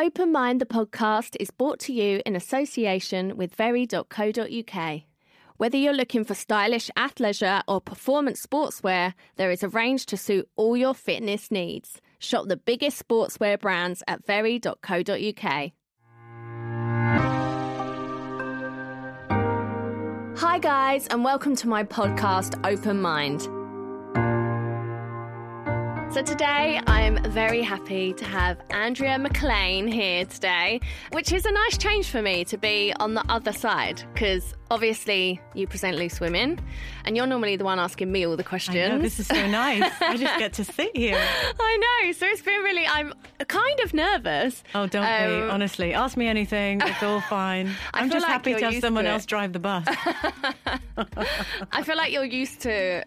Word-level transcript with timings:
Open 0.00 0.32
Mind 0.32 0.62
the 0.62 0.64
podcast 0.66 1.36
is 1.38 1.50
brought 1.50 1.78
to 1.80 1.92
you 1.92 2.22
in 2.24 2.34
association 2.34 3.36
with 3.36 3.54
very.co.uk. 3.54 5.02
Whether 5.58 5.76
you're 5.76 5.92
looking 5.92 6.24
for 6.24 6.32
stylish 6.32 6.90
athleisure 6.96 7.62
or 7.68 7.82
performance 7.82 8.40
sportswear, 8.46 9.12
there 9.36 9.50
is 9.50 9.62
a 9.62 9.68
range 9.68 10.06
to 10.06 10.16
suit 10.16 10.48
all 10.56 10.74
your 10.74 10.94
fitness 10.94 11.50
needs. 11.50 12.00
Shop 12.18 12.48
the 12.48 12.56
biggest 12.56 13.06
sportswear 13.06 13.60
brands 13.60 14.02
at 14.08 14.24
very.co.uk. 14.24 15.44
Hi, 20.38 20.58
guys, 20.60 21.08
and 21.08 21.22
welcome 21.22 21.54
to 21.56 21.68
my 21.68 21.84
podcast, 21.84 22.58
Open 22.64 23.02
Mind. 23.02 23.46
So 26.12 26.22
today 26.22 26.80
I 26.88 27.02
am 27.02 27.22
very 27.30 27.62
happy 27.62 28.12
to 28.14 28.24
have 28.24 28.60
Andrea 28.70 29.16
McLean 29.16 29.86
here 29.86 30.24
today, 30.24 30.80
which 31.12 31.32
is 31.32 31.46
a 31.46 31.52
nice 31.52 31.78
change 31.78 32.10
for 32.10 32.20
me 32.20 32.44
to 32.46 32.58
be 32.58 32.92
on 32.98 33.14
the 33.14 33.24
other 33.30 33.52
side 33.52 34.02
because 34.12 34.52
obviously 34.72 35.40
you 35.54 35.68
present 35.68 35.96
Loose 35.96 36.18
Women 36.18 36.60
and 37.04 37.16
you're 37.16 37.28
normally 37.28 37.54
the 37.54 37.62
one 37.62 37.78
asking 37.78 38.10
me 38.10 38.26
all 38.26 38.36
the 38.36 38.42
questions. 38.42 38.76
I 38.76 38.88
know, 38.88 38.98
this 38.98 39.20
is 39.20 39.28
so 39.28 39.46
nice. 39.46 39.88
I 40.00 40.16
just 40.16 40.36
get 40.36 40.52
to 40.54 40.64
sit 40.64 40.96
here. 40.96 41.16
I 41.60 41.76
know. 42.02 42.10
So 42.10 42.26
it's 42.26 42.42
been 42.42 42.60
really, 42.60 42.88
I'm 42.88 43.14
kind 43.46 43.78
of 43.78 43.94
nervous. 43.94 44.64
Oh, 44.74 44.88
don't 44.88 45.06
um, 45.06 45.46
be. 45.46 45.48
Honestly, 45.48 45.94
ask 45.94 46.16
me 46.16 46.26
anything. 46.26 46.80
It's 46.84 47.04
all 47.04 47.20
fine. 47.28 47.70
I'm 47.94 48.10
just 48.10 48.24
like 48.24 48.32
happy 48.32 48.54
to 48.54 48.64
have 48.64 48.80
someone 48.80 49.04
to 49.04 49.10
else 49.10 49.26
drive 49.26 49.52
the 49.52 49.60
bus. 49.60 49.86
I 51.70 51.84
feel 51.84 51.96
like 51.96 52.12
you're 52.12 52.24
used 52.24 52.62
to 52.62 53.04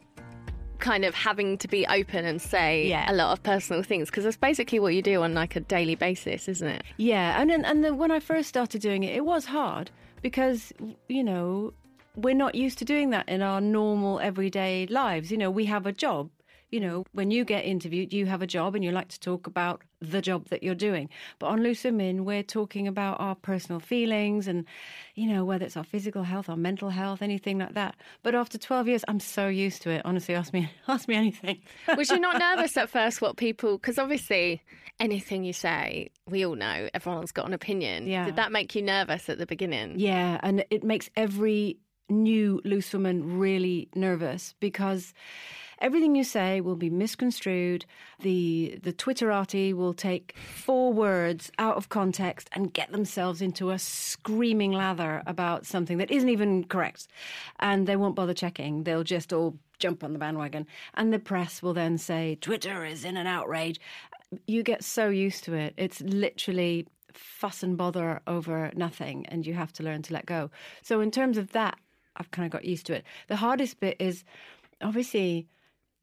kind 0.84 1.06
of 1.06 1.16
having 1.16 1.58
to 1.58 1.68
be 1.68 1.88
open 1.88 2.26
and 2.26 2.42
say 2.42 2.88
yeah. 2.88 3.10
a 3.10 3.14
lot 3.14 3.32
of 3.32 3.42
personal 3.42 3.82
things 3.82 4.10
because 4.10 4.26
that's 4.26 4.38
basically 4.38 4.80
what 4.80 4.94
you 4.94 5.02
do 5.02 5.24
on 5.24 5.34
like 5.34 5.56
a 5.56 5.62
daily 5.62 5.96
basis, 5.96 6.50
isn't 6.50 6.68
it? 6.68 6.84
Yeah, 6.98 7.42
and 7.42 7.50
and 7.52 7.84
the, 7.84 7.94
when 7.94 8.12
I 8.12 8.20
first 8.20 8.50
started 8.50 8.82
doing 8.82 9.04
it, 9.04 9.16
it 9.16 9.26
was 9.26 9.46
hard 9.46 9.90
because 10.22 10.74
you 11.08 11.24
know 11.24 11.74
we're 12.16 12.36
not 12.36 12.54
used 12.54 12.78
to 12.80 12.86
doing 12.86 13.10
that 13.12 13.28
in 13.30 13.42
our 13.42 13.62
normal 13.62 14.20
everyday 14.20 14.86
lives. 14.88 15.32
You 15.32 15.38
know, 15.38 15.50
we 15.50 15.66
have 15.66 15.88
a 15.88 15.94
job 15.94 16.30
you 16.74 16.80
know, 16.80 17.06
when 17.12 17.30
you 17.30 17.46
get 17.46 17.66
interviewed, 17.66 18.12
you 18.12 18.26
have 18.26 18.42
a 18.42 18.48
job 18.48 18.74
and 18.74 18.84
you 18.84 18.90
like 18.90 19.08
to 19.10 19.20
talk 19.20 19.46
about 19.46 19.84
the 20.02 20.24
job 20.24 20.50
that 20.50 20.64
you're 20.64 20.74
doing. 20.74 21.08
But 21.38 21.48
on 21.48 21.62
Loose 21.62 21.84
Women, 21.84 22.26
we're 22.26 22.42
talking 22.42 22.88
about 22.88 23.20
our 23.20 23.36
personal 23.36 23.80
feelings 23.80 24.48
and, 24.48 24.66
you 25.14 25.28
know, 25.28 25.46
whether 25.46 25.66
it's 25.66 25.78
our 25.78 25.84
physical 25.84 26.24
health, 26.24 26.50
our 26.50 26.58
mental 26.58 26.90
health, 26.90 27.22
anything 27.22 27.60
like 27.60 27.76
that. 27.76 27.96
But 28.24 28.34
after 28.34 28.58
12 28.58 28.88
years, 28.88 29.06
I'm 29.08 29.20
so 29.20 29.48
used 29.48 29.84
to 29.84 29.92
it. 29.92 30.02
Honestly, 30.04 30.34
ask 30.34 30.52
me, 30.52 30.68
ask 30.88 31.08
me 31.08 31.14
anything. 31.14 31.62
Was 31.96 32.10
you 32.10 32.20
not 32.20 32.40
nervous 32.58 32.76
at 32.76 32.90
first 32.90 33.22
what 33.22 33.38
people, 33.38 33.78
because 33.78 34.00
obviously 34.00 34.64
anything 35.00 35.44
you 35.44 35.54
say, 35.54 36.10
we 36.28 36.44
all 36.44 36.56
know 36.56 36.90
everyone's 36.96 37.32
got 37.32 37.46
an 37.46 37.54
opinion. 37.54 38.08
Yeah. 38.08 38.26
Did 38.26 38.36
that 38.38 38.52
make 38.52 38.74
you 38.74 38.82
nervous 38.82 39.30
at 39.30 39.38
the 39.38 39.46
beginning? 39.46 40.00
Yeah. 40.00 40.40
And 40.42 40.66
it 40.72 40.84
makes 40.84 41.08
every 41.16 41.78
new 42.10 42.62
loose 42.66 42.92
woman 42.94 43.38
really 43.38 43.90
nervous 43.96 44.56
because 44.60 45.14
everything 45.84 46.16
you 46.16 46.24
say 46.24 46.62
will 46.62 46.78
be 46.78 46.90
misconstrued. 46.90 47.86
The 48.22 48.80
the 48.82 48.94
Twitterati 48.94 49.74
will 49.74 49.94
take 49.94 50.36
four 50.56 50.94
words 50.94 51.52
out 51.60 51.76
of 51.76 51.90
context 51.90 52.50
and 52.54 52.74
get 52.74 52.92
themselves 52.92 53.42
into 53.42 53.70
a 53.70 53.78
screaming 53.78 54.72
lather 54.72 55.22
about 55.28 55.66
something 55.66 55.98
that 55.98 56.10
isn't 56.10 56.30
even 56.30 56.64
correct, 56.64 57.08
and 57.60 57.86
they 57.86 57.98
won't 57.98 58.16
bother 58.16 58.34
checking. 58.34 58.84
They'll 58.84 59.04
just 59.04 59.34
all 59.34 59.60
jump 59.78 60.04
on 60.04 60.14
the 60.14 60.20
bandwagon, 60.20 60.66
and 60.96 61.12
the 61.12 61.20
press 61.20 61.62
will 61.62 61.74
then 61.74 61.98
say 61.98 62.38
Twitter 62.40 62.86
is 62.86 63.04
in 63.04 63.18
an 63.18 63.28
outrage. 63.28 63.80
You 64.48 64.64
get 64.64 64.84
so 64.84 65.10
used 65.10 65.44
to 65.44 65.54
it. 65.54 65.74
It's 65.78 66.02
literally 66.02 66.88
fuss 67.14 67.62
and 67.62 67.78
bother 67.78 68.22
over 68.26 68.72
nothing, 68.76 69.26
and 69.28 69.46
you 69.46 69.54
have 69.54 69.74
to 69.74 69.84
learn 69.84 70.02
to 70.04 70.14
let 70.14 70.26
go. 70.26 70.50
So, 70.82 71.02
in 71.02 71.12
terms 71.12 71.38
of 71.38 71.52
that, 71.52 71.78
I've 72.16 72.32
kind 72.32 72.46
of 72.46 72.52
got 72.52 72.66
used 72.66 72.86
to 72.88 72.94
it. 72.94 73.04
The 73.28 73.36
hardest 73.36 73.80
bit 73.80 73.98
is 74.00 74.24
obviously 74.82 75.48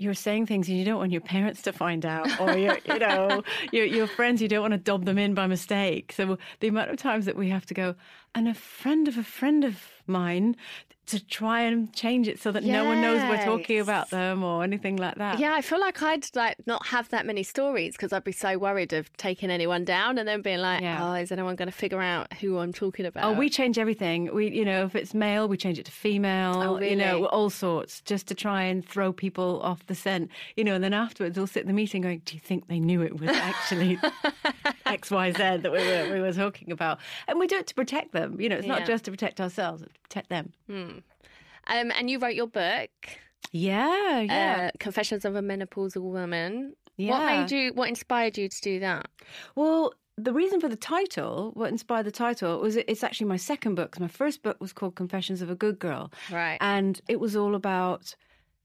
you're 0.00 0.14
saying 0.14 0.46
things 0.46 0.68
you 0.68 0.84
don't 0.84 0.98
want 0.98 1.12
your 1.12 1.20
parents 1.20 1.62
to 1.62 1.72
find 1.72 2.06
out 2.06 2.40
or 2.40 2.56
your 2.56 2.78
you 2.84 2.98
know 2.98 3.42
your 3.72 3.84
your 3.84 4.06
friends 4.06 4.40
you 4.40 4.48
don't 4.48 4.62
want 4.62 4.72
to 4.72 4.78
dob 4.78 5.04
them 5.04 5.18
in 5.18 5.34
by 5.34 5.46
mistake. 5.46 6.12
So 6.12 6.38
the 6.60 6.68
amount 6.68 6.90
of 6.90 6.96
times 6.96 7.26
that 7.26 7.36
we 7.36 7.48
have 7.50 7.66
to 7.66 7.74
go 7.74 7.94
and 8.34 8.48
a 8.48 8.54
friend 8.54 9.08
of 9.08 9.18
a 9.18 9.24
friend 9.24 9.64
of 9.64 9.78
mine 10.10 10.56
to 11.10 11.24
try 11.26 11.62
and 11.62 11.92
change 11.92 12.28
it 12.28 12.38
so 12.38 12.52
that 12.52 12.62
yes. 12.62 12.72
no 12.72 12.84
one 12.84 13.00
knows 13.00 13.20
we're 13.28 13.44
talking 13.44 13.80
about 13.80 14.10
them 14.10 14.44
or 14.44 14.62
anything 14.62 14.96
like 14.96 15.16
that. 15.16 15.40
Yeah, 15.40 15.54
I 15.54 15.60
feel 15.60 15.80
like 15.80 16.00
I'd 16.02 16.24
like 16.36 16.56
not 16.66 16.86
have 16.86 17.08
that 17.08 17.26
many 17.26 17.42
stories 17.42 17.94
because 17.96 18.12
I'd 18.12 18.22
be 18.22 18.30
so 18.30 18.56
worried 18.58 18.92
of 18.92 19.12
taking 19.16 19.50
anyone 19.50 19.84
down 19.84 20.18
and 20.18 20.28
then 20.28 20.40
being 20.40 20.60
like, 20.60 20.82
yeah. 20.82 21.10
oh, 21.10 21.14
is 21.14 21.32
anyone 21.32 21.56
going 21.56 21.66
to 21.66 21.76
figure 21.76 22.00
out 22.00 22.32
who 22.34 22.58
I'm 22.58 22.72
talking 22.72 23.06
about? 23.06 23.24
Oh, 23.24 23.32
we 23.32 23.50
change 23.50 23.76
everything. 23.76 24.32
We, 24.32 24.50
you 24.50 24.64
know, 24.64 24.84
if 24.84 24.94
it's 24.94 25.12
male, 25.12 25.48
we 25.48 25.56
change 25.56 25.80
it 25.80 25.86
to 25.86 25.92
female. 25.92 26.62
Oh, 26.62 26.74
really? 26.74 26.90
You 26.90 26.96
know, 26.96 27.26
all 27.26 27.50
sorts 27.50 28.00
just 28.02 28.28
to 28.28 28.34
try 28.36 28.62
and 28.62 28.86
throw 28.86 29.12
people 29.12 29.60
off 29.62 29.84
the 29.86 29.96
scent. 29.96 30.30
You 30.56 30.62
know, 30.62 30.76
and 30.76 30.84
then 30.84 30.94
afterwards 30.94 31.36
we'll 31.36 31.48
sit 31.48 31.62
in 31.62 31.66
the 31.66 31.74
meeting 31.74 32.02
going, 32.02 32.22
do 32.24 32.34
you 32.34 32.40
think 32.40 32.68
they 32.68 32.78
knew 32.78 33.02
it 33.02 33.18
was 33.18 33.30
actually 33.30 33.98
X, 34.86 35.10
Y, 35.10 35.32
Z 35.32 35.38
that 35.38 35.72
we 35.72 35.78
were 35.78 36.08
we 36.12 36.20
were 36.20 36.32
talking 36.32 36.70
about? 36.70 37.00
And 37.26 37.40
we 37.40 37.48
do 37.48 37.56
it 37.56 37.66
to 37.66 37.74
protect 37.74 38.12
them. 38.12 38.40
You 38.40 38.48
know, 38.48 38.56
it's 38.56 38.66
yeah. 38.66 38.78
not 38.78 38.86
just 38.86 39.06
to 39.06 39.10
protect 39.10 39.40
ourselves; 39.40 39.82
protect 40.02 40.28
them. 40.28 40.52
Hmm. 40.66 40.98
Um, 41.66 41.92
and 41.92 42.10
you 42.10 42.18
wrote 42.18 42.34
your 42.34 42.46
book. 42.46 42.90
Yeah, 43.52 44.20
yeah. 44.20 44.68
Uh, 44.68 44.76
Confessions 44.78 45.24
of 45.24 45.36
a 45.36 45.42
Menopausal 45.42 46.02
Woman. 46.02 46.74
Yeah. 46.96 47.12
What 47.12 47.26
made 47.26 47.50
you? 47.50 47.72
What 47.74 47.88
inspired 47.88 48.36
you 48.36 48.48
to 48.48 48.60
do 48.60 48.80
that? 48.80 49.08
Well, 49.54 49.94
the 50.16 50.32
reason 50.32 50.60
for 50.60 50.68
the 50.68 50.76
title, 50.76 51.52
what 51.54 51.70
inspired 51.70 52.06
the 52.06 52.10
title, 52.10 52.60
was 52.60 52.76
it's 52.76 53.02
actually 53.02 53.26
my 53.26 53.36
second 53.36 53.74
book. 53.74 53.98
My 53.98 54.08
first 54.08 54.42
book 54.42 54.58
was 54.60 54.72
called 54.72 54.94
Confessions 54.96 55.42
of 55.42 55.50
a 55.50 55.54
Good 55.54 55.78
Girl, 55.78 56.12
right? 56.30 56.58
And 56.60 57.00
it 57.08 57.18
was 57.18 57.36
all 57.36 57.54
about 57.54 58.14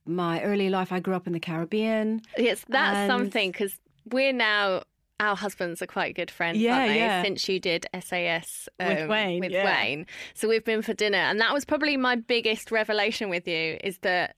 my 0.06 0.42
early 0.44 0.70
life. 0.70 0.92
I 0.92 1.00
grew 1.00 1.16
up 1.16 1.28
in 1.28 1.34
the 1.34 1.40
Caribbean. 1.40 2.22
Yes, 2.38 2.66
that's 2.68 3.10
something 3.10 3.52
because 3.52 3.80
we're 4.12 4.34
now 4.34 4.84
our 5.20 5.36
husbands 5.36 5.82
are 5.82 5.88
quite 5.88 6.16
good 6.16 6.30
friends, 6.30 6.58
yeah, 6.58 6.78
aren't 6.78 6.88
they? 6.88 6.98
Yeah. 7.00 7.24
Since 7.24 7.48
you 7.48 7.60
did 7.60 7.88
SAS 8.02 8.68
um, 8.80 8.88
with 8.90 9.10
Wayne, 9.10 9.40
with 9.40 9.52
yeah. 9.52 9.66
Wayne, 9.66 10.06
so 10.34 10.48
we've 10.48 10.66
been 10.66 10.82
for 10.82 10.94
dinner, 10.94 11.18
and 11.18 11.40
that 11.42 11.54
was 11.54 11.66
probably 11.66 11.98
my 11.98 12.16
biggest 12.16 12.72
revelation 12.72 13.30
with 13.30 13.48
you 13.48 13.78
is 13.84 14.00
that 14.00 14.36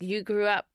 you 0.00 0.22
grew 0.22 0.46
up 0.46 0.66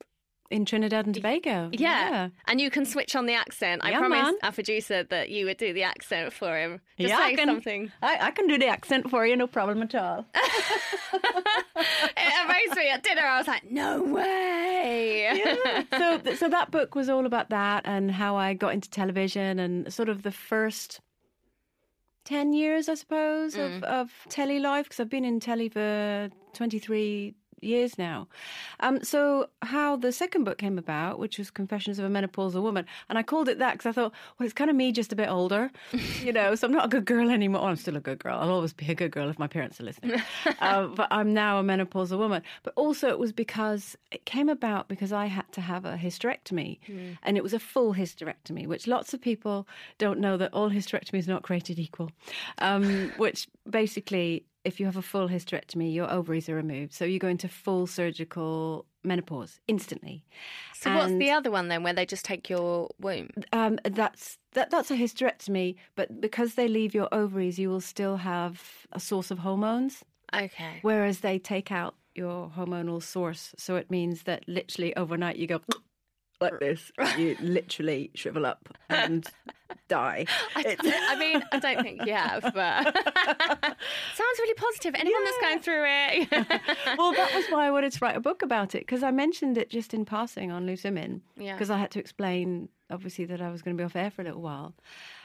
in 0.52 0.66
Trinidad 0.66 1.06
and 1.06 1.14
Tobago. 1.14 1.70
Yeah. 1.72 2.10
yeah. 2.10 2.30
And 2.48 2.60
you 2.60 2.70
can 2.70 2.86
switch 2.86 3.16
on 3.16 3.26
the 3.26 3.34
accent. 3.34 3.82
I 3.84 3.92
yeah, 3.92 4.00
promised 4.00 4.24
man. 4.24 4.36
our 4.44 4.52
producer 4.52 5.04
that 5.04 5.30
you 5.30 5.46
would 5.46 5.58
do 5.58 5.74
the 5.74 5.84
accent 5.84 6.34
for 6.34 6.58
him. 6.58 6.82
Just 6.98 7.12
yeah, 7.12 7.18
say 7.18 7.24
I 7.24 7.36
can, 7.36 7.48
something. 7.48 7.92
I, 8.02 8.18
I, 8.22 8.32
can 8.32 8.48
do 8.48 8.58
the 8.58 8.68
accent 8.68 9.10
for 9.10 9.26
you, 9.26 9.36
no 9.36 9.48
problem 9.48 9.82
at 9.82 9.96
all. 9.96 10.26
it 10.34 12.34
amazed 12.46 12.76
me 12.76 12.90
at 12.90 13.04
dinner. 13.04 13.22
I 13.22 13.38
was 13.38 13.48
like, 13.48 13.70
no 13.70 14.04
way. 14.04 15.30
Yeah. 15.34 15.84
So, 15.98 16.22
so 16.36 16.50
that 16.50 16.72
book 16.72 16.96
was 16.96 17.10
all 17.10 17.26
about 17.26 17.50
that 17.50 17.84
and 17.86 18.12
how 18.12 18.36
I 18.36 18.54
got 18.54 18.74
into 18.74 18.90
television 18.90 19.60
and 19.60 19.92
sort 19.94 20.10
of 20.10 20.24
the 20.24 20.31
first 20.31 21.00
10 22.25 22.54
years, 22.54 22.90
I 22.90 22.95
suppose, 22.95 23.56
mm. 23.56 23.78
of, 23.78 23.84
of 23.84 24.12
telly 24.30 24.60
life 24.60 24.86
because 24.86 25.00
I've 25.00 25.10
been 25.10 25.25
in 25.25 25.40
telly 25.40 25.69
for 25.69 26.30
23 26.54 27.36
years 27.61 27.97
now. 27.97 28.27
Um, 28.79 29.03
so, 29.03 29.50
how 29.61 29.95
the 29.95 30.11
second 30.11 30.44
book 30.44 30.57
came 30.57 30.77
about, 30.77 31.19
which 31.19 31.38
was 31.38 31.51
Confessions 31.51 32.00
of 32.00 32.06
a 32.06 32.09
Menopausal 32.09 32.61
Woman, 32.61 32.85
and 33.09 33.17
I 33.17 33.23
called 33.23 33.50
it 33.50 33.59
that 33.59 33.73
because 33.73 33.85
I 33.85 33.91
thought, 33.91 34.13
well, 34.38 34.45
it's 34.45 34.53
kind 34.53 34.69
of 34.69 34.75
me 34.75 34.91
just 34.91 35.11
a 35.11 35.15
bit 35.15 35.29
older, 35.29 35.71
you 36.23 36.33
know, 36.33 36.56
so 36.56 36.67
I'm 36.67 36.73
not 36.73 36.85
a 36.85 36.89
good 36.89 37.06
girl 37.06 37.29
anymore. 37.29 37.63
I'm 37.63 37.75
still 37.75 37.95
a 37.95 38.01
good 38.01 38.19
girl. 38.19 38.39
I'll 38.39 38.51
always 38.51 38.73
be 38.73 38.89
a 38.89 38.95
good 38.95 39.11
girl 39.11 39.29
if 39.29 39.39
my 39.39 39.47
parents 39.47 39.79
are 39.79 39.83
listening. 39.83 40.21
uh, 40.59 40.88
but 40.88 41.07
I'm 41.11 41.33
now 41.33 41.59
a 41.59 41.63
menopausal 41.63 42.17
woman. 42.17 42.41
But 42.63 42.73
also, 42.75 43.09
it 43.09 43.19
was 43.19 43.31
because 43.31 43.97
it 44.11 44.25
came 44.25 44.50
about 44.50 44.88
because 44.88 45.11
I 45.11 45.25
had 45.27 45.51
to 45.53 45.61
have 45.61 45.85
a 45.85 45.97
hysterectomy, 45.97 46.79
mm. 46.88 47.17
and 47.23 47.38
it 47.38 47.44
was 47.44 47.53
a 47.53 47.59
full 47.59 47.94
hysterectomy, 47.94 48.67
which 48.67 48.88
lots 48.88 49.13
of 49.13 49.21
people 49.21 49.67
don't 49.97 50.19
know 50.19 50.38
that 50.38 50.53
all 50.53 50.69
hysterectomy 50.69 51.19
is 51.19 51.27
not 51.27 51.44
created 51.44 51.79
equal, 51.79 52.11
um, 52.59 53.11
which 53.17 53.47
basically 53.69 54.45
if 54.63 54.79
you 54.79 54.85
have 54.85 54.97
a 54.97 55.01
full 55.01 55.29
hysterectomy, 55.29 55.94
your 55.94 56.11
ovaries 56.11 56.50
are 56.50 56.56
removed. 56.56 56.94
So 56.94 57.06
you 57.06 57.19
go 57.19 57.27
into 57.27 57.47
full 57.47 57.88
surgical 57.88 58.85
menopause 59.03 59.59
instantly. 59.67 60.25
So 60.73 60.94
what's 60.95 61.13
the 61.13 61.31
other 61.31 61.51
one 61.51 61.67
then, 61.69 61.83
where 61.83 61.94
they 61.94 62.06
just 62.06 62.25
take 62.25 62.50
your 62.50 62.89
womb? 63.00 63.29
Um, 63.53 63.79
that's 63.83 64.38
that, 64.53 64.69
that's 64.69 64.91
a 64.91 64.95
hysterectomy, 64.97 65.75
but 65.95 66.19
because 66.19 66.56
they 66.56 66.67
leave 66.67 66.94
your 66.94 67.07
ovaries, 67.13 67.59
you 67.59 67.69
will 67.69 67.81
still 67.81 68.17
have 68.17 68.88
a 68.91 69.00
source 69.00 69.31
of 69.31 69.39
hormones, 69.39 70.03
Okay. 70.33 70.79
whereas 70.81 71.19
they 71.19 71.39
take 71.39 71.71
out 71.71 71.95
your 72.15 72.51
hormonal 72.56 73.01
source. 73.01 73.53
So 73.57 73.75
it 73.75 73.89
means 73.89 74.23
that 74.23 74.47
literally 74.47 74.95
overnight 74.95 75.38
you 75.38 75.47
go 75.47 75.61
like 76.41 76.59
this, 76.59 76.91
you 77.17 77.35
literally 77.39 78.11
shrivel 78.15 78.45
up 78.45 78.69
and 78.89 79.27
die. 79.89 80.25
I, 80.56 80.77
I 81.09 81.19
mean, 81.19 81.44
I 81.51 81.59
don't 81.59 81.81
think 81.81 82.06
you 82.06 82.13
have, 82.13 82.41
but 82.41 82.86
sounds 84.15 84.39
really 84.39 84.53
positive. 84.53 84.95
Anyone 84.95 85.24
that's 85.25 85.38
going 85.41 85.59
through 85.59 85.83
it, 85.86 86.27
well, 86.97 87.12
that 87.12 87.33
was 87.36 87.45
why 87.50 87.68
I 87.68 87.71
wanted 87.71 87.91
to 87.94 88.00
write 88.01 88.15
a 88.15 88.21
book 88.21 88.41
about 88.41 88.75
it 88.75 88.80
because 88.80 89.03
I 89.03 89.12
mentioned 89.12 89.57
it 89.57 89.69
just 89.69 89.94
in 89.94 90.06
passing 90.06 90.51
on 90.51 90.65
Loose 90.65 90.86
Women. 90.86 91.21
Yeah. 91.36 91.53
Because 91.53 91.69
I 91.69 91.77
had 91.77 91.91
to 91.91 92.00
explain, 92.00 92.69
obviously, 92.89 93.25
that 93.25 93.41
I 93.41 93.50
was 93.50 93.62
going 93.62 93.75
to 93.75 93.81
be 93.81 93.86
off 93.86 93.95
air 93.95 94.12
for 94.12 94.21
a 94.21 94.25
little 94.25 94.41
while. 94.41 94.74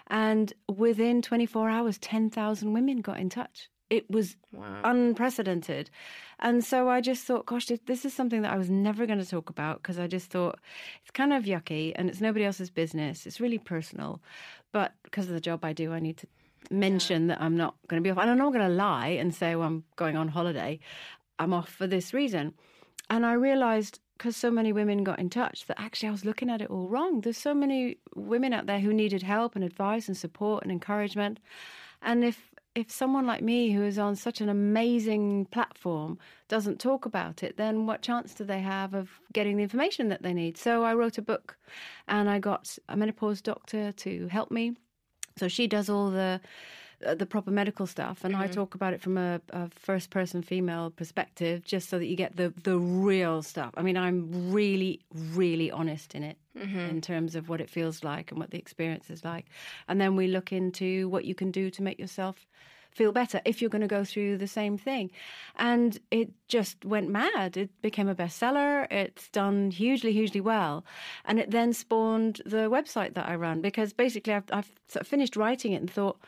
And 0.09 0.53
within 0.69 1.23
24 1.23 1.71
hours, 1.71 1.99
10,000 1.99 2.73
women 2.73 2.99
got 2.99 3.19
in 3.19 3.31
touch. 3.31 3.71
It 3.91 4.11
was 4.11 4.37
unprecedented. 4.83 5.91
And 6.39 6.65
so 6.65 6.89
I 6.89 7.01
just 7.01 7.25
thought, 7.25 7.47
gosh, 7.47 7.67
this- 7.67 8.05
is 8.05 8.13
something 8.13 8.43
that 8.43 8.53
I 8.53 8.57
was 8.57 8.71
never 8.71 9.07
going 9.07 9.19
to 9.19 9.27
talk 9.27 9.51
about 9.51 9.83
because 9.83 9.99
I 9.99 10.07
just 10.07 10.31
thought 10.31 10.59
it's 11.03 11.11
kind 11.11 11.33
of 11.33 11.45
yucky 11.45 11.93
and 11.95 12.09
it's 12.09 12.21
nobody 12.21 12.45
else's 12.45 12.71
business. 12.71 13.27
It's 13.27 13.41
really 13.41 13.59
personal. 13.59 14.21
But 14.73 14.93
because 15.03 15.29
of 15.29 15.35
the 15.35 15.41
job 15.41 15.65
I 15.65 15.73
do, 15.73 15.93
I 15.93 16.01
need 16.01 16.17
to 16.19 16.27
mention 16.71 17.29
that 17.29 17.41
I'm 17.41 17.57
not 17.57 17.77
going 17.89 18.03
to 18.03 18.07
be 18.07 18.11
off. 18.11 18.19
And 18.19 18.31
I'm 18.31 18.39
not 18.39 18.53
going 18.53 18.67
to 18.67 18.75
lie 18.75 19.09
and 19.09 19.35
say, 19.35 19.55
well, 19.55 19.69
I'm 19.69 19.85
going 19.97 20.17
on 20.17 20.29
holiday. 20.29 20.81
I'm 21.39 21.53
off 21.53 21.69
for 21.69 21.87
this 21.87 22.13
reason. 22.15 22.55
And 23.11 23.25
I 23.27 23.35
realized 23.35 24.01
because 24.17 24.37
so 24.37 24.51
many 24.51 24.73
women 24.73 25.05
got 25.05 25.19
in 25.19 25.29
touch 25.29 25.67
that 25.67 25.81
actually 25.81 26.09
I 26.09 26.13
was 26.13 26.25
looking 26.25 26.49
at 26.49 26.63
it 26.63 26.71
all 26.71 26.89
wrong. 26.89 27.21
There's 27.21 27.37
so 27.37 27.53
many 27.53 27.99
women 28.15 28.53
out 28.53 28.67
there 28.67 28.81
who 28.81 28.93
needed 28.93 29.23
help 29.23 29.55
and 29.57 29.65
advice 29.65 30.09
and 30.09 30.17
support 30.17 30.63
and 30.63 30.73
encouragement. 30.73 31.41
And 32.01 32.25
if 32.25 32.54
if 32.75 32.91
someone 32.91 33.27
like 33.27 33.43
me 33.43 33.71
who 33.71 33.85
is 33.85 33.99
on 33.99 34.17
such 34.17 34.41
an 34.41 34.49
amazing 34.49 35.47
platform 35.47 36.19
doesn't 36.49 36.81
talk 36.81 37.07
about 37.07 37.43
it, 37.43 37.57
then 37.57 37.87
what 37.87 38.03
chance 38.03 38.35
do 38.35 38.45
they 38.45 38.61
have 38.61 38.95
of 38.95 39.21
getting 39.33 39.57
the 39.57 39.63
information 39.63 40.09
that 40.09 40.23
they 40.23 40.35
need? 40.35 40.59
So 40.59 40.83
I 40.83 40.95
wrote 40.95 41.17
a 41.19 41.23
book 41.23 41.57
and 42.09 42.29
I 42.29 42.39
got 42.39 42.77
a 42.89 42.97
menopause 42.97 43.41
doctor 43.41 43.93
to 43.93 44.27
help 44.29 44.51
me. 44.51 44.77
So 45.37 45.49
she 45.49 45.67
does 45.67 45.89
all 45.89 46.11
the 46.11 46.41
uh, 47.05 47.15
the 47.15 47.27
proper 47.27 47.51
medical 47.51 47.87
stuff, 47.87 48.25
and 48.25 48.37
I 48.37 48.47
talk 48.47 48.75
about 48.77 48.95
it 48.95 49.01
from 49.03 49.19
a, 49.19 49.41
a 49.51 49.69
first 49.69 50.11
person 50.11 50.43
female 50.43 50.91
perspective, 50.91 51.65
just 51.65 51.89
so 51.89 51.99
that 51.99 52.07
you 52.07 52.17
get 52.17 52.37
the 52.37 52.55
the 52.63 52.79
real 52.79 53.43
stuff. 53.43 53.75
I 53.77 53.83
mean, 53.83 53.97
I'm 53.97 54.53
really, 54.53 55.01
really 55.13 55.73
honest 55.73 56.15
in 56.15 56.23
it 56.23 56.39
Mm-hmm. 56.57 56.79
in 56.79 57.01
terms 57.01 57.35
of 57.35 57.49
what 57.49 57.61
it 57.61 57.69
feels 57.69 58.05
like 58.05 58.31
and 58.31 58.39
what 58.39 58.53
the 58.53 58.59
experience 58.59 59.11
is 59.11 59.25
like, 59.25 59.47
and 59.89 60.01
then 60.01 60.15
we 60.15 60.29
look 60.29 60.53
into 60.53 61.09
what 61.09 61.25
you 61.25 61.35
can 61.35 61.51
do 61.51 61.69
to 61.71 61.83
make 61.83 61.99
yourself 61.99 62.47
feel 62.95 63.13
better 63.13 63.41
if 63.45 63.61
you're 63.61 63.71
going 63.71 63.83
to 63.83 63.89
go 63.89 64.05
through 64.05 64.39
the 64.39 64.47
same 64.47 64.79
thing. 64.79 65.11
And 65.57 65.99
it 66.11 66.31
just 66.49 66.85
went 66.85 67.11
mad. 67.11 67.57
It 67.57 67.71
became 67.83 68.09
a 68.09 68.15
bestseller. 68.15 68.87
It's 68.91 69.29
done 69.31 69.71
hugely, 69.71 70.13
hugely 70.13 70.41
well. 70.41 70.85
And 71.25 71.39
it 71.41 71.51
then 71.51 71.73
spawned 71.73 72.41
the 72.47 72.71
website 72.71 73.15
that 73.15 73.29
I 73.29 73.35
run 73.35 73.61
because 73.61 73.93
basically 73.93 74.33
I've, 74.33 74.45
I've 74.53 74.71
finished 75.03 75.37
writing 75.37 75.73
it 75.73 75.81
and 75.81 75.91
thought, 75.91 76.19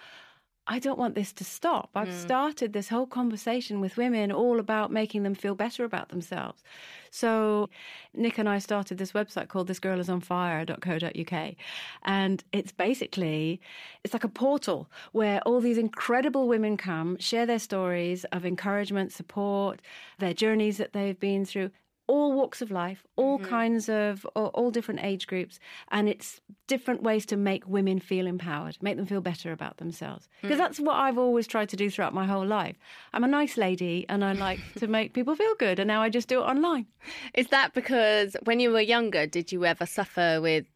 I 0.68 0.78
don't 0.80 0.98
want 0.98 1.14
this 1.14 1.32
to 1.34 1.44
stop. 1.44 1.90
I've 1.94 2.08
hmm. 2.08 2.14
started 2.14 2.72
this 2.72 2.88
whole 2.88 3.06
conversation 3.06 3.80
with 3.80 3.96
women 3.96 4.32
all 4.32 4.58
about 4.58 4.90
making 4.90 5.22
them 5.22 5.34
feel 5.34 5.54
better 5.54 5.84
about 5.84 6.08
themselves. 6.08 6.62
So 7.10 7.70
Nick 8.12 8.36
and 8.38 8.48
I 8.48 8.58
started 8.58 8.98
this 8.98 9.12
website 9.12 9.48
called 9.48 9.68
thisgirlisonfire.co.uk 9.68 11.54
and 12.02 12.44
it's 12.52 12.72
basically 12.72 13.60
it's 14.04 14.12
like 14.12 14.24
a 14.24 14.28
portal 14.28 14.90
where 15.12 15.40
all 15.42 15.60
these 15.60 15.78
incredible 15.78 16.48
women 16.48 16.76
come, 16.76 17.16
share 17.18 17.46
their 17.46 17.58
stories 17.58 18.24
of 18.32 18.44
encouragement, 18.44 19.12
support, 19.12 19.80
their 20.18 20.34
journeys 20.34 20.78
that 20.78 20.92
they've 20.92 21.18
been 21.18 21.44
through 21.44 21.70
all 22.06 22.32
walks 22.32 22.62
of 22.62 22.70
life, 22.70 23.04
all 23.16 23.38
mm-hmm. 23.38 23.48
kinds 23.48 23.88
of, 23.88 24.26
all, 24.36 24.46
all 24.48 24.70
different 24.70 25.00
age 25.02 25.26
groups, 25.26 25.58
and 25.90 26.08
it's 26.08 26.40
different 26.66 27.02
ways 27.02 27.26
to 27.26 27.36
make 27.36 27.66
women 27.66 27.98
feel 27.98 28.26
empowered, 28.26 28.76
make 28.80 28.96
them 28.96 29.06
feel 29.06 29.20
better 29.20 29.52
about 29.52 29.78
themselves. 29.78 30.28
Because 30.42 30.56
mm. 30.56 30.60
that's 30.60 30.80
what 30.80 30.94
I've 30.96 31.18
always 31.18 31.46
tried 31.46 31.68
to 31.70 31.76
do 31.76 31.90
throughout 31.90 32.14
my 32.14 32.26
whole 32.26 32.46
life. 32.46 32.76
I'm 33.12 33.24
a 33.24 33.28
nice 33.28 33.56
lady, 33.56 34.06
and 34.08 34.24
I 34.24 34.32
like 34.32 34.60
to 34.76 34.86
make 34.86 35.14
people 35.14 35.34
feel 35.34 35.54
good, 35.58 35.78
and 35.78 35.88
now 35.88 36.02
I 36.02 36.08
just 36.08 36.28
do 36.28 36.40
it 36.40 36.44
online. 36.44 36.86
Is 37.34 37.48
that 37.48 37.74
because 37.74 38.36
when 38.44 38.60
you 38.60 38.70
were 38.70 38.80
younger, 38.80 39.26
did 39.26 39.52
you 39.52 39.64
ever 39.64 39.86
suffer 39.86 40.40
with 40.40 40.66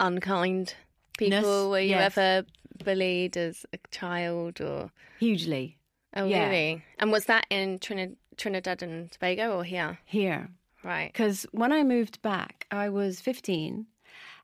unkind 0.00 0.74
people? 1.18 1.40
Ness, 1.40 1.70
were 1.70 1.80
you 1.80 1.90
yes. 1.90 2.16
ever 2.16 2.46
bullied 2.84 3.36
as 3.36 3.66
a 3.72 3.78
child 3.90 4.60
or? 4.60 4.90
Hugely 5.18 5.78
Oh, 6.14 6.24
Yeah. 6.24 6.46
really? 6.46 6.82
And 6.98 7.12
was 7.12 7.26
that 7.26 7.46
in 7.50 7.78
Trini- 7.78 8.16
Trinidad 8.36 8.82
and 8.82 9.10
Tobago 9.10 9.56
or 9.56 9.64
here? 9.64 9.98
here. 10.04 10.48
Right. 10.82 11.12
Because 11.12 11.46
when 11.52 11.72
I 11.72 11.82
moved 11.82 12.22
back, 12.22 12.66
I 12.70 12.88
was 12.88 13.20
15 13.20 13.86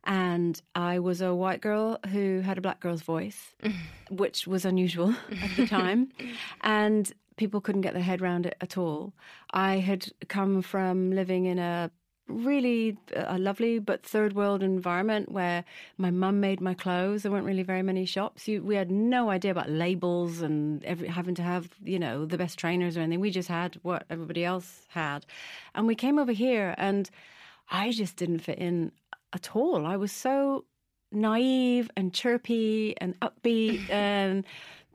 and 0.05 0.61
I 0.75 0.99
was 0.99 1.21
a 1.21 1.35
white 1.35 1.61
girl 1.61 1.99
who 2.11 2.41
had 2.41 2.59
a 2.59 2.61
black 2.61 2.81
girl's 2.81 3.03
voice, 3.03 3.55
which 4.11 4.47
was 4.47 4.65
unusual 4.65 5.15
at 5.43 5.57
the 5.57 5.67
time. 5.67 6.11
And 6.61 7.11
people 7.37 7.61
couldn't 7.61 7.81
get 7.81 7.95
their 7.95 8.03
head 8.03 8.21
around 8.23 8.47
it 8.47 8.57
at 8.61 8.77
all. 8.77 9.13
I 9.51 9.79
had 9.79 10.07
come 10.29 10.63
from 10.63 11.11
living 11.11 11.47
in 11.47 11.59
a 11.59 11.91
really 12.29 12.97
uh, 13.15 13.25
a 13.29 13.39
lovely 13.39 13.79
but 13.79 14.05
third 14.05 14.35
world 14.35 14.63
environment 14.63 15.31
where 15.31 15.65
my 15.99 16.11
mum 16.11 16.41
made 16.41 16.61
my 16.61 16.75
clothes. 16.75 17.23
There 17.23 17.33
weren't 17.33 17.47
really 17.47 17.63
very 17.63 17.83
many 17.83 18.07
shops. 18.07 18.49
You, 18.49 18.63
we 18.63 18.77
had 18.77 18.91
no 18.91 19.31
idea 19.31 19.51
about 19.51 19.71
labels 19.71 20.41
and 20.41 20.85
every, 20.85 21.09
having 21.09 21.35
to 21.37 21.43
have 21.43 21.71
you 21.83 21.99
know 21.99 22.25
the 22.25 22.39
best 22.39 22.59
trainers 22.59 22.97
or 22.97 23.01
anything. 23.01 23.21
We 23.21 23.31
just 23.31 23.49
had 23.49 23.79
what 23.83 24.05
everybody 24.11 24.45
else 24.45 24.87
had. 24.89 25.27
And 25.75 25.87
we 25.87 25.95
came 25.95 26.19
over 26.19 26.33
here 26.33 26.75
and 26.79 27.11
i 27.71 27.91
just 27.91 28.17
didn't 28.17 28.41
fit 28.41 28.59
in 28.59 28.93
at 29.33 29.55
all. 29.57 29.87
I 29.87 29.97
was 29.97 30.13
so 30.13 30.65
naive 31.13 31.91
and 31.97 32.13
chirpy 32.13 32.95
and 32.99 33.19
upbeat 33.21 33.89
and 33.91 34.45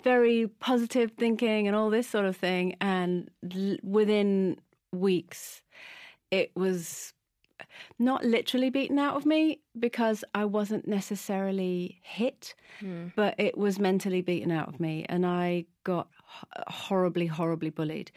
very 0.04 0.48
positive 0.60 1.12
thinking 1.18 1.68
and 1.68 1.76
all 1.76 1.90
this 1.90 2.08
sort 2.08 2.26
of 2.26 2.38
thing. 2.38 2.76
And 2.80 3.30
l- 3.54 3.78
within 3.84 4.58
weeks 4.92 5.62
it 6.32 6.52
was 6.56 7.14
not 7.98 8.24
literally 8.26 8.70
beaten 8.70 9.00
out 9.00 9.16
of 9.16 9.26
me 9.26 9.60
because 9.78 10.24
I 10.34 10.46
wasn't 10.46 10.88
necessarily 10.88 12.00
hit, 12.02 12.56
hmm. 12.80 13.08
but 13.16 13.36
it 13.38 13.58
was 13.58 13.80
mentally 13.80 14.22
beaten 14.22 14.52
out 14.52 14.68
of 14.68 14.80
me. 14.80 15.06
And 15.10 15.26
I 15.26 15.66
got 15.84 16.08
horribly, 16.68 17.28
horribly 17.28 17.70
bullied. 17.70 18.12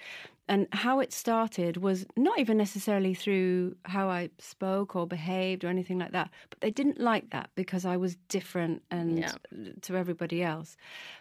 And 0.49 0.67
how 0.73 1.01
it 1.01 1.13
started 1.13 1.77
was 1.79 2.05
not 2.17 2.39
even 2.39 2.57
necessarily 2.59 3.15
through 3.15 3.77
how 3.85 4.09
I 4.11 4.29
spoke 4.39 4.97
or 4.97 5.07
behaved 5.07 5.65
or 5.65 5.69
anything 5.69 5.99
like 5.99 6.13
that, 6.13 6.31
but 6.51 6.61
they 6.61 6.71
didn't 6.71 7.01
like 7.01 7.31
that 7.31 7.51
because 7.55 7.85
I 7.87 7.97
was 7.97 8.17
different 8.29 8.83
and 8.91 9.21
Yeah. 9.21 9.33
to 9.83 9.97
everybody 9.97 10.43
else. 10.43 10.77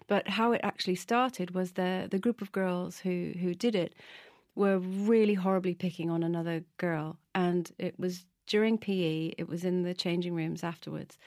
But 0.07 0.27
how 0.27 0.51
it 0.53 0.61
actually 0.63 0.95
started 0.95 1.51
was 1.51 1.73
the 1.73 2.07
the 2.09 2.19
group 2.19 2.41
of 2.41 2.51
girls 2.51 2.99
who 2.99 3.33
who 3.39 3.53
did 3.53 3.75
it 3.75 3.93
were 4.55 4.79
really 4.79 5.33
horribly 5.33 5.75
picking 5.75 6.09
on 6.09 6.23
another 6.23 6.63
girl. 6.77 7.17
And 7.33 7.71
it 7.77 7.99
was 7.99 8.25
during 8.47 8.77
PE, 8.77 9.33
it 9.37 9.47
was 9.47 9.63
in 9.63 9.83
the 9.83 9.93
changing 9.93 10.33
rooms 10.33 10.63
afterwards. 10.63 11.17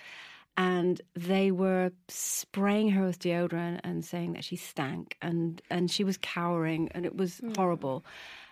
And 0.57 1.01
they 1.15 1.51
were 1.51 1.91
spraying 2.09 2.91
her 2.91 3.07
with 3.07 3.19
deodorant 3.19 3.81
and 3.83 4.05
saying 4.05 4.35
that 4.35 4.45
she 4.45 4.57
stank 4.57 5.17
and, 5.21 5.61
and 5.69 5.91
she 5.91 6.05
was 6.05 6.17
cowering 6.19 6.91
and 6.93 7.05
it 7.05 7.17
was 7.17 7.41
mm. 7.41 7.57
horrible. 7.57 8.05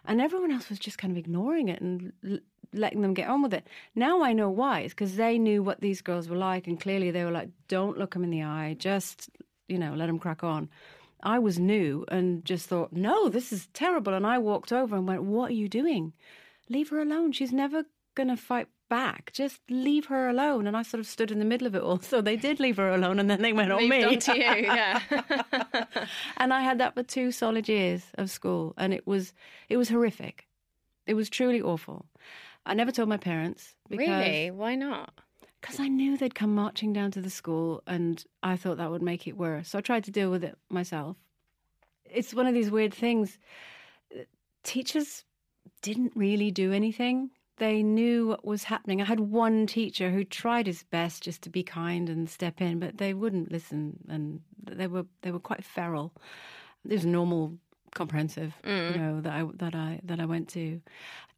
And 0.05 0.21
everyone 0.21 0.51
else 0.51 0.69
was 0.69 0.81
just 0.81 0.99
kind 0.99 1.13
of 1.13 1.17
ignoring 1.17 1.69
it 1.69 1.81
and 1.81 2.13
l- 2.29 2.39
letting 2.73 3.03
them 3.03 3.15
get 3.15 3.29
on 3.29 3.43
with 3.43 3.55
it. 3.55 3.69
Now 3.95 4.23
I 4.25 4.33
know 4.33 4.51
why. 4.51 4.81
It's 4.81 4.95
because 4.95 5.15
they 5.15 5.39
knew 5.39 5.63
what 5.63 5.81
these 5.81 6.03
girls 6.03 6.29
were 6.29 6.37
like. 6.37 6.67
And 6.67 6.81
clearly 6.81 7.13
they 7.13 7.25
were 7.25 7.31
like, 7.31 7.51
don't 7.69 7.99
look 7.99 8.15
them 8.15 8.25
in 8.25 8.31
the 8.31 8.43
eye, 8.43 8.75
just, 8.79 9.31
you 9.69 9.79
know, 9.79 9.95
let 9.95 10.07
them 10.07 10.19
crack 10.19 10.43
on. 10.43 10.71
I 11.23 11.39
was 11.39 11.59
new 11.59 12.05
and 12.09 12.45
just 12.45 12.67
thought, 12.69 12.93
no, 12.93 13.29
this 13.29 13.53
is 13.53 13.69
terrible. 13.73 14.15
And 14.15 14.27
I 14.27 14.39
walked 14.39 14.73
over 14.73 14.97
and 14.97 15.07
went, 15.07 15.23
what 15.23 15.51
are 15.51 15.55
you 15.55 15.69
doing? 15.69 16.13
Leave 16.69 16.89
her 16.91 17.01
alone. 17.01 17.33
She's 17.33 17.53
never 17.53 17.85
going 18.15 18.29
to 18.29 18.37
fight 18.37 18.69
back. 18.91 19.33
Just 19.33 19.61
leave 19.71 20.07
her 20.07 20.29
alone. 20.29 20.67
And 20.67 20.77
I 20.77 20.83
sort 20.83 21.01
of 21.01 21.07
stood 21.07 21.31
in 21.31 21.39
the 21.39 21.45
middle 21.45 21.67
of 21.67 21.75
it 21.75 21.83
all. 21.83 21.99
So 22.03 22.21
they 22.21 22.37
did 22.37 22.61
leave 22.61 22.77
her 22.77 22.93
alone 22.93 23.19
and 23.19 23.31
then 23.31 23.41
they 23.41 23.53
went 23.53 23.71
oh, 23.71 23.77
on 23.77 23.89
me. 23.89 24.05
on 24.05 24.19
to 24.19 24.37
you, 24.37 24.43
yeah. 24.43 25.01
and 26.37 26.53
I 26.53 26.63
had 26.63 26.79
that 26.79 26.95
for 26.95 27.03
two 27.03 27.31
solid 27.33 27.69
years 27.69 28.05
of 28.15 28.31
school. 28.31 28.75
And 28.77 28.93
it 28.93 29.07
was, 29.07 29.33
it 29.69 29.77
was 29.77 29.89
horrific. 29.89 30.49
It 31.07 31.15
was 31.15 31.31
truly 31.31 31.61
awful. 31.61 32.07
I 32.67 32.75
never 32.75 32.93
told 32.93 33.09
my 33.09 33.17
parents 33.17 33.75
because 33.89 34.09
really? 34.09 34.51
Why 34.51 34.75
not? 34.75 35.13
Because 35.63 35.81
I 35.81 35.89
knew 35.89 36.19
they'd 36.19 36.35
come 36.35 36.55
marching 36.55 36.93
down 36.93 37.11
to 37.13 37.23
the 37.23 37.31
school 37.31 37.83
and 37.87 38.23
I 38.43 38.57
thought 38.57 38.77
that 38.77 38.91
would 38.91 39.01
make 39.01 39.27
it 39.27 39.39
worse. 39.39 39.71
So 39.71 39.79
I 39.79 39.81
tried 39.81 40.05
to 40.05 40.11
deal 40.11 40.31
with 40.31 40.45
it 40.45 40.59
myself. 40.69 41.17
It's 42.05 42.35
one 42.35 42.47
of 42.47 42.53
these 42.53 42.71
weird 42.71 42.93
things. 42.93 43.39
Teachers 44.65 45.25
didn't 45.81 46.13
really 46.15 46.51
do 46.51 46.73
anything. 46.73 47.31
they 47.59 47.83
knew 47.83 48.27
what 48.27 48.45
was 48.45 48.65
happening. 48.65 49.01
I 49.01 49.05
had 49.05 49.21
one 49.21 49.67
teacher 49.67 50.11
who 50.11 50.25
tried 50.25 50.67
his 50.67 50.83
best 50.83 51.23
just 51.23 51.43
to 51.43 51.51
be 51.51 51.63
kind 51.63 52.09
and 52.09 52.29
step 52.29 52.61
in, 52.61 52.81
but 52.81 52.99
they 52.99 53.15
wouldn't 53.15 53.53
listen, 53.53 53.99
and 54.09 54.41
they 54.65 54.87
were 54.89 55.07
they 55.23 55.31
were 55.31 55.39
quite 55.39 55.65
feral. 55.65 56.13
It 56.85 56.93
was 56.93 57.07
normal 57.07 57.57
comprehensive, 57.95 58.55
mm. 58.65 58.93
you 58.93 58.99
know, 58.99 59.21
that 59.21 59.33
I 59.33 59.45
that 59.55 59.75
I 59.75 60.01
that 60.03 60.19
I 60.19 60.25
went 60.25 60.49
to. 60.51 60.81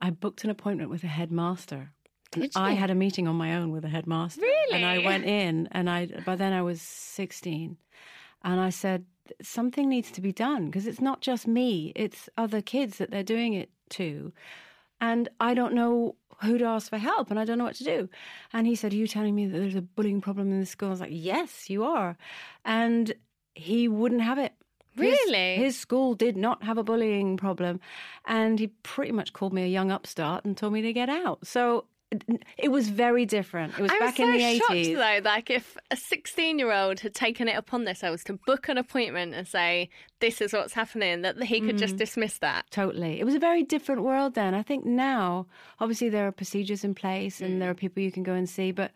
I 0.01 0.11
booked 0.11 0.45
an 0.45 0.51
appointment 0.51 0.89
with 0.89 1.05
a 1.05 1.09
headmaster. 1.09 1.91
I 2.57 2.73
had 2.73 2.91
a 2.91 2.95
meeting 2.95 3.29
on 3.29 3.37
my 3.37 3.57
own 3.57 3.73
with 3.73 3.85
a 3.85 3.89
headmaster. 3.89 4.41
Really? 4.41 4.77
And 4.77 4.85
I 4.85 4.99
went 4.99 5.25
in, 5.25 5.69
and 5.73 5.89
I 5.89 6.07
by 6.25 6.37
then 6.37 6.53
I 6.53 6.63
was 6.63 6.81
sixteen, 6.83 7.77
and 8.43 8.61
I 8.61 8.71
said 8.71 9.05
something 9.43 9.89
needs 9.89 10.11
to 10.13 10.21
be 10.21 10.33
done 10.33 10.67
because 10.67 10.87
it's 10.87 11.01
not 11.01 11.21
just 11.21 11.47
me; 11.47 11.93
it's 11.95 12.29
other 12.37 12.63
kids 12.63 12.99
that 12.99 13.11
they're 13.11 13.23
doing 13.23 13.55
it 13.55 13.71
to 13.91 14.33
and 15.01 15.29
I 15.41 15.55
don't 15.55 15.75
know 15.75 16.17
who 16.41 16.59
to 16.59 16.65
ask 16.65 16.89
for 16.89 16.99
help 16.99 17.31
and 17.31 17.39
I 17.39 17.45
don't 17.45 17.59
know 17.59 17.65
what 17.65 17.77
to 17.77 17.85
do. 17.85 18.09
And 18.53 18.67
he 18.67 18.75
said, 18.75 18.93
Are 18.93 18.97
you 18.97 19.07
telling 19.07 19.35
me 19.35 19.47
that 19.47 19.59
there's 19.59 19.75
a 19.75 19.83
bullying 19.83 20.21
problem 20.21 20.51
in 20.51 20.61
the 20.61 20.67
school? 20.67 20.89
I 20.89 20.93
was 20.93 21.01
like, 21.01 21.11
Yes, 21.13 21.69
you 21.69 21.85
are. 21.85 22.17
And 22.65 23.15
he 23.55 23.89
wouldn't 23.89 24.23
have 24.23 24.39
it. 24.39 24.53
Really? 24.97 25.57
His, 25.57 25.75
his, 25.75 25.79
school 25.79 26.15
did 26.15 26.37
not 26.37 26.63
have 26.63 26.79
a 26.79 26.85
bullying 26.85 27.37
problem. 27.37 27.81
And 28.27 28.59
he 28.59 28.69
pretty 28.69 29.13
much 29.13 29.33
called 29.33 29.53
me 29.53 29.65
a 29.65 29.69
young 29.69 29.91
upstart 29.91 30.45
and 30.45 30.57
told 30.57 30.73
me 30.73 30.83
to 30.83 30.93
get 30.93 31.09
out. 31.09 31.47
So 31.47 31.87
it 32.59 32.69
was 32.69 32.89
very 32.89 33.27
different. 33.27 33.75
It 33.79 33.83
was 33.83 33.91
I 33.91 33.99
back 33.99 34.19
was 34.19 34.29
in 34.29 34.33
the 34.33 34.61
80s. 34.61 34.95
though, 34.95 35.29
like 35.29 35.51
if 35.51 35.77
a 35.91 35.97
16 35.97 36.59
year 36.59 36.73
old 36.73 37.01
had 37.01 37.15
taken 37.15 37.49
it 37.49 37.57
upon 37.57 37.85
themselves 37.85 38.25
to 38.25 38.35
book 38.47 38.69
an 38.69 38.79
appointment 38.79 39.35
and 39.35 39.47
say, 39.47 39.89
this 40.21 40.41
is 40.41 40.53
what's 40.53 40.73
happening, 40.73 41.23
that 41.23 41.43
he 41.43 41.61
could 41.61 41.77
mm. 41.77 41.79
just 41.79 41.97
dismiss 41.97 42.39
that. 42.39 42.67
Totally. 42.71 43.21
It 43.21 43.25
was 43.25 43.35
a 43.35 43.39
very 43.39 43.63
different 43.63 44.03
world 44.03 44.35
then. 44.35 44.55
I 44.55 44.63
think 44.63 44.85
now, 44.85 45.47
obviously, 45.81 46.09
there 46.09 46.27
are 46.27 46.33
procedures 46.33 46.85
in 46.85 46.95
place 46.95 47.41
and 47.41 47.57
mm. 47.57 47.59
there 47.61 47.71
are 47.71 47.75
people 47.75 48.03
you 48.03 48.13
can 48.13 48.23
go 48.23 48.35
and 48.35 48.49
see, 48.49 48.73
but 48.73 48.91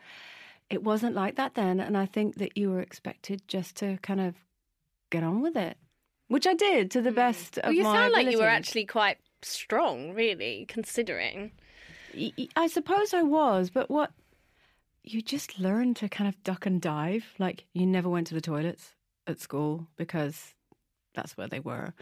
it 0.71 0.83
wasn't 0.83 1.15
like 1.15 1.37
that 1.37 1.55
then. 1.55 1.81
And 1.81 1.97
I 1.97 2.07
think 2.07 2.37
that 2.37 2.57
you 2.57 2.71
were 2.71 2.81
expected 2.81 3.43
just 3.49 3.77
to 3.77 3.99
kind 4.03 4.21
of 4.21 4.35
get 5.11 5.23
on 5.23 5.41
with 5.41 5.57
it, 5.57 5.77
which 6.29 6.47
I 6.47 6.55
did 6.55 6.91
to 6.93 7.01
the 7.01 7.11
mm. 7.11 7.17
best 7.17 7.59
of 7.59 7.65
well, 7.65 7.73
you 7.73 7.83
my 7.83 7.89
You 7.91 7.95
sound 7.95 8.07
ability. 8.09 8.25
like 8.27 8.33
you 8.33 8.39
were 8.39 8.49
actually 8.49 8.87
quite 8.87 9.19
strong, 9.43 10.15
really, 10.15 10.67
considering. 10.69 11.53
I 12.57 12.67
suppose 12.67 13.15
I 13.15 13.23
was, 13.23 13.71
but 13.71 13.91
what 13.91 14.13
you 15.05 15.23
just 15.23 15.59
learn 15.59 15.95
to 15.95 16.09
kind 16.09 16.29
of 16.29 16.43
duck 16.43 16.67
and 16.67 16.81
dive. 16.81 17.25
Like 17.39 17.65
you 17.73 17.87
never 17.87 18.09
went 18.09 18.27
to 18.29 18.35
the 18.35 18.41
toilets 18.41 18.95
at 19.27 19.41
school 19.41 19.87
because 19.97 20.55
that's 21.15 21.37
where 21.37 21.49
they 21.49 21.61
were, 21.61 21.95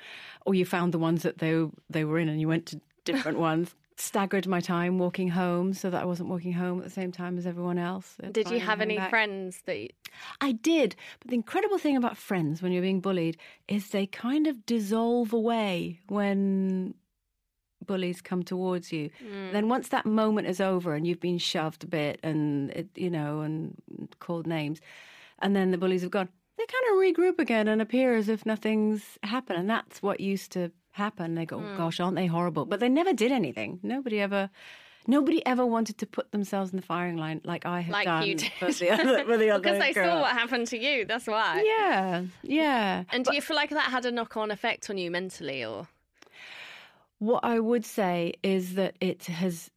or 0.45 0.55
you 0.55 0.65
found 0.65 0.93
the 0.93 0.99
ones 0.99 1.23
that 1.23 1.39
they 1.39 1.67
they 1.91 2.05
were 2.05 2.19
in 2.19 2.29
and 2.29 2.41
you 2.41 2.49
went 2.49 2.67
to 2.67 2.81
different 3.05 3.39
ones. 3.51 3.75
Staggered 3.99 4.47
my 4.47 4.61
time 4.61 4.99
walking 4.99 5.29
home 5.29 5.73
so 5.73 5.89
that 5.89 6.03
I 6.03 6.05
wasn't 6.05 6.29
walking 6.29 6.53
home 6.53 6.79
at 6.79 6.85
the 6.85 6.91
same 6.91 7.13
time 7.13 7.39
as 7.39 7.47
everyone 7.47 7.79
else. 7.79 8.15
Did 8.31 8.51
you 8.51 8.61
have 8.61 8.83
any 8.83 8.99
back. 8.99 9.09
friends 9.09 9.63
that? 9.65 9.79
You... 9.79 9.89
I 10.43 10.53
did, 10.53 10.95
but 11.21 11.31
the 11.31 11.35
incredible 11.35 11.79
thing 11.79 11.97
about 11.97 12.19
friends 12.19 12.61
when 12.61 12.73
you're 12.73 12.83
being 12.83 13.01
bullied 13.01 13.39
is 13.69 13.89
they 13.89 14.07
kind 14.07 14.47
of 14.47 14.67
dissolve 14.67 15.33
away 15.33 16.01
when 16.09 16.93
bullies 17.85 18.21
come 18.21 18.43
towards 18.43 18.93
you. 18.93 19.11
Mm. 19.23 19.53
Then 19.53 19.69
once 19.69 19.89
that 19.89 20.07
moment 20.07 20.47
is 20.47 20.61
over 20.61 20.95
and 20.95 21.07
you've 21.07 21.21
been 21.21 21.39
shoved 21.39 21.85
a 21.85 21.87
bit 21.87 22.21
and 22.23 22.71
it, 22.71 22.89
you 22.95 23.11
know 23.11 23.41
and 23.41 23.75
called 24.19 24.47
names, 24.47 24.81
and 25.41 25.55
then 25.55 25.71
the 25.71 25.79
bullies 25.79 26.03
have 26.03 26.11
gone, 26.11 26.29
they 26.57 26.65
kind 26.67 26.85
of 26.91 27.17
regroup 27.17 27.39
again 27.39 27.69
and 27.69 27.83
appear 27.83 28.17
as 28.17 28.29
if 28.29 28.47
nothing's 28.47 29.03
happened. 29.23 29.59
And 29.59 29.69
that's 29.71 30.03
what 30.03 30.21
used 30.21 30.53
to 30.53 30.73
happen. 30.93 31.35
They 31.35 31.45
go, 31.45 31.59
mm. 31.59 31.77
"Gosh, 31.77 32.01
aren't 32.01 32.17
they 32.17 32.27
horrible?" 32.27 32.65
But 32.65 32.81
they 32.81 32.89
never 32.89 33.13
did 33.13 33.33
anything. 33.33 33.81
Nobody 33.83 34.21
ever. 34.21 34.51
Nobody 35.09 35.45
ever 35.47 35.65
wanted 35.65 35.99
to 35.99 36.07
put 36.07 36.33
themselves 36.33 36.73
in 36.73 36.77
the 36.77 36.83
firing 36.83 37.17
line 37.17 37.41
like 37.45 37.65
I 37.65 37.79
had 37.79 37.93
like 37.93 38.07
done 38.07 38.27
you 38.27 38.35
did. 38.35 38.51
for 38.59 38.73
the 38.73 38.91
other, 38.91 39.25
for 39.25 39.37
the 39.37 39.51
other 39.53 39.63
because 39.63 39.79
they 39.79 39.93
girl. 39.93 40.17
saw 40.17 40.21
what 40.23 40.33
happened 40.33 40.67
to 40.69 40.79
you. 40.79 41.05
That's 41.05 41.29
why. 41.29 41.63
Yeah, 41.65 42.25
yeah. 42.43 43.05
And 43.11 43.25
do 43.25 43.33
you 43.33 43.41
feel 43.41 43.55
like 43.55 43.71
that 43.71 43.85
had 43.93 44.05
a 44.05 44.11
knock-on 44.11 44.51
effect 44.51 44.91
on 44.91 44.99
you 44.99 45.13
mentally, 45.13 45.65
or? 45.65 45.87
What 47.19 47.45
I 47.45 47.59
would 47.59 47.85
say 47.85 48.35
is 48.43 48.75
that 48.75 48.97
it 49.01 49.25
has, 49.25 49.71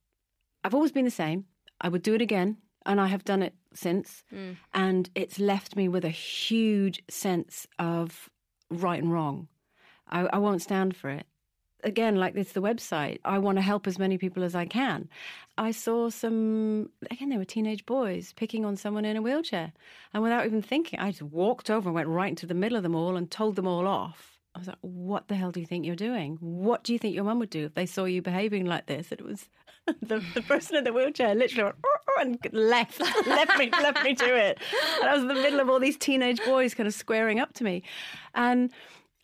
I've 0.63 0.75
always 0.75 0.91
been 0.91 1.05
the 1.05 1.12
same. 1.12 1.46
I 1.79 1.88
would 1.88 2.01
do 2.01 2.13
it 2.13 2.22
again, 2.22 2.58
and 2.86 3.00
I 3.00 3.08
have 3.08 3.24
done 3.24 3.41
it 3.41 3.53
since. 3.74 4.24
Mm. 4.34 4.58
And 4.74 5.10
it's 5.15 5.39
left 5.39 5.75
me 5.75 5.88
with 5.88 6.03
a 6.03 6.10
huge 6.10 7.01
sense 7.10 7.65
of 7.77 8.29
right 8.69 9.01
and 9.01 9.12
wrong. 9.13 9.48
I, 10.10 10.27
I 10.34 10.38
won't 10.38 10.62
stand 10.62 10.98
for 10.98 11.10
it. 11.10 11.25
Again, 11.81 12.17
like 12.17 12.34
this, 12.34 12.51
the 12.51 12.62
website, 12.62 13.19
I 13.24 13.38
want 13.38 13.58
to 13.58 13.62
help 13.62 13.88
as 13.88 13.98
many 13.98 14.17
people 14.17 14.43
as 14.43 14.53
I 14.53 14.65
can. 14.65 15.08
I 15.58 15.72
saw 15.72 16.10
some, 16.10 16.89
again, 17.10 17.29
they 17.29 17.38
were 17.38 17.46
teenage 17.46 17.86
boys 17.86 18.34
picking 18.36 18.65
on 18.65 18.75
someone 18.75 19.05
in 19.05 19.15
a 19.15 19.22
wheelchair. 19.22 19.72
And 20.13 20.22
without 20.22 20.46
even 20.46 20.62
thinking, 20.62 21.00
I 21.00 21.12
just 21.12 21.22
walked 21.22 21.69
over 21.69 21.88
and 21.88 21.96
went 21.96 22.10
right 22.10 22.27
into 22.27 22.46
the 22.46 22.53
middle 22.53 22.75
of 22.75 22.84
them 22.84 22.96
all 22.96 23.15
and 23.15 23.31
told 23.31 23.55
them 23.55 23.65
all 23.65 23.88
off 23.88 24.28
I 24.56 24.60
was 24.60 24.68
like, 24.68 24.77
what 24.82 25.27
the 25.27 25.36
hell 25.36 25.51
do 25.51 25.60
you 25.60 25.65
think 25.65 25.86
you're 25.86 25.96
doing? 25.96 26.38
What 26.41 26.84
do 26.84 26.94
you 26.94 27.00
think 27.00 27.15
your 27.15 27.24
mum 27.24 27.39
would 27.39 27.50
do 27.50 27.65
if 27.65 27.75
they 27.75 27.86
saw 27.86 28.06
you 28.06 28.22
behaving 28.22 28.65
like 28.65 28.88
this? 28.88 29.12
And 29.12 29.22
it 29.22 29.25
was 29.25 29.48
the, 30.01 30.24
the 30.34 30.41
person 30.41 30.75
in 30.75 30.84
the 30.84 30.94
wheelchair 30.94 31.36
literally 31.36 31.63
went, 31.65 31.75
oh, 31.86 31.98
oh, 32.10 32.22
and 32.22 32.38
left, 32.51 33.00
left 33.27 33.58
me, 33.58 33.70
left 33.72 34.03
me 34.03 34.15
to 34.15 34.36
it. 34.36 34.60
And 35.00 35.10
I 35.10 35.13
was 35.13 35.22
in 35.22 35.27
the 35.27 35.34
middle 35.36 35.60
of 35.60 35.70
all 35.70 35.79
these 35.79 35.98
teenage 35.98 36.44
boys 36.44 36.74
kind 36.74 36.88
of 36.88 36.94
squaring 36.94 37.39
up 37.39 37.53
to 37.53 37.63
me. 37.63 37.84
And 38.34 38.72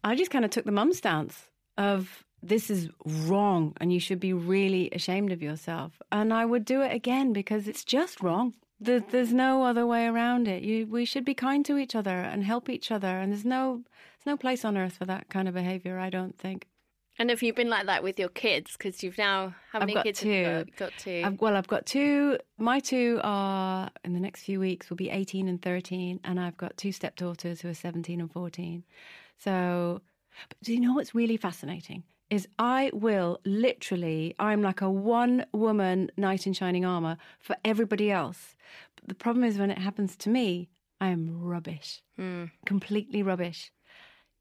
I 0.04 0.16
just 0.16 0.32
kind 0.32 0.46
of 0.46 0.52
took 0.52 0.66
the 0.66 0.72
mum 0.72 0.94
stance 0.94 1.50
of 1.78 2.24
this 2.42 2.70
is 2.70 2.90
wrong 3.04 3.74
and 3.78 3.92
you 3.92 4.00
should 4.00 4.20
be 4.20 4.34
really 4.34 4.90
ashamed 4.92 5.32
of 5.32 5.42
yourself. 5.42 6.02
And 6.12 6.34
I 6.34 6.46
would 6.46 6.66
do 6.66 6.82
it 6.82 6.94
again 6.94 7.34
because 7.34 7.68
it's 7.68 7.84
just 7.84 8.22
wrong. 8.22 8.54
There's 8.80 9.34
no 9.34 9.64
other 9.64 9.88
way 9.88 10.06
around 10.06 10.48
it. 10.48 10.62
You, 10.62 10.86
we 10.86 11.06
should 11.06 11.26
be 11.26 11.34
kind 11.34 11.66
to 11.66 11.78
each 11.78 11.96
other 11.96 12.12
and 12.12 12.44
help 12.44 12.70
each 12.70 12.92
other. 12.92 13.08
And 13.08 13.32
there's 13.32 13.46
no 13.46 13.84
there's 14.26 14.34
no 14.34 14.38
place 14.38 14.66
on 14.66 14.78
earth 14.78 14.98
for 14.98 15.06
that 15.06 15.30
kind 15.30 15.48
of 15.48 15.54
behaviour. 15.54 16.00
I 16.00 16.10
don't 16.10 16.38
think. 16.38 16.68
And 17.18 17.30
have 17.30 17.42
you 17.42 17.54
been 17.54 17.70
like 17.70 17.86
that 17.86 18.04
with 18.04 18.20
your 18.20 18.30
kids? 18.30 18.76
Because 18.78 19.02
you've 19.02 19.18
now 19.18 19.56
how 19.72 19.80
many 19.80 19.94
I've 19.94 19.96
got 19.96 20.04
kids 20.04 20.20
two. 20.20 20.44
have 20.44 20.68
you 20.68 20.74
got? 20.74 20.92
got 20.92 20.98
2 21.00 21.22
I've, 21.24 21.42
well, 21.42 21.56
I've 21.56 21.68
got 21.68 21.86
two. 21.86 22.38
My 22.58 22.80
two 22.80 23.22
are 23.24 23.90
in 24.04 24.14
the 24.14 24.20
next 24.20 24.44
few 24.44 24.60
weeks 24.60 24.90
will 24.90 24.98
be 24.98 25.10
eighteen 25.10 25.48
and 25.48 25.62
thirteen, 25.62 26.20
and 26.24 26.40
I've 26.40 26.58
got 26.58 26.76
two 26.76 26.92
stepdaughters 26.92 27.62
who 27.62 27.70
are 27.70 27.74
seventeen 27.74 28.20
and 28.20 28.32
fourteen. 28.32 28.84
So, 29.38 30.02
but 30.50 30.58
do 30.62 30.74
you 30.74 30.80
know 30.82 30.94
what's 30.94 31.16
really 31.16 31.38
fascinating? 31.38 32.04
is 32.30 32.48
I 32.58 32.90
will 32.92 33.40
literally, 33.46 34.36
I'm 34.40 34.62
like 34.62 34.82
a 34.82 34.90
one 34.90 35.46
woman 35.54 36.10
knight 36.18 36.48
in 36.48 36.54
shining 36.54 36.84
armor 36.84 37.18
for 37.40 37.56
everybody 37.64 38.12
else. 38.12 38.56
But 38.96 39.08
the 39.08 39.16
problem 39.16 39.44
is 39.44 39.60
when 39.60 39.70
it 39.70 39.78
happens 39.78 40.16
to 40.18 40.30
me, 40.30 40.70
I 41.00 41.10
am 41.10 41.40
rubbish, 41.40 42.02
mm. 42.20 42.50
completely 42.66 43.22
rubbish. 43.22 43.72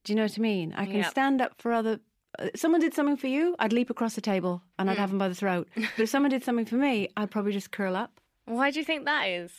Do 0.04 0.12
you 0.12 0.16
know 0.16 0.22
what 0.22 0.38
I 0.38 0.40
mean? 0.40 0.74
I 0.76 0.84
can 0.84 0.96
yep. 0.96 1.10
stand 1.10 1.40
up 1.40 1.54
for 1.58 1.72
other. 1.72 2.00
Uh, 2.38 2.48
someone 2.54 2.80
did 2.80 2.94
something 2.94 3.16
for 3.16 3.26
you, 3.26 3.56
I'd 3.58 3.72
leap 3.72 3.90
across 3.90 4.14
the 4.14 4.20
table 4.20 4.62
and 4.78 4.90
I'd 4.90 4.96
mm. 4.96 5.00
have 5.00 5.10
them 5.10 5.18
by 5.18 5.28
the 5.28 5.34
throat. 5.34 5.68
but 5.74 6.02
if 6.02 6.08
someone 6.08 6.30
did 6.30 6.44
something 6.44 6.66
for 6.66 6.76
me, 6.76 7.08
I'd 7.16 7.30
probably 7.30 7.52
just 7.52 7.70
curl 7.70 7.96
up. 7.96 8.20
Why 8.46 8.70
do 8.70 8.78
you 8.78 8.84
think 8.84 9.04
that 9.04 9.24
is? 9.24 9.50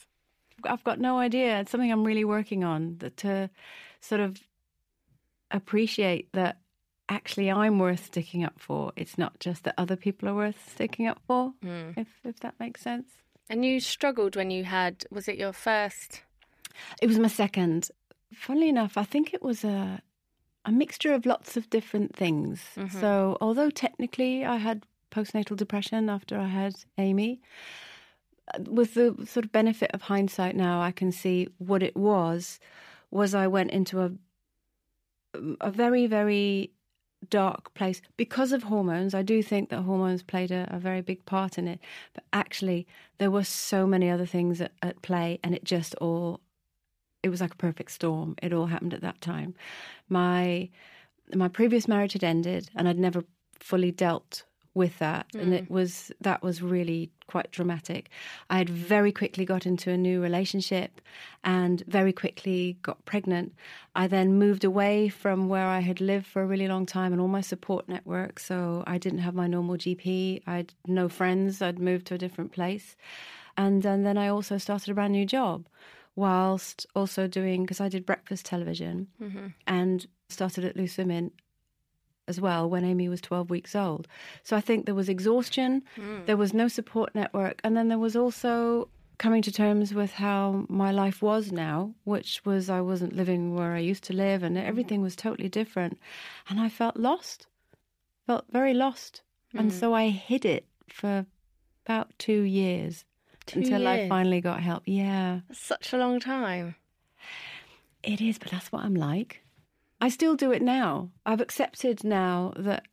I've 0.63 0.83
got 0.83 0.99
no 0.99 1.17
idea. 1.17 1.59
It's 1.59 1.71
something 1.71 1.91
I'm 1.91 2.03
really 2.03 2.25
working 2.25 2.63
on 2.63 2.97
that 2.99 3.17
to 3.17 3.49
sort 4.01 4.21
of 4.21 4.39
appreciate 5.51 6.31
that 6.33 6.59
actually 7.09 7.51
I'm 7.51 7.79
worth 7.79 8.05
sticking 8.05 8.43
up 8.43 8.59
for. 8.59 8.91
It's 8.95 9.17
not 9.17 9.39
just 9.39 9.63
that 9.63 9.75
other 9.77 9.95
people 9.95 10.29
are 10.29 10.35
worth 10.35 10.71
sticking 10.71 11.07
up 11.07 11.19
for, 11.27 11.53
mm. 11.63 11.97
if 11.97 12.07
if 12.23 12.39
that 12.41 12.55
makes 12.59 12.81
sense. 12.81 13.09
And 13.49 13.63
you 13.65 13.79
struggled 13.79 14.35
when 14.35 14.51
you 14.51 14.63
had 14.63 15.05
was 15.11 15.27
it 15.27 15.37
your 15.37 15.53
first? 15.53 16.21
It 17.01 17.07
was 17.07 17.19
my 17.19 17.27
second. 17.27 17.89
Funnily 18.33 18.69
enough, 18.69 18.97
I 18.97 19.03
think 19.03 19.33
it 19.33 19.41
was 19.41 19.63
a 19.63 20.01
a 20.65 20.71
mixture 20.71 21.13
of 21.13 21.25
lots 21.25 21.55
of 21.57 21.69
different 21.69 22.15
things. 22.15 22.61
Mm-hmm. 22.75 22.99
So 22.99 23.37
although 23.39 23.69
technically 23.69 24.45
I 24.45 24.57
had 24.57 24.85
postnatal 25.11 25.55
depression 25.55 26.09
after 26.09 26.37
I 26.37 26.47
had 26.47 26.75
Amy, 26.97 27.41
with 28.59 28.93
the 28.93 29.15
sort 29.25 29.45
of 29.45 29.51
benefit 29.51 29.91
of 29.93 30.03
hindsight 30.03 30.55
now, 30.55 30.81
I 30.81 30.91
can 30.91 31.11
see 31.11 31.47
what 31.57 31.81
it 31.81 31.95
was. 31.95 32.59
Was 33.11 33.33
I 33.33 33.47
went 33.47 33.71
into 33.71 34.01
a 34.01 34.11
a 35.59 35.69
very 35.69 36.07
very 36.07 36.71
dark 37.29 37.73
place 37.73 38.01
because 38.17 38.51
of 38.51 38.63
hormones. 38.63 39.13
I 39.13 39.21
do 39.21 39.41
think 39.41 39.69
that 39.69 39.81
hormones 39.81 40.23
played 40.23 40.51
a, 40.51 40.67
a, 40.69 40.79
very 40.79 41.01
big 41.01 41.25
part 41.25 41.57
in 41.57 41.67
it, 41.67 41.79
but 42.13 42.23
actually, 42.33 42.87
there 43.17 43.31
were 43.31 43.43
so 43.43 43.87
many 43.87 44.09
other 44.09 44.25
things 44.25 44.61
at, 44.61 44.71
at, 44.81 45.01
play, 45.01 45.39
and 45.43 45.55
it 45.55 45.63
just 45.63 45.95
all 45.95 46.39
it 47.25 47.29
was 47.29 47.41
like 47.41 47.53
a 47.53 47.57
perfect 47.57 47.91
storm. 47.91 48.35
It 48.43 48.53
all 48.53 48.67
happened 48.67 48.93
at 48.93 49.01
that 49.01 49.19
time. 49.19 49.55
My 50.09 50.69
my 51.33 51.47
previous 51.47 51.87
marriage 51.87 52.13
had 52.13 52.23
ended, 52.23 52.69
and 52.75 52.87
I'd 52.87 52.99
never 52.99 53.23
fully 53.59 53.91
dealt 53.91 54.43
with 54.75 54.99
that, 54.99 55.25
and 55.33 55.51
it 55.53 55.65
mm. 55.65 55.71
was 55.71 56.11
that 56.21 56.43
was 56.43 56.61
really 56.61 57.09
quite 57.25 57.49
dramatic. 57.49 58.11
I 58.51 58.59
had 58.59 58.69
very 58.69 59.11
quickly 59.11 59.43
got 59.43 59.65
into 59.65 59.89
a 59.89 59.97
new 59.97 60.21
relationship, 60.21 61.01
and 61.43 61.81
very 61.87 62.13
quickly 62.13 62.77
got 62.83 63.03
pregnant. 63.05 63.55
I 63.95 64.05
then 64.05 64.37
moved 64.37 64.63
away 64.63 65.09
from 65.09 65.49
where 65.49 65.65
I 65.65 65.79
had 65.79 65.99
lived 65.99 66.27
for 66.27 66.43
a 66.43 66.45
really 66.45 66.67
long 66.67 66.85
time 66.85 67.11
and 67.11 67.19
all 67.19 67.27
my 67.27 67.41
support 67.41 67.89
network. 67.89 68.37
So 68.37 68.83
I 68.85 68.99
didn't 68.99 69.25
have 69.25 69.33
my 69.33 69.47
normal 69.47 69.77
GP. 69.77 70.43
I 70.45 70.57
had 70.57 70.73
no 70.85 71.09
friends. 71.09 71.59
I'd 71.59 71.79
moved 71.79 72.05
to 72.07 72.13
a 72.13 72.19
different 72.19 72.51
place, 72.51 72.95
and, 73.57 73.83
and 73.83 74.05
then 74.05 74.19
I 74.19 74.27
also 74.27 74.59
started 74.59 74.91
a 74.91 74.93
brand 74.93 75.13
new 75.13 75.25
job, 75.25 75.65
whilst 76.15 76.85
also 76.95 77.27
doing 77.27 77.63
because 77.63 77.81
I 77.81 77.89
did 77.89 78.05
breakfast 78.05 78.45
television 78.45 79.07
mm-hmm. 79.21 79.47
and 79.67 80.05
started 80.29 80.63
at 80.63 80.75
Loose 80.75 80.97
Women 80.97 81.31
as 82.27 82.41
well 82.41 82.69
when 82.69 82.83
Amy 82.83 83.07
was 83.09 83.21
12 83.21 83.49
weeks 83.49 83.75
old. 83.75 84.07
So 84.43 84.55
I 84.57 84.61
think 84.61 84.85
there 84.85 84.95
was 84.95 85.09
exhaustion, 85.09 85.83
mm. 85.97 86.25
there 86.25 86.37
was 86.37 86.53
no 86.53 86.67
support 86.67 87.13
network, 87.13 87.61
and 87.63 87.77
then 87.77 87.87
there 87.87 87.99
was 87.99 88.15
also 88.15 88.89
coming 89.17 89.41
to 89.41 89.51
terms 89.51 89.93
with 89.93 90.11
how 90.13 90.65
my 90.67 90.91
life 90.91 91.21
was 91.21 91.51
now, 91.51 91.93
which 92.03 92.43
was 92.45 92.69
I 92.69 92.81
wasn't 92.81 93.15
living 93.15 93.55
where 93.55 93.73
I 93.73 93.79
used 93.79 94.03
to 94.05 94.13
live 94.13 94.43
and 94.43 94.57
mm-hmm. 94.57 94.67
everything 94.67 95.01
was 95.01 95.15
totally 95.15 95.49
different. 95.49 95.99
And 96.49 96.59
I 96.59 96.69
felt 96.69 96.97
lost, 96.97 97.47
felt 98.25 98.45
very 98.51 98.73
lost. 98.73 99.21
And 99.53 99.71
mm. 99.71 99.79
so 99.79 99.93
I 99.93 100.09
hid 100.09 100.43
it 100.43 100.65
for 100.89 101.25
about 101.85 102.11
two 102.17 102.41
years 102.41 103.05
Two 103.45 103.59
until 103.59 103.87
I 103.87 104.09
finally 104.09 104.41
got 104.41 104.61
help. 104.61 104.83
Yeah. 104.85 105.41
That's 105.47 105.59
such 105.61 105.93
a 105.93 105.97
long 105.97 106.19
time. 106.19 106.75
It 108.03 108.21
is, 108.21 108.37
but 108.37 108.51
that's 108.51 108.71
what 108.71 108.83
I'm 108.83 108.95
like. 108.95 109.41
I 110.01 110.09
still 110.09 110.35
do 110.35 110.51
it 110.51 110.61
now. 110.61 111.09
I've 111.25 111.41
accepted 111.41 112.03
now 112.03 112.53
that 112.57 112.83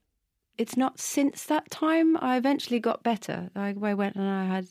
it's 0.59 0.76
not 0.76 1.00
since 1.00 1.44
that 1.47 1.71
time. 1.71 2.16
I 2.18 2.37
eventually 2.37 2.78
got 2.80 3.02
better. 3.02 3.50
I, 3.56 3.75
I 3.82 3.94
went 3.94 4.16
and 4.16 4.28
I 4.28 4.44
had 4.47 4.68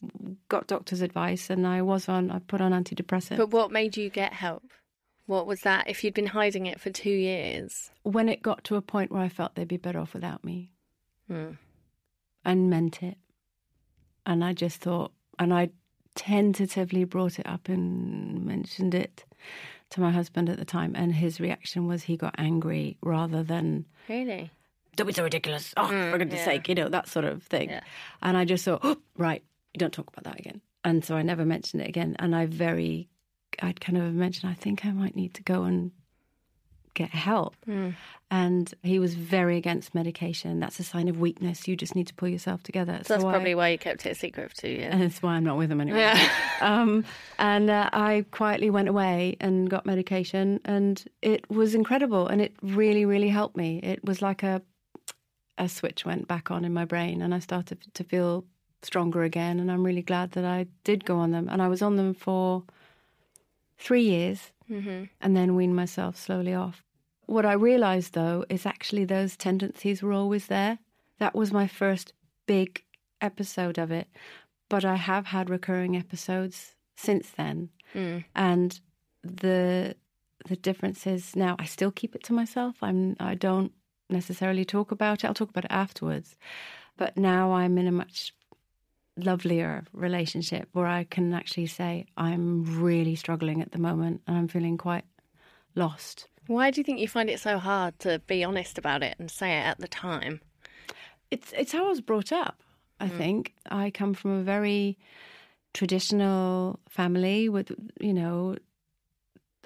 got 0.50 0.68
doctor's 0.68 1.02
advice, 1.02 1.50
and 1.50 1.68
I 1.68 1.82
was 1.82 2.08
on. 2.08 2.32
I 2.32 2.40
put 2.40 2.62
on 2.62 2.72
antidepressants. 2.72 3.38
But 3.38 3.50
what 3.52 3.72
made 3.72 3.98
you 3.98 4.10
get 4.10 4.34
help? 4.34 4.64
What 5.26 5.46
was 5.48 5.62
that? 5.62 5.90
If 5.90 6.04
you'd 6.04 6.14
been 6.14 6.28
hiding 6.28 6.66
it 6.66 6.80
for 6.80 6.90
two 6.90 7.10
years, 7.12 7.92
when 8.04 8.30
it 8.30 8.42
got 8.42 8.64
to 8.66 8.76
a 8.76 8.82
point 8.82 9.12
where 9.12 9.22
I 9.22 9.30
felt 9.30 9.56
they'd 9.56 9.68
be 9.68 9.78
better 9.78 10.00
off 10.00 10.14
without 10.14 10.44
me, 10.44 10.72
Hmm. 11.28 11.52
and 12.44 12.70
meant 12.70 13.02
it, 13.04 13.18
and 14.26 14.44
I 14.44 14.54
just 14.54 14.82
thought, 14.82 15.12
and 15.40 15.54
I 15.54 15.70
tentatively 16.16 17.04
brought 17.04 17.40
it 17.40 17.48
up 17.48 17.70
and 17.70 18.46
mentioned 18.46 18.94
it 18.94 19.26
to 19.92 20.02
my 20.02 20.12
husband 20.12 20.50
at 20.50 20.58
the 20.58 20.66
time, 20.66 20.96
and 20.96 21.14
his 21.14 21.40
reaction 21.40 21.88
was 21.88 22.04
he 22.04 22.18
got 22.18 22.36
angry 22.38 22.98
rather 23.02 23.44
than 23.44 23.86
really? 24.08 24.52
don't 24.96 25.08
be 25.08 25.14
so 25.14 25.24
ridiculous. 25.24 25.74
Oh, 25.78 25.84
mm, 25.84 26.12
for 26.12 26.18
goodness 26.18 26.40
yeah. 26.40 26.46
sake, 26.46 26.70
you 26.70 26.76
know, 26.76 26.90
that 26.90 27.08
sort 27.08 27.26
of 27.26 27.44
thing. 27.44 27.70
Yeah. 27.70 27.82
And 28.22 28.38
I 28.38 28.46
just 28.46 28.66
thought, 28.66 28.82
oh, 28.84 28.98
right, 29.18 29.44
you 29.74 29.80
don't 29.80 29.94
talk 29.94 30.10
about 30.10 30.26
that 30.26 30.40
again. 30.40 30.62
And 30.84 31.04
so 31.06 31.16
I 31.16 31.22
never 31.22 31.46
mentioned 31.46 31.82
it 31.82 31.90
again. 31.90 32.16
And 32.20 32.36
I 32.36 32.46
very, 32.46 33.08
I'd 33.62 33.80
kind 33.80 33.98
of 33.98 34.14
mentioned, 34.14 34.52
I 34.52 34.56
think 34.56 34.86
I 34.86 34.92
might 34.92 35.16
need 35.16 35.34
to 35.36 35.44
go 35.44 35.64
and 35.64 35.92
get 36.94 37.10
help. 37.10 37.56
Hmm. 37.66 37.92
And 38.30 38.74
he 38.82 38.98
was 38.98 39.16
very 39.16 39.58
against 39.58 39.94
medication. 39.94 40.62
That's 40.62 40.80
a 40.80 40.84
sign 40.84 41.10
of 41.10 41.20
weakness. 41.20 41.68
You 41.68 41.76
just 41.76 41.96
need 41.96 42.08
to 42.08 42.14
pull 42.14 42.30
yourself 42.30 42.64
together. 42.64 43.02
So 43.04 43.14
that's 43.14 43.26
I- 43.26 43.32
probably 43.32 43.56
why 43.56 43.70
you 43.70 43.78
kept 43.78 44.06
it 44.06 44.12
a 44.12 44.16
secret 44.16 44.50
for 44.50 44.56
two 44.56 44.70
years. 44.70 44.94
and 44.94 45.02
that's 45.02 45.22
why 45.22 45.34
I'm 45.34 45.44
not 45.44 45.58
with 45.58 45.70
him 45.70 45.82
anymore. 45.82 46.00
Yeah. 46.00 46.30
um, 46.62 47.04
and 47.40 47.70
uh, 47.70 47.90
I 47.92 48.26
quietly 48.32 48.70
went 48.70 48.88
away 48.88 49.36
and 49.42 49.70
got 49.70 49.86
medication, 49.86 50.62
and 50.64 51.04
it 51.22 51.50
was 51.50 51.76
incredible, 51.76 52.28
and 52.28 52.42
it 52.42 52.54
really, 52.62 53.04
really 53.06 53.30
helped 53.30 53.58
me. 53.58 53.80
It 53.84 54.04
was 54.06 54.22
like 54.22 54.44
a 54.44 54.62
a 55.58 55.68
switch 55.68 56.06
went 56.06 56.28
back 56.28 56.50
on 56.50 56.64
in 56.66 56.74
my 56.74 56.86
brain, 56.86 57.22
and 57.22 57.36
I 57.36 57.40
started 57.40 57.80
to 57.94 58.04
feel 58.04 58.46
stronger 58.82 59.24
again. 59.24 59.60
And 59.60 59.70
I'm 59.72 59.84
really 59.84 60.02
glad 60.02 60.32
that 60.32 60.46
I 60.46 60.68
did 60.86 61.04
go 61.06 61.18
on 61.18 61.32
them, 61.32 61.50
and 61.50 61.62
I 61.62 61.68
was 61.68 61.82
on 61.82 61.98
them 61.98 62.14
for 62.14 62.64
three 63.78 64.04
years, 64.04 64.52
Mm-hmm. 64.72 65.04
and 65.22 65.36
then 65.36 65.56
wean 65.56 65.76
myself 65.76 66.16
slowly 66.16 66.54
off. 66.54 66.84
What 67.26 67.46
I 67.46 67.54
realised 67.54 68.14
though 68.14 68.46
is 68.50 68.66
actually 68.66 69.06
those 69.06 69.36
tendencies 69.38 70.02
were 70.02 70.14
always 70.14 70.48
there. 70.48 70.80
That 71.20 71.36
was 71.36 71.52
my 71.52 71.68
first 71.68 72.14
big 72.48 72.84
episode 73.22 73.78
of 73.78 73.92
it, 73.92 74.08
but 74.70 74.84
I 74.86 74.96
have 74.96 75.26
had 75.28 75.50
recurring 75.50 75.96
episodes 75.96 76.76
since 76.96 77.30
then, 77.32 77.70
Mm. 77.94 78.24
and 78.36 78.80
the 79.24 79.96
the 80.50 80.56
difference 80.56 81.06
is 81.06 81.36
now 81.36 81.56
I 81.60 81.66
still 81.66 81.92
keep 81.92 82.16
it 82.16 82.24
to 82.24 82.34
myself. 82.34 82.76
I'm 82.82 83.16
I 83.20 83.36
don't 83.36 83.72
necessarily 84.10 84.66
talk 84.66 84.92
about 84.92 85.24
it. 85.24 85.28
I'll 85.28 85.34
talk 85.34 85.50
about 85.52 85.66
it 85.66 85.72
afterwards, 85.72 86.36
but 86.98 87.16
now 87.18 87.52
I'm 87.54 87.78
in 87.78 87.88
a 87.88 87.92
much 87.92 88.34
lovelier 89.18 89.84
relationship 89.94 90.70
where 90.74 90.88
I 90.88 91.04
can 91.04 91.34
actually 91.34 91.68
say 91.68 92.06
I'm 92.18 92.82
really 92.82 93.16
struggling 93.16 93.62
at 93.62 93.72
the 93.72 93.78
moment 93.78 94.22
and 94.28 94.38
I'm 94.38 94.48
feeling 94.48 94.78
quite 94.78 95.06
lost. 95.76 96.28
Why 96.48 96.72
do 96.72 96.80
you 96.80 96.84
think 96.84 97.00
you 97.00 97.08
find 97.08 97.30
it 97.30 97.40
so 97.40 97.58
hard 97.58 97.98
to 98.00 98.20
be 98.28 98.44
honest 98.44 98.78
about 98.78 99.04
it 99.04 99.16
and 99.20 99.30
say 99.30 99.58
it 99.60 99.64
at 99.64 99.80
the 99.80 99.88
time? 99.88 100.42
It's 101.30 101.54
it's 101.58 101.72
how 101.72 101.86
I 101.86 101.90
was 101.90 102.02
brought 102.02 102.32
up. 102.32 102.62
I 103.00 103.08
mm. 103.08 103.18
think 103.18 103.54
I 103.70 103.90
come 103.90 104.14
from 104.14 104.32
a 104.32 104.44
very 104.44 104.98
traditional 105.74 106.80
family 106.90 107.48
with 107.48 107.72
you 108.00 108.14
know 108.14 108.56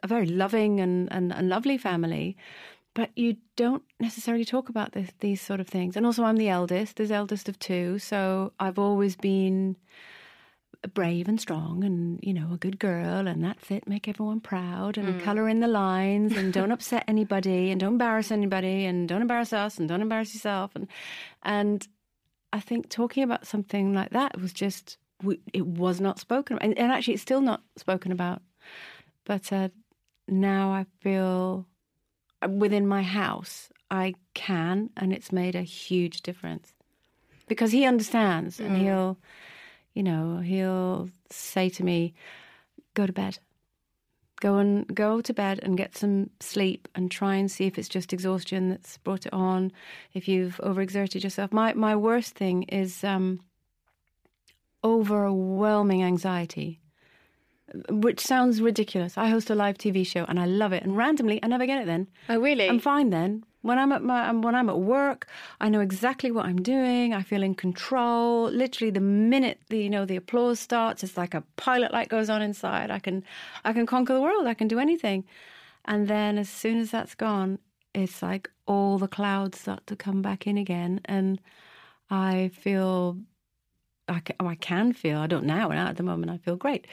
a 0.04 0.08
very 0.08 0.28
loving 0.28 0.80
and, 0.80 1.12
and, 1.12 1.34
and 1.34 1.50
lovely 1.50 1.78
family, 1.78 2.38
but 2.96 3.12
you 3.16 3.36
don't 3.56 3.84
necessarily 4.00 4.46
talk 4.46 4.70
about 4.70 4.94
this, 4.94 5.12
these 5.20 5.42
sort 5.42 5.60
of 5.60 5.68
things. 5.68 5.96
And 5.96 6.06
also, 6.06 6.24
I'm 6.24 6.38
the 6.38 6.50
eldest. 6.50 6.96
There's 6.96 7.12
eldest 7.12 7.48
of 7.48 7.60
two, 7.60 8.00
so 8.00 8.54
I've 8.60 8.80
always 8.80 9.16
been 9.16 9.76
brave 10.94 11.28
and 11.28 11.42
strong 11.42 11.84
and 11.84 12.20
you 12.22 12.32
know 12.32 12.54
a 12.54 12.58
good 12.58 12.78
girl 12.78 13.28
and 13.28 13.44
that's 13.44 13.72
it 13.72 13.88
make 13.88 14.08
everyone 14.08 14.40
proud 14.40 14.98
and 14.98 15.20
color 15.22 15.50
in 15.50 15.60
the 15.60 15.68
lines 15.68 16.38
and 16.38 16.54
don't 16.54 16.72
upset 16.72 17.04
anybody 17.08 17.72
and 17.72 17.80
don't 17.80 17.94
embarrass 17.94 18.32
anybody 18.32 18.86
and 18.86 19.10
don't 19.10 19.22
embarrass 19.24 19.52
us 19.52 19.80
and 19.80 19.90
don't 19.90 20.02
embarrass 20.02 20.34
yourself 20.36 20.72
and 20.76 20.88
and 21.42 21.88
i 22.54 22.60
think 22.60 22.88
talking 22.88 23.24
about 23.24 23.48
something 23.48 23.94
like 23.94 24.12
that 24.12 24.40
was 24.40 24.54
just 24.54 24.98
it 25.54 25.66
was 25.66 26.00
not 26.00 26.20
spoken 26.20 26.60
and, 26.60 26.78
and 26.78 26.92
actually 26.92 27.14
it's 27.16 27.24
still 27.24 27.42
not 27.42 27.64
spoken 27.78 28.12
about 28.12 28.44
but 29.24 29.52
uh, 29.52 29.70
now 30.28 30.72
i 30.72 30.86
feel 31.02 31.66
within 32.48 32.88
my 32.88 33.04
house 33.04 33.70
i 33.92 34.14
can 34.34 34.90
and 34.98 35.14
it's 35.14 35.32
made 35.32 35.56
a 35.56 35.62
huge 35.62 36.22
difference. 36.22 36.74
Because 37.48 37.72
he 37.72 37.86
understands 37.86 38.60
and 38.60 38.78
he'll 38.78 39.18
you 39.94 40.04
know 40.04 40.40
he'll 40.40 41.10
say 41.30 41.70
to 41.70 41.84
me 41.84 42.14
go 42.94 43.06
to 43.06 43.14
bed. 43.14 43.40
Go 44.42 44.58
and 44.58 44.86
go 44.94 45.22
to 45.22 45.34
bed 45.34 45.60
and 45.64 45.78
get 45.78 45.96
some 45.96 46.30
sleep 46.40 46.88
and 46.94 47.10
try 47.10 47.36
and 47.36 47.50
see 47.50 47.66
if 47.66 47.78
it's 47.78 47.88
just 47.88 48.12
exhaustion 48.12 48.70
that's 48.70 48.98
brought 48.98 49.26
it 49.26 49.34
on 49.34 49.72
if 50.14 50.28
you've 50.28 50.58
overexerted 50.58 51.24
yourself. 51.24 51.54
My 51.54 51.74
my 51.74 51.96
worst 51.96 52.36
thing 52.36 52.64
is 52.64 53.04
um 53.04 53.40
overwhelming 54.84 56.04
anxiety 56.04 56.80
which 57.90 58.20
sounds 58.20 58.62
ridiculous 58.62 59.18
i 59.18 59.28
host 59.28 59.50
a 59.50 59.56
live 59.56 59.78
tv 59.78 60.06
show 60.06 60.24
and 60.26 60.40
i 60.40 60.46
love 60.46 60.72
it 60.72 60.84
and 60.84 60.96
randomly 60.96 61.40
i 61.44 61.48
never 61.48 61.66
get 61.66 61.82
it 61.82 61.86
then 61.86 62.08
Oh, 62.30 62.40
really? 62.40 62.70
I'm 62.70 62.80
fine 62.80 63.10
then. 63.10 63.44
When 63.62 63.80
I'm 63.80 63.92
at 63.92 64.04
my 64.04 64.32
when 64.32 64.54
I'm 64.54 64.70
at 64.70 64.80
work, 64.80 65.28
I 65.60 65.70
know 65.70 65.80
exactly 65.80 66.30
what 66.30 66.46
I'm 66.46 66.62
doing. 66.62 67.16
I 67.16 67.24
feel 67.24 67.42
in 67.42 67.56
control. 67.56 68.44
Literally, 68.52 68.92
the 68.92 69.00
minute 69.00 69.60
the 69.70 69.80
you 69.80 69.90
know 69.90 70.06
the 70.06 70.16
applause 70.18 70.60
starts, 70.60 71.04
it's 71.04 71.18
like 71.18 71.34
a 71.34 71.42
pilot 71.58 71.92
light 71.92 72.08
goes 72.08 72.30
on 72.30 72.44
inside. 72.44 72.92
I 72.92 73.00
can 73.00 73.24
I 73.64 73.74
can 73.74 73.88
conquer 73.88 74.14
the 74.14 74.22
world. 74.22 74.46
I 74.46 74.54
can 74.54 74.68
do 74.68 74.78
anything. 74.78 75.24
And 75.86 76.08
then 76.08 76.38
as 76.38 76.48
soon 76.48 76.78
as 76.80 76.92
that's 76.92 77.16
gone, 77.16 77.58
it's 77.96 78.22
like 78.22 78.52
all 78.68 79.00
the 79.00 79.08
clouds 79.08 79.60
start 79.60 79.88
to 79.88 79.96
come 79.96 80.22
back 80.22 80.46
in 80.46 80.60
again, 80.60 81.02
and 81.06 81.42
I 82.12 82.52
feel 82.54 83.18
I 84.08 84.20
can, 84.20 84.36
oh, 84.40 84.48
I 84.48 84.56
can 84.56 84.94
feel. 84.94 85.18
I 85.18 85.26
don't 85.28 85.46
now. 85.46 85.70
Now 85.70 85.88
at 85.88 85.98
the 85.98 86.04
moment, 86.04 86.32
I 86.32 86.38
feel 86.38 86.56
great. 86.56 86.86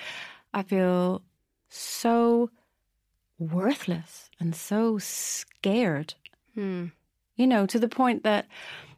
I 0.55 0.63
feel 0.63 1.23
so 1.69 2.51
worthless 3.39 4.31
and 4.39 4.55
so 4.55 4.99
scared. 4.99 6.15
Hmm. 6.55 6.87
You 7.37 7.47
know, 7.47 7.67
to 7.67 7.79
the 7.79 7.89
point 7.89 8.25
that, 8.25 8.47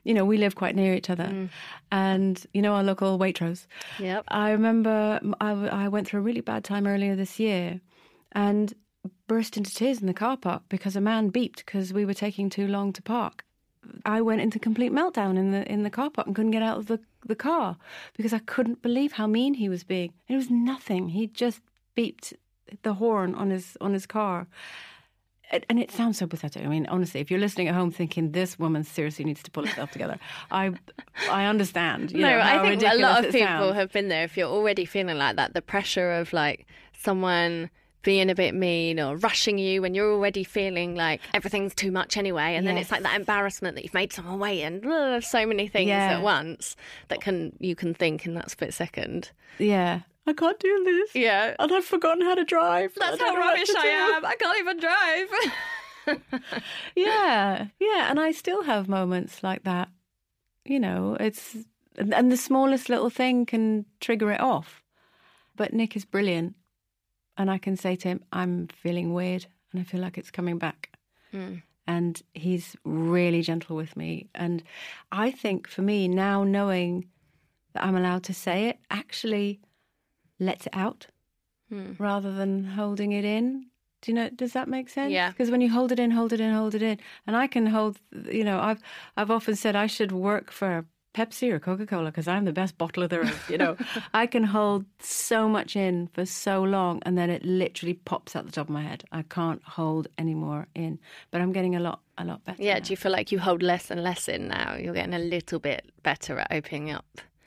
you 0.02 0.12
know, 0.12 0.24
we 0.24 0.36
live 0.36 0.54
quite 0.56 0.74
near 0.74 0.94
each 0.94 1.10
other. 1.10 1.28
Hmm. 1.28 1.46
And, 1.92 2.44
you 2.52 2.62
know, 2.62 2.74
our 2.74 2.82
local 2.82 3.18
Waitrose. 3.18 3.66
Yep. 3.98 4.24
I 4.28 4.50
remember 4.50 5.20
I, 5.40 5.50
I 5.50 5.88
went 5.88 6.08
through 6.08 6.20
a 6.20 6.24
really 6.24 6.40
bad 6.40 6.64
time 6.64 6.86
earlier 6.86 7.14
this 7.14 7.38
year 7.38 7.80
and 8.32 8.74
burst 9.26 9.56
into 9.56 9.72
tears 9.72 10.00
in 10.00 10.06
the 10.06 10.14
car 10.14 10.36
park 10.36 10.62
because 10.68 10.96
a 10.96 11.00
man 11.00 11.30
beeped 11.30 11.56
because 11.56 11.92
we 11.92 12.04
were 12.04 12.14
taking 12.14 12.50
too 12.50 12.66
long 12.66 12.92
to 12.92 13.02
park. 13.02 13.44
I 14.04 14.20
went 14.20 14.40
into 14.40 14.58
complete 14.58 14.92
meltdown 14.92 15.36
in 15.38 15.50
the 15.50 15.70
in 15.70 15.82
the 15.82 15.90
car 15.90 16.10
park 16.10 16.26
and 16.26 16.36
couldn't 16.36 16.52
get 16.52 16.62
out 16.62 16.78
of 16.78 16.86
the, 16.86 17.00
the 17.26 17.34
car 17.36 17.76
because 18.16 18.32
I 18.32 18.38
couldn't 18.40 18.82
believe 18.82 19.12
how 19.12 19.26
mean 19.26 19.54
he 19.54 19.68
was 19.68 19.84
being. 19.84 20.12
It 20.28 20.36
was 20.36 20.50
nothing. 20.50 21.10
He 21.10 21.26
just 21.26 21.60
beeped 21.96 22.34
the 22.82 22.94
horn 22.94 23.34
on 23.34 23.50
his 23.50 23.76
on 23.80 23.92
his 23.92 24.06
car. 24.06 24.46
and 25.68 25.78
it 25.78 25.90
sounds 25.92 26.18
so 26.18 26.26
pathetic. 26.26 26.64
I 26.64 26.68
mean, 26.68 26.86
honestly, 26.86 27.20
if 27.20 27.30
you're 27.30 27.40
listening 27.40 27.68
at 27.68 27.74
home 27.74 27.90
thinking 27.90 28.32
this 28.32 28.58
woman 28.58 28.82
seriously 28.82 29.24
needs 29.24 29.42
to 29.42 29.50
pull 29.50 29.66
herself 29.66 29.90
together, 29.90 30.18
I 30.50 30.72
I 31.30 31.44
understand. 31.46 32.10
You 32.12 32.20
no, 32.22 32.30
know, 32.30 32.40
I 32.40 32.76
think 32.76 32.82
a 32.82 32.96
lot 32.96 33.24
of 33.24 33.32
people 33.32 33.46
sounds. 33.46 33.74
have 33.76 33.92
been 33.92 34.08
there. 34.08 34.24
If 34.24 34.36
you're 34.36 34.48
already 34.48 34.84
feeling 34.84 35.18
like 35.18 35.36
that, 35.36 35.54
the 35.54 35.62
pressure 35.62 36.12
of 36.12 36.32
like 36.32 36.66
someone 36.92 37.70
being 38.04 38.30
a 38.30 38.34
bit 38.34 38.54
mean 38.54 39.00
or 39.00 39.16
rushing 39.16 39.58
you 39.58 39.82
when 39.82 39.94
you're 39.94 40.12
already 40.12 40.44
feeling 40.44 40.94
like 40.94 41.20
everything's 41.32 41.74
too 41.74 41.90
much 41.90 42.16
anyway, 42.16 42.54
and 42.54 42.66
then 42.66 42.76
it's 42.78 42.90
like 42.92 43.02
that 43.02 43.16
embarrassment 43.16 43.74
that 43.74 43.82
you've 43.82 43.94
made 43.94 44.12
someone 44.12 44.38
wait, 44.38 44.62
and 44.62 44.84
uh, 44.86 45.20
so 45.20 45.44
many 45.46 45.66
things 45.66 45.88
Yeah. 45.88 46.16
at 46.18 46.22
once 46.22 46.76
that 47.08 47.20
can 47.20 47.52
you 47.58 47.74
can 47.74 47.94
think 47.94 48.26
in 48.26 48.34
that 48.34 48.50
split 48.50 48.72
second. 48.74 49.30
Yeah, 49.58 50.00
I 50.26 50.32
can't 50.32 50.58
do 50.60 50.84
this. 50.84 51.14
Yeah. 51.14 51.54
and 51.58 51.72
I've 51.72 51.84
forgotten 51.84 52.22
how 52.22 52.34
to 52.36 52.44
drive. 52.44 52.92
That's 52.96 53.20
how 53.20 53.34
rubbish 53.36 53.70
I 53.76 53.86
am. 54.16 54.24
I 54.24 54.34
can't 54.36 54.58
even 54.58 54.78
drive. 54.78 55.28
Yeah, 56.94 57.66
yeah, 57.80 58.10
and 58.10 58.20
I 58.20 58.30
still 58.32 58.62
have 58.64 58.88
moments 58.88 59.42
like 59.42 59.64
that. 59.64 59.88
You 60.64 60.78
know, 60.80 61.16
it's 61.18 61.56
and 61.96 62.30
the 62.30 62.36
smallest 62.36 62.88
little 62.88 63.10
thing 63.10 63.46
can 63.46 63.86
trigger 64.00 64.30
it 64.32 64.40
off. 64.40 64.82
But 65.56 65.72
Nick 65.72 65.96
is 65.96 66.04
brilliant, 66.04 66.56
and 67.36 67.50
I 67.50 67.58
can 67.58 67.76
say 67.76 67.96
to 67.96 68.08
him, 68.08 68.24
"I'm 68.32 68.68
feeling 68.68 69.12
weird, 69.12 69.46
and 69.72 69.80
I 69.80 69.84
feel 69.84 70.00
like 70.00 70.18
it's 70.18 70.30
coming 70.30 70.58
back." 70.58 70.90
Hmm. 71.30 71.56
And 71.86 72.22
he's 72.32 72.76
really 72.84 73.42
gentle 73.42 73.76
with 73.76 73.96
me, 73.96 74.28
and 74.34 74.62
I 75.12 75.30
think 75.30 75.68
for 75.68 75.82
me 75.82 76.08
now 76.08 76.44
knowing 76.44 77.08
that 77.74 77.84
I'm 77.84 77.96
allowed 77.96 78.24
to 78.24 78.34
say 78.34 78.68
it 78.68 78.78
actually 78.90 79.60
lets 80.38 80.66
it 80.66 80.74
out 80.74 81.08
hmm. 81.68 81.92
rather 81.98 82.32
than 82.32 82.64
holding 82.64 83.12
it 83.12 83.24
in. 83.24 83.66
Do 84.00 84.12
you 84.12 84.14
know? 84.16 84.28
Does 84.30 84.52
that 84.52 84.68
make 84.68 84.88
sense? 84.88 85.12
Yeah. 85.12 85.30
Because 85.30 85.50
when 85.50 85.60
you 85.60 85.70
hold 85.70 85.92
it 85.92 85.98
in, 85.98 86.10
hold 86.10 86.32
it 86.32 86.40
in, 86.40 86.52
hold 86.52 86.74
it 86.74 86.82
in, 86.82 86.98
and 87.26 87.36
I 87.36 87.46
can 87.46 87.66
hold. 87.66 87.98
You 88.30 88.44
know, 88.44 88.60
I've 88.60 88.82
I've 89.16 89.30
often 89.30 89.56
said 89.56 89.76
I 89.76 89.86
should 89.86 90.12
work 90.12 90.50
for 90.50 90.86
Pepsi 91.14 91.50
or 91.52 91.58
Coca 91.60 91.86
Cola 91.86 92.10
because 92.10 92.26
I'm 92.28 92.44
the 92.44 92.52
best 92.52 92.76
bottler 92.76 93.08
there 93.08 93.22
is. 93.22 93.48
You 93.48 93.56
know, 93.58 93.76
I 94.14 94.26
can 94.26 94.42
hold 94.44 94.84
so 94.98 95.48
much 95.48 95.76
in 95.76 96.08
for 96.08 96.26
so 96.26 96.62
long, 96.62 97.00
and 97.06 97.16
then 97.16 97.30
it 97.30 97.44
literally 97.44 97.94
pops 97.94 98.34
out 98.36 98.46
the 98.46 98.52
top 98.52 98.66
of 98.68 98.74
my 98.74 98.82
head. 98.82 99.04
I 99.12 99.22
can't 99.22 99.62
hold 99.64 100.08
any 100.18 100.34
more 100.34 100.66
in, 100.74 100.98
but 101.30 101.40
I'm 101.40 101.52
getting 101.52 101.76
a 101.76 101.80
lot 101.80 102.00
a 102.18 102.24
lot 102.24 102.44
better. 102.44 102.62
yeah. 102.62 102.74
now. 102.74 102.80
Do 102.80 102.92
you 102.92 102.96
feel 102.96 103.12
like 103.12 103.32
you 103.32 103.38
hold 103.38 103.62
less 103.62 103.90
and 103.90 104.02
less 104.02 104.28
in 104.28 104.48
now? 104.48 104.74
You're 104.76 104.94
getting 104.94 105.14
a 105.14 105.18
little 105.18 105.58
bit 105.60 105.84
better 106.02 106.38
at 106.38 106.48
opening 106.50 106.90
up 106.90 107.06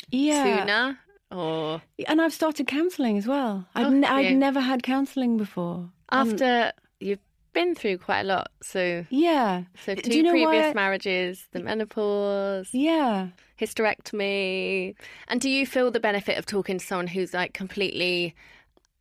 yeah. 0.09 0.43
sooner, 0.59 0.99
or 1.31 1.81
And 2.07 2.21
I've 2.21 2.33
started 2.33 2.67
counselling 2.67 3.17
as 3.17 3.27
well. 3.27 3.67
I'd, 3.75 3.85
Oh, 3.85 3.89
n- 3.89 4.05
I'd 4.05 4.35
never 4.37 4.59
had 4.61 4.81
counselling 4.83 5.35
before. 5.37 5.89
Um, 6.09 6.31
after 6.31 6.71
you've 7.01 7.19
been 7.59 7.73
through 7.75 7.97
quite 7.97 8.21
a 8.21 8.29
lot. 8.35 8.47
So, 8.61 9.05
Yeah. 9.09 9.63
so 9.83 9.95
two 9.95 10.17
you 10.17 10.23
know 10.23 10.31
previous 10.31 10.73
marriages, 10.75 11.33
the 11.53 11.59
menopause, 11.59 12.69
Yeah. 12.73 13.29
hysterectomy, 13.59 14.95
and 15.27 15.41
do 15.41 15.49
you 15.49 15.65
feel 15.65 15.89
the 15.91 15.99
benefit 15.99 16.37
of 16.37 16.45
talking 16.45 16.77
to 16.79 16.85
someone 16.85 17.07
who's 17.07 17.33
like 17.33 17.53
completely 17.53 18.35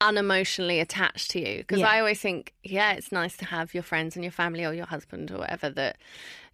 unemotionally 0.01 0.81
attached 0.81 1.31
to 1.33 1.39
you? 1.41 1.59
Because 1.59 1.81
Yeah. 1.81 1.89
I 1.91 1.99
always 2.01 2.21
think, 2.21 2.53
yeah, 2.63 2.93
it's 2.93 3.13
nice 3.13 3.37
to 3.39 3.45
have 3.47 3.75
your 3.75 3.83
friends 3.83 4.17
and 4.17 4.25
your 4.25 4.33
family 4.33 4.65
or 4.65 4.73
your 4.75 4.87
husband 4.87 5.31
or 5.31 5.39
whatever 5.39 5.71
that 5.71 5.97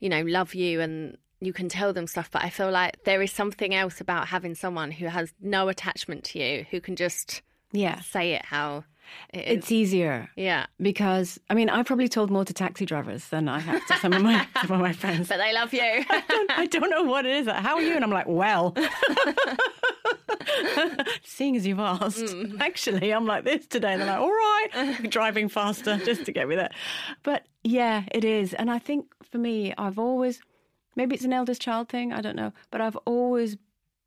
you 0.01 0.09
know 0.09 0.23
love 0.23 0.55
you 0.55 0.81
and 0.81 1.17
you 1.41 1.53
can 1.53 1.69
tell 1.69 1.93
them 1.93 2.07
stuff. 2.07 2.31
But 2.31 2.45
I 2.45 2.51
feel 2.51 2.71
like 2.71 3.03
there 3.05 3.21
is 3.23 3.33
something 3.33 3.75
else 3.75 4.01
about 4.01 4.29
having 4.29 4.55
someone 4.55 4.91
who 4.93 5.07
has 5.07 5.33
no 5.41 5.69
attachment 5.69 6.23
to 6.31 6.38
you, 6.38 6.67
who 6.71 6.81
can 6.81 6.95
just 6.97 7.43
Yeah. 7.73 8.01
say 8.01 8.33
it 8.35 8.45
how. 8.47 8.85
It's 9.35 9.72
easier. 9.72 10.29
yeah. 10.37 10.66
Because 10.81 11.38
I 11.51 11.55
mean, 11.55 11.70
I 11.70 11.83
probably 11.83 12.09
told 12.09 12.31
more 12.31 12.44
to 12.44 12.53
taxi 12.53 12.85
drivers 12.85 13.29
than 13.29 13.48
I 13.48 13.61
have 13.61 13.85
to 13.87 13.96
some 13.98 14.12
of 14.12 14.22
my 14.22 14.46
some 14.62 14.72
of 14.72 14.81
my 14.81 14.92
friends. 14.92 15.29
But 15.29 15.38
they 15.38 15.53
love 15.55 15.72
you. 15.72 15.81
I 16.11 16.66
don't 16.70 16.90
know 16.90 17.05
what 17.05 17.25
it 17.27 17.35
is. 17.37 17.46
How 17.48 17.77
are 17.77 17.83
you? 17.83 17.94
And 17.94 18.05
I'm 18.05 18.11
like, 18.11 18.27
well, 18.29 18.75
seeing 21.25 21.57
as 21.57 21.66
you've 21.66 21.79
asked, 21.81 22.18
Mm. 22.22 22.61
actually, 22.61 23.12
I'm 23.12 23.27
like 23.27 23.44
this 23.44 23.66
today. 23.66 23.92
And 23.92 24.03
they're 24.03 24.09
like, 24.09 24.20
all 24.20 24.31
right, 24.31 24.96
driving 25.11 25.48
faster 25.48 25.96
just 25.98 26.25
to 26.27 26.33
get 26.33 26.48
me 26.48 26.57
there. 26.57 26.70
But 27.22 27.46
yeah, 27.64 28.05
it 28.12 28.25
is. 28.25 28.55
And 28.55 28.70
I 28.70 28.79
think 28.79 29.07
for 29.31 29.38
me, 29.38 29.72
I've 29.79 29.98
always, 29.98 30.40
maybe 30.96 31.14
it's 31.14 31.25
an 31.25 31.33
eldest 31.33 31.61
child 31.62 31.88
thing, 31.88 32.12
I 32.12 32.20
don't 32.20 32.37
know, 32.37 32.53
but 32.70 32.81
I've 32.81 32.96
always 33.07 33.57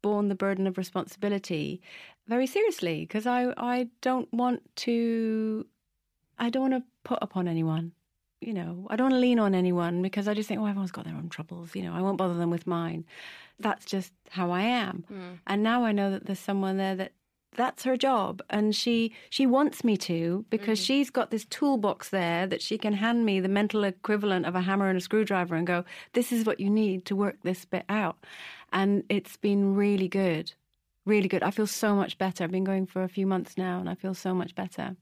borne 0.05 0.27
the 0.29 0.41
burden 0.45 0.67
of 0.67 0.77
responsibility 0.77 1.81
very 2.27 2.47
seriously 2.47 2.97
because 3.05 3.25
I, 3.25 3.53
I 3.57 3.89
don't 4.01 4.31
want 4.31 4.61
to, 4.87 5.65
I 6.37 6.49
don't 6.51 6.69
want 6.69 6.83
to 6.83 6.89
put 7.03 7.19
upon 7.21 7.47
anyone 7.47 7.91
you 8.45 8.53
know, 8.53 8.85
I 8.89 8.95
don't 8.95 9.05
want 9.05 9.15
to 9.15 9.19
lean 9.19 9.39
on 9.39 9.55
anyone 9.55 10.01
because 10.01 10.27
I 10.27 10.33
just 10.33 10.47
think, 10.47 10.61
oh, 10.61 10.65
everyone's 10.65 10.91
got 10.91 11.05
their 11.05 11.15
own 11.15 11.29
troubles. 11.29 11.75
You 11.75 11.83
know, 11.83 11.93
I 11.93 12.01
won't 12.01 12.17
bother 12.17 12.35
them 12.35 12.51
with 12.51 12.67
mine. 12.67 13.05
That's 13.59 13.85
just 13.85 14.13
how 14.29 14.51
I 14.51 14.61
am. 14.61 15.03
Hmm. 15.07 15.33
And 15.47 15.63
now 15.63 15.83
I 15.83 15.91
know 15.91 16.11
that 16.11 16.25
there's 16.25 16.39
someone 16.39 16.77
there 16.77 16.95
that 16.95 17.13
that's 17.55 17.83
her 17.83 17.97
job. 17.97 18.41
And 18.49 18.75
she 18.75 19.13
she 19.29 19.45
wants 19.45 19.83
me 19.83 19.97
to 19.97 20.45
because 20.49 20.79
mm. 20.79 20.85
she's 20.85 21.09
got 21.09 21.31
this 21.31 21.45
toolbox 21.45 22.09
there 22.09 22.47
that 22.47 22.61
she 22.61 22.77
can 22.77 22.93
hand 22.93 23.25
me 23.25 23.39
the 23.39 23.49
mental 23.49 23.83
equivalent 23.83 24.45
of 24.45 24.55
a 24.55 24.61
hammer 24.61 24.89
and 24.89 24.97
a 24.97 25.01
screwdriver 25.01 25.55
and 25.55 25.67
go 25.67 25.85
this 26.13 26.31
is 26.31 26.45
what 26.45 26.59
you 26.59 26.69
need 26.69 27.05
to 27.05 27.15
work 27.15 27.37
this 27.43 27.65
bit 27.65 27.85
out. 27.89 28.17
And 28.71 29.03
it's 29.09 29.37
been 29.37 29.75
really 29.75 30.07
good 30.07 30.53
really 31.05 31.27
good. 31.27 31.43
I 31.43 31.51
feel 31.51 31.67
so 31.67 31.95
much 31.95 32.17
better. 32.17 32.43
I've 32.43 32.51
been 32.51 32.63
going 32.63 32.87
for 32.87 33.03
a 33.03 33.07
few 33.07 33.27
months 33.27 33.57
now 33.57 33.79
and 33.79 33.89
i 33.89 33.95
feel 33.95 34.13
so 34.13 34.33
much 34.33 34.55
better. 34.55 34.95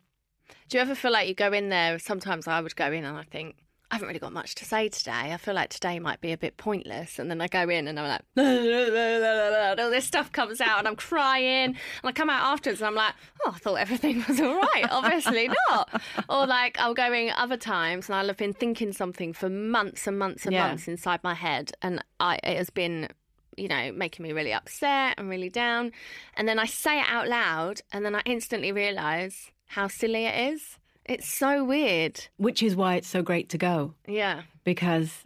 Do 0.70 0.78
you 0.78 0.82
ever 0.82 0.96
feel 0.96 1.12
like 1.12 1.28
you 1.28 1.34
go 1.34 1.52
in 1.52 1.70
there? 1.70 1.98
Sometimes 2.00 2.48
I 2.48 2.62
would 2.62 2.76
go 2.76 2.92
in 2.92 3.06
and 3.06 3.18
I 3.18 3.24
think, 3.24 3.56
I 3.94 3.98
haven't 3.98 4.08
really 4.08 4.20
got 4.20 4.34
much 4.34 4.56
to 4.56 4.66
say 4.66 4.90
today. 4.90 5.12
I 5.34 5.38
feel 5.38 5.54
like 5.54 5.70
today 5.70 6.00
might 6.00 6.20
be 6.20 6.32
a 6.32 6.38
bit 6.38 6.58
pointless. 6.58 7.20
And 7.20 7.30
then 7.30 7.40
I 7.42 7.48
go 7.48 7.70
in 7.70 7.88
and 7.88 8.00
I'm 8.00 8.08
like, 8.08 8.22
and 8.36 9.80
all 9.80 9.92
this 9.92 10.06
stuff 10.06 10.32
comes 10.32 10.60
out 10.60 10.80
and 10.80 10.88
I'm 10.88 10.96
crying. 10.96 11.66
And 11.68 11.78
I 12.04 12.12
come 12.12 12.28
out 12.28 12.42
afterwards 12.54 12.82
and 12.82 12.88
I'm 12.88 12.96
like, 12.96 13.14
oh, 13.46 13.52
I 13.54 13.60
thought 13.60 13.76
everything 13.76 14.24
was 14.28 14.42
all 14.42 14.56
right. 14.56 14.88
Obviously 14.90 15.48
not. 15.70 16.02
Or 16.28 16.48
like 16.48 16.80
I'll 16.80 16.96
go 16.96 17.14
in 17.14 17.30
other 17.38 17.56
times 17.56 18.10
and 18.10 18.16
I'll 18.16 18.26
have 18.26 18.38
been 18.38 18.54
thinking 18.54 18.94
something 18.94 19.32
for 19.32 19.48
months 19.48 20.08
and 20.08 20.18
months 20.18 20.46
and 20.48 20.54
Yeah. 20.54 20.70
months 20.70 20.88
inside 20.88 21.20
my 21.24 21.36
head. 21.36 21.72
And 21.84 22.04
I, 22.20 22.40
it 22.44 22.58
has 22.58 22.72
been 22.72 23.10
you 23.58 23.68
know, 23.68 23.92
making 23.92 24.24
me 24.24 24.32
really 24.32 24.54
upset 24.54 25.14
and 25.20 25.30
really 25.30 25.52
down. 25.52 25.92
And 26.36 26.48
then 26.48 26.58
I 26.58 26.66
say 26.66 27.00
it 27.00 27.06
out 27.08 27.28
loud, 27.28 27.82
and 27.92 28.04
then 28.04 28.16
I 28.16 28.24
instantly 28.26 28.72
realise 28.72 29.52
how 29.68 29.88
silly 29.88 30.26
it 30.26 30.54
is. 30.54 30.80
It's 31.06 31.28
so 31.28 31.64
weird. 31.66 32.28
which 32.38 32.64
is 32.64 32.76
why 32.76 32.96
it's 32.96 33.08
so 33.08 33.22
great 33.22 33.50
to 33.50 33.58
go 33.58 33.94
Yeah. 34.08 34.42
because 34.64 35.24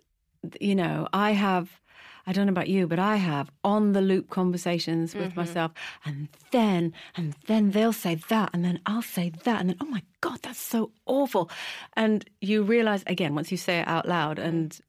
you 0.61 0.75
know 0.75 1.07
i 1.11 1.31
have 1.31 1.81
i 2.25 2.31
don't 2.31 2.45
know 2.45 2.51
about 2.51 2.69
you 2.69 2.87
but 2.87 2.99
i 2.99 3.15
have 3.17 3.49
on 3.63 3.91
the 3.93 4.01
loop 4.01 4.29
conversations 4.29 5.13
with 5.13 5.29
mm-hmm. 5.31 5.39
myself 5.41 5.71
and 6.05 6.29
then 6.51 6.93
and 7.17 7.35
then 7.47 7.71
they'll 7.71 7.91
say 7.91 8.15
that 8.29 8.49
and 8.53 8.63
then 8.63 8.79
i'll 8.85 9.01
say 9.01 9.29
that 9.43 9.59
and 9.59 9.69
then 9.69 9.77
oh 9.81 9.85
my 9.85 10.01
god 10.21 10.39
that's 10.43 10.59
so 10.59 10.91
awful 11.05 11.49
and 11.97 12.23
you 12.39 12.63
realize 12.63 13.03
again 13.07 13.35
once 13.35 13.51
you 13.51 13.57
say 13.57 13.79
it 13.79 13.87
out 13.87 14.07
loud 14.07 14.39
and 14.39 14.79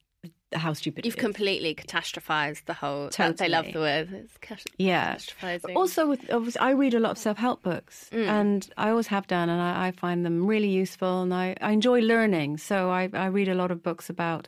how 0.53 0.73
stupid 0.73 1.05
You've 1.05 1.15
it 1.15 1.17
is. 1.17 1.23
completely 1.23 1.73
catastrophised 1.73 2.65
the 2.65 2.73
whole. 2.73 3.09
They 3.09 3.47
love 3.47 3.71
the 3.71 3.79
word. 3.79 4.11
It's 4.11 4.37
cas- 4.37 4.63
Yeah. 4.77 5.15
Catastrophizing. 5.15 5.75
Also, 5.75 6.07
with 6.07 6.31
obviously, 6.31 6.59
I 6.59 6.71
read 6.71 6.93
a 6.93 6.99
lot 6.99 7.11
of 7.11 7.17
self 7.17 7.37
help 7.37 7.61
books, 7.61 8.09
mm. 8.11 8.27
and 8.27 8.67
I 8.77 8.89
always 8.89 9.07
have 9.07 9.27
done, 9.27 9.49
and 9.49 9.61
I, 9.61 9.87
I 9.87 9.91
find 9.91 10.25
them 10.25 10.47
really 10.47 10.69
useful, 10.69 11.21
and 11.21 11.33
I, 11.33 11.55
I 11.61 11.71
enjoy 11.71 12.01
learning. 12.01 12.57
So 12.57 12.89
I, 12.89 13.09
I 13.13 13.27
read 13.27 13.47
a 13.47 13.55
lot 13.55 13.71
of 13.71 13.83
books 13.83 14.09
about 14.09 14.47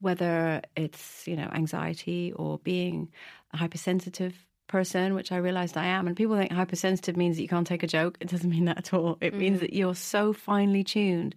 whether 0.00 0.62
it's 0.76 1.26
you 1.26 1.36
know 1.36 1.50
anxiety 1.52 2.32
or 2.36 2.58
being 2.58 3.10
hypersensitive 3.52 4.34
person, 4.74 5.14
which 5.14 5.30
I 5.30 5.36
realized 5.36 5.76
I 5.76 5.86
am. 5.86 6.08
And 6.08 6.16
people 6.16 6.36
think 6.36 6.50
hypersensitive 6.50 7.16
means 7.16 7.36
that 7.36 7.42
you 7.42 7.48
can't 7.48 7.64
take 7.64 7.84
a 7.84 7.86
joke. 7.86 8.18
It 8.20 8.28
doesn't 8.28 8.50
mean 8.50 8.64
that 8.64 8.76
at 8.76 8.92
all. 8.92 9.18
It 9.20 9.32
means 9.32 9.58
mm. 9.58 9.60
that 9.60 9.72
you're 9.72 9.94
so 9.94 10.32
finely 10.32 10.82
tuned 10.82 11.36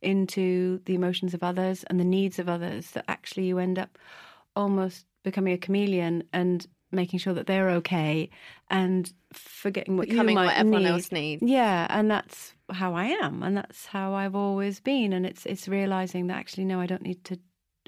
into 0.00 0.80
the 0.86 0.94
emotions 0.94 1.34
of 1.34 1.42
others 1.42 1.84
and 1.84 2.00
the 2.00 2.04
needs 2.04 2.38
of 2.38 2.48
others 2.48 2.92
that 2.92 3.04
actually 3.06 3.44
you 3.44 3.58
end 3.58 3.78
up 3.78 3.98
almost 4.56 5.04
becoming 5.22 5.52
a 5.52 5.58
chameleon 5.58 6.24
and 6.32 6.66
making 6.90 7.18
sure 7.18 7.34
that 7.34 7.46
they're 7.46 7.68
okay 7.68 8.30
and 8.70 9.12
forgetting 9.34 9.98
what 9.98 10.08
Becoming 10.08 10.30
you 10.30 10.36
might 10.36 10.46
what 10.46 10.56
everyone 10.56 10.84
need. 10.84 10.88
else 10.88 11.12
needs. 11.12 11.42
Yeah, 11.42 11.86
and 11.90 12.10
that's 12.10 12.54
how 12.70 12.94
I 12.94 13.08
am, 13.22 13.42
and 13.42 13.54
that's 13.54 13.84
how 13.84 14.14
I've 14.14 14.34
always 14.34 14.80
been. 14.80 15.12
And 15.12 15.26
it's 15.26 15.44
it's 15.44 15.68
realizing 15.68 16.28
that 16.28 16.38
actually, 16.38 16.64
no, 16.64 16.80
I 16.80 16.86
don't 16.86 17.02
need 17.02 17.22
to. 17.24 17.38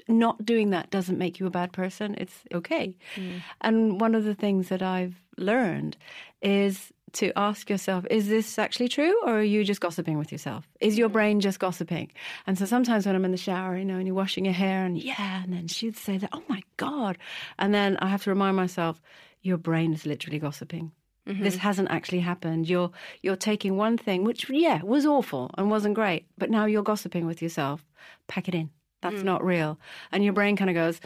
Not 0.07 0.45
doing 0.45 0.71
that 0.71 0.89
doesn't 0.89 1.17
make 1.17 1.39
you 1.39 1.45
a 1.47 1.51
bad 1.51 1.71
person. 1.73 2.15
It's 2.17 2.43
okay. 2.53 2.95
Mm. 3.15 3.41
And 3.61 4.01
one 4.01 4.15
of 4.15 4.23
the 4.23 4.35
things 4.35 4.69
that 4.69 4.81
I've 4.81 5.15
learned 5.37 5.97
is 6.41 6.91
to 7.13 7.31
ask 7.37 7.69
yourself, 7.69 8.05
is 8.09 8.29
this 8.29 8.57
actually 8.57 8.87
true 8.87 9.13
or 9.25 9.39
are 9.39 9.43
you 9.43 9.63
just 9.65 9.81
gossiping 9.81 10.17
with 10.17 10.31
yourself? 10.31 10.65
Is 10.79 10.95
Mm. 10.95 10.97
your 10.99 11.09
brain 11.09 11.39
just 11.41 11.59
gossiping? 11.59 12.09
And 12.47 12.57
so 12.57 12.65
sometimes 12.65 13.05
when 13.05 13.15
I'm 13.15 13.25
in 13.25 13.31
the 13.31 13.37
shower, 13.37 13.77
you 13.77 13.83
know, 13.85 13.97
and 13.97 14.07
you're 14.07 14.15
washing 14.15 14.45
your 14.45 14.53
hair 14.53 14.85
and 14.85 14.97
yeah, 14.97 15.43
and 15.43 15.51
then 15.51 15.67
she'd 15.67 15.97
say 15.97 16.17
that, 16.17 16.29
oh 16.31 16.43
my 16.47 16.63
God. 16.77 17.17
And 17.59 17.73
then 17.73 17.97
I 17.97 18.07
have 18.07 18.23
to 18.23 18.29
remind 18.29 18.55
myself, 18.55 19.01
your 19.41 19.57
brain 19.57 19.93
is 19.93 20.05
literally 20.05 20.39
gossiping. 20.39 20.91
This 21.25 21.55
hasn't 21.55 21.89
actually 21.91 22.19
happened. 22.19 22.67
You're 22.67 22.91
you're 23.21 23.37
taking 23.37 23.77
one 23.77 23.97
thing, 23.97 24.25
which 24.25 24.49
yeah 24.49 24.81
was 24.83 25.05
awful 25.05 25.49
and 25.57 25.69
wasn't 25.71 25.95
great, 25.95 26.25
but 26.37 26.49
now 26.49 26.65
you're 26.65 26.83
gossiping 26.83 27.25
with 27.25 27.41
yourself. 27.41 27.85
Pack 28.27 28.49
it 28.49 28.55
in. 28.55 28.69
That's 29.01 29.15
mm. 29.15 29.23
not 29.23 29.43
real. 29.43 29.79
And 30.11 30.23
your 30.23 30.33
brain 30.33 30.55
kind 30.55 30.69
of 30.69 30.75
goes, 30.75 31.01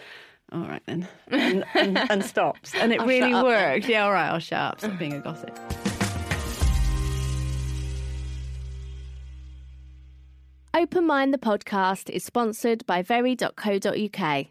all 0.51 0.61
right 0.61 0.81
then, 0.85 1.07
and, 1.27 1.65
and, 1.73 1.97
and 2.11 2.25
stops. 2.25 2.73
And 2.75 2.93
it 2.93 3.01
I'll 3.01 3.07
really 3.07 3.31
shut 3.31 3.45
then. 3.45 3.45
worked. 3.45 3.89
Yeah, 3.89 4.05
all 4.05 4.11
right, 4.11 4.29
I'll 4.29 4.39
shut 4.39 4.59
up. 4.59 4.79
Stop 4.79 4.97
being 4.99 5.13
a 5.13 5.19
gossip. 5.19 5.57
Open 10.73 11.07
Mind 11.07 11.33
the 11.33 11.37
podcast 11.37 12.09
is 12.09 12.25
sponsored 12.25 12.85
by 12.85 13.01
very.co.uk. 13.01 14.47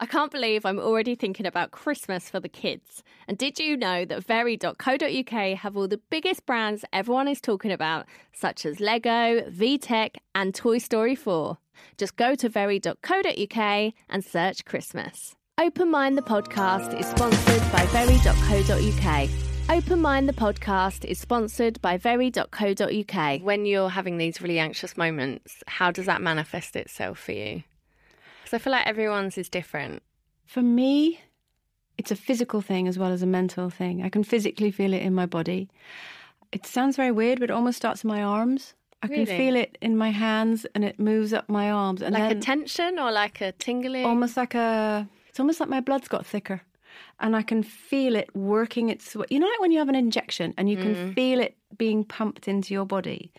I 0.00 0.06
can't 0.06 0.30
believe 0.30 0.64
I'm 0.64 0.78
already 0.78 1.16
thinking 1.16 1.44
about 1.44 1.72
Christmas 1.72 2.30
for 2.30 2.38
the 2.38 2.48
kids. 2.48 3.02
And 3.26 3.36
did 3.36 3.58
you 3.58 3.76
know 3.76 4.04
that 4.04 4.22
very.co.uk 4.24 5.58
have 5.58 5.76
all 5.76 5.88
the 5.88 6.00
biggest 6.08 6.46
brands 6.46 6.84
everyone 6.92 7.26
is 7.26 7.40
talking 7.40 7.72
about, 7.72 8.06
such 8.32 8.64
as 8.64 8.78
Lego, 8.78 9.40
VTech, 9.50 10.16
and 10.36 10.54
Toy 10.54 10.78
Story 10.78 11.16
4? 11.16 11.58
Just 11.96 12.14
go 12.14 12.36
to 12.36 12.48
very.co.uk 12.48 13.92
and 14.08 14.24
search 14.24 14.64
Christmas. 14.64 15.34
Open 15.60 15.90
Mind 15.90 16.16
the 16.16 16.22
podcast 16.22 16.96
is 16.98 17.06
sponsored 17.06 17.72
by 17.72 17.84
very.co.uk. 17.86 19.28
Open 19.68 20.00
Mind 20.00 20.28
the 20.28 20.32
podcast 20.32 21.04
is 21.04 21.18
sponsored 21.18 21.82
by 21.82 21.96
very.co.uk. 21.96 23.40
When 23.42 23.66
you're 23.66 23.88
having 23.90 24.18
these 24.18 24.40
really 24.40 24.60
anxious 24.60 24.96
moments, 24.96 25.64
how 25.66 25.90
does 25.90 26.06
that 26.06 26.22
manifest 26.22 26.76
itself 26.76 27.18
for 27.18 27.32
you? 27.32 27.64
Because 28.48 28.62
I 28.62 28.64
feel 28.64 28.70
like 28.70 28.86
everyone's 28.86 29.36
is 29.36 29.50
different. 29.50 30.02
For 30.46 30.62
me, 30.62 31.20
it's 31.98 32.10
a 32.10 32.16
physical 32.16 32.62
thing 32.62 32.88
as 32.88 32.98
well 32.98 33.12
as 33.12 33.20
a 33.20 33.26
mental 33.26 33.68
thing. 33.68 34.02
I 34.02 34.08
can 34.08 34.24
physically 34.24 34.70
feel 34.70 34.94
it 34.94 35.02
in 35.02 35.14
my 35.14 35.26
body. 35.26 35.68
It 36.50 36.64
sounds 36.64 36.96
very 36.96 37.10
weird, 37.10 37.40
but 37.40 37.50
it 37.50 37.52
almost 37.52 37.76
starts 37.76 38.04
in 38.04 38.08
my 38.08 38.22
arms. 38.22 38.72
I 39.02 39.08
can 39.08 39.26
feel 39.26 39.54
it 39.54 39.76
in 39.82 39.98
my 39.98 40.08
hands 40.08 40.64
and 40.74 40.82
it 40.82 40.98
moves 40.98 41.34
up 41.34 41.50
my 41.50 41.70
arms. 41.70 42.00
And 42.00 42.14
Like 42.14 42.38
a 42.38 42.40
tension 42.40 42.98
or 42.98 43.12
like 43.12 43.42
a 43.42 43.52
tingling? 43.52 44.06
almost 44.06 44.38
like 44.38 44.54
a, 44.54 45.06
it's 45.28 45.38
almost 45.38 45.60
like 45.60 45.68
my 45.68 45.80
blood's 45.82 46.08
got 46.08 46.24
thicker. 46.24 46.62
And 47.20 47.36
I 47.36 47.42
can 47.42 47.62
feel 47.62 48.16
it 48.16 48.34
working 48.34 48.88
its 48.88 49.14
way. 49.14 49.26
You 49.28 49.40
know, 49.40 49.46
like 49.46 49.60
when 49.60 49.72
you 49.72 49.78
have 49.78 49.90
an 49.90 49.94
injection 49.94 50.54
and 50.56 50.70
you 50.70 50.78
can 50.78 50.94
mm. 50.94 51.14
feel 51.14 51.38
it 51.38 51.54
being 51.76 52.02
pumped 52.02 52.48
into 52.48 52.72
your 52.72 52.86
body? 52.86 53.30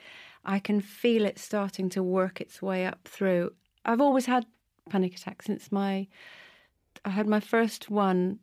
I 0.45 0.59
can 0.59 0.81
feel 0.81 1.25
it 1.25 1.39
starting 1.39 1.89
to 1.89 2.03
work 2.03 2.39
its 2.39 2.61
way 2.61 2.85
up 2.85 3.07
through. 3.07 3.53
I've 3.85 4.01
always 4.01 4.27
had 4.27 4.45
panic 4.89 5.15
attack 5.15 5.41
since 5.41 5.71
my, 5.71 6.07
I 7.05 7.09
had 7.09 7.27
my 7.27 7.39
first 7.39 7.89
one 7.89 8.39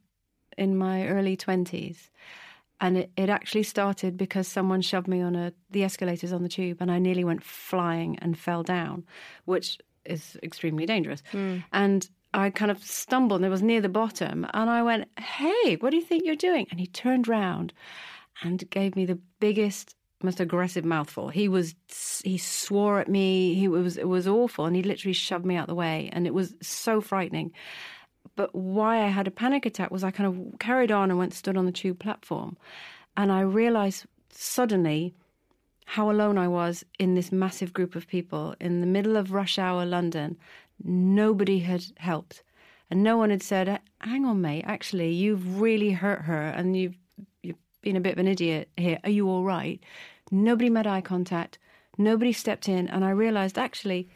in 0.56 0.76
my 0.76 1.06
early 1.08 1.36
20s. 1.36 2.08
And 2.80 2.98
it, 2.98 3.10
it 3.16 3.30
actually 3.30 3.62
started 3.62 4.16
because 4.16 4.46
someone 4.46 4.82
shoved 4.82 5.08
me 5.08 5.22
on 5.22 5.34
a 5.34 5.52
the 5.70 5.82
escalators 5.82 6.32
on 6.32 6.42
the 6.42 6.48
tube 6.48 6.78
and 6.80 6.90
I 6.90 6.98
nearly 6.98 7.24
went 7.24 7.42
flying 7.42 8.18
and 8.18 8.38
fell 8.38 8.62
down, 8.62 9.04
which 9.46 9.78
is 10.04 10.36
extremely 10.42 10.84
dangerous. 10.84 11.22
Mm. 11.32 11.64
And 11.72 12.08
I 12.34 12.50
kind 12.50 12.70
of 12.70 12.82
stumbled 12.84 13.40
and 13.40 13.46
it 13.46 13.50
was 13.50 13.62
near 13.62 13.80
the 13.80 13.88
bottom. 13.88 14.46
And 14.52 14.68
I 14.68 14.82
went, 14.82 15.08
Hey, 15.18 15.76
what 15.80 15.90
do 15.90 15.96
you 15.96 16.02
think 16.02 16.24
you're 16.24 16.36
doing? 16.36 16.66
And 16.70 16.78
he 16.78 16.86
turned 16.86 17.28
round 17.28 17.72
and 18.42 18.68
gave 18.70 18.94
me 18.94 19.06
the 19.06 19.18
biggest, 19.40 19.95
most 20.22 20.40
aggressive 20.40 20.84
mouthful. 20.84 21.28
He 21.28 21.48
was 21.48 21.74
he 22.24 22.38
swore 22.38 23.00
at 23.00 23.08
me. 23.08 23.54
He 23.54 23.68
was 23.68 23.96
it 23.96 24.08
was 24.08 24.26
awful, 24.26 24.64
and 24.64 24.74
he 24.74 24.82
literally 24.82 25.12
shoved 25.12 25.44
me 25.44 25.56
out 25.56 25.68
the 25.68 25.74
way, 25.74 26.08
and 26.12 26.26
it 26.26 26.34
was 26.34 26.54
so 26.62 27.00
frightening. 27.00 27.52
But 28.34 28.54
why 28.54 29.02
I 29.02 29.08
had 29.08 29.26
a 29.26 29.30
panic 29.30 29.66
attack 29.66 29.90
was 29.90 30.04
I 30.04 30.10
kind 30.10 30.28
of 30.28 30.58
carried 30.58 30.90
on 30.90 31.10
and 31.10 31.18
went 31.18 31.34
stood 31.34 31.56
on 31.56 31.66
the 31.66 31.72
tube 31.72 31.98
platform, 31.98 32.56
and 33.16 33.30
I 33.30 33.40
realised 33.40 34.06
suddenly 34.30 35.14
how 35.84 36.10
alone 36.10 36.36
I 36.36 36.48
was 36.48 36.84
in 36.98 37.14
this 37.14 37.30
massive 37.30 37.72
group 37.72 37.94
of 37.94 38.08
people 38.08 38.54
in 38.60 38.80
the 38.80 38.86
middle 38.86 39.16
of 39.16 39.32
rush 39.32 39.58
hour 39.58 39.84
London. 39.84 40.36
Nobody 40.82 41.60
had 41.60 41.84
helped, 41.98 42.42
and 42.90 43.02
no 43.02 43.16
one 43.16 43.30
had 43.30 43.42
said, 43.42 43.80
"Hang 44.00 44.24
on, 44.24 44.40
mate. 44.40 44.64
Actually, 44.66 45.12
you've 45.12 45.60
really 45.60 45.92
hurt 45.92 46.22
her, 46.22 46.48
and 46.48 46.76
you've 46.76 46.96
been 47.86 47.96
a 47.96 48.00
bit 48.00 48.14
of 48.14 48.18
an 48.18 48.28
idiot 48.28 48.68
here. 48.76 48.98
Are 49.04 49.10
you 49.10 49.28
all 49.28 49.44
right?" 49.44 49.80
Nobody 50.30 50.70
made 50.70 50.86
eye 50.86 51.00
contact. 51.00 51.58
Nobody 51.96 52.32
stepped 52.32 52.68
in, 52.68 52.88
and 52.88 53.04
I 53.04 53.10
realised 53.10 53.56
actually 53.58 54.08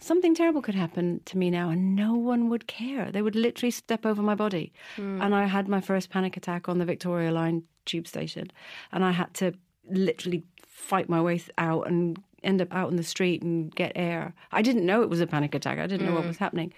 something 0.00 0.34
terrible 0.34 0.60
could 0.60 0.74
happen 0.74 1.20
to 1.24 1.38
me 1.38 1.48
now, 1.50 1.70
and 1.70 1.96
no 1.96 2.14
one 2.14 2.48
would 2.50 2.66
care. 2.66 3.10
They 3.10 3.22
would 3.22 3.36
literally 3.36 3.70
step 3.70 4.04
over 4.04 4.22
my 4.22 4.34
body. 4.34 4.72
Hmm. 4.96 5.22
And 5.22 5.34
I 5.34 5.46
had 5.46 5.68
my 5.68 5.80
first 5.80 6.10
panic 6.10 6.36
attack 6.36 6.68
on 6.68 6.78
the 6.78 6.84
Victoria 6.84 7.32
Line 7.32 7.62
tube 7.84 8.06
station, 8.06 8.50
and 8.92 9.04
I 9.04 9.12
had 9.12 9.32
to 9.34 9.54
literally 9.88 10.42
fight 10.66 11.08
my 11.08 11.20
way 11.20 11.40
out 11.56 11.86
and 11.86 12.22
end 12.42 12.60
up 12.60 12.74
out 12.74 12.90
in 12.90 12.96
the 12.96 13.02
street 13.02 13.42
and 13.42 13.74
get 13.74 13.92
air. 13.94 14.34
I 14.52 14.60
didn't 14.60 14.84
know 14.84 15.02
it 15.02 15.08
was 15.08 15.20
a 15.20 15.26
panic 15.26 15.54
attack. 15.54 15.78
I 15.78 15.86
didn't 15.86 16.06
know 16.06 16.14
what 16.14 16.22
hmm. 16.22 16.28
was 16.28 16.38
happening, 16.38 16.72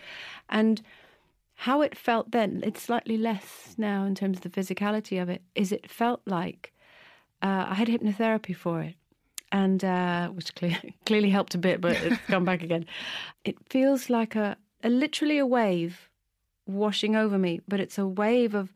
and 0.49 0.83
how 1.57 1.81
it 1.83 1.97
felt 1.97 2.31
then. 2.33 2.61
It's 2.65 2.83
slightly 2.83 3.17
less 3.17 3.75
now 3.79 4.05
in 4.05 4.15
terms 4.15 4.39
of 4.39 4.43
the 4.43 4.51
physicality 4.51 5.21
of 5.21 5.29
it. 5.29 5.43
Is 5.55 5.73
it 5.73 5.91
felt 5.91 6.21
like 6.27 6.73
uh, 7.43 7.67
I 7.69 7.75
had 7.75 7.89
hypnotherapy 7.89 8.55
for 8.55 8.81
it 8.83 8.95
and 9.53 9.85
uh, 9.85 10.29
which 10.29 10.55
clearly, 10.55 10.97
clearly 11.07 11.31
helped 11.31 11.55
a 11.55 11.59
bit, 11.59 11.81
but 11.81 11.97
it's 12.03 12.19
come 12.29 12.45
back 12.45 12.63
again. 12.63 12.85
It 13.45 13.57
feels 13.69 14.11
like 14.11 14.37
a, 14.37 14.57
a 14.83 14.89
literally 14.89 15.39
a 15.39 15.47
wave 15.47 16.09
washing 16.67 17.17
over 17.17 17.39
me, 17.39 17.61
but 17.67 17.81
it's 17.81 17.99
a 17.99 18.07
wave 18.07 18.55
of 18.55 18.73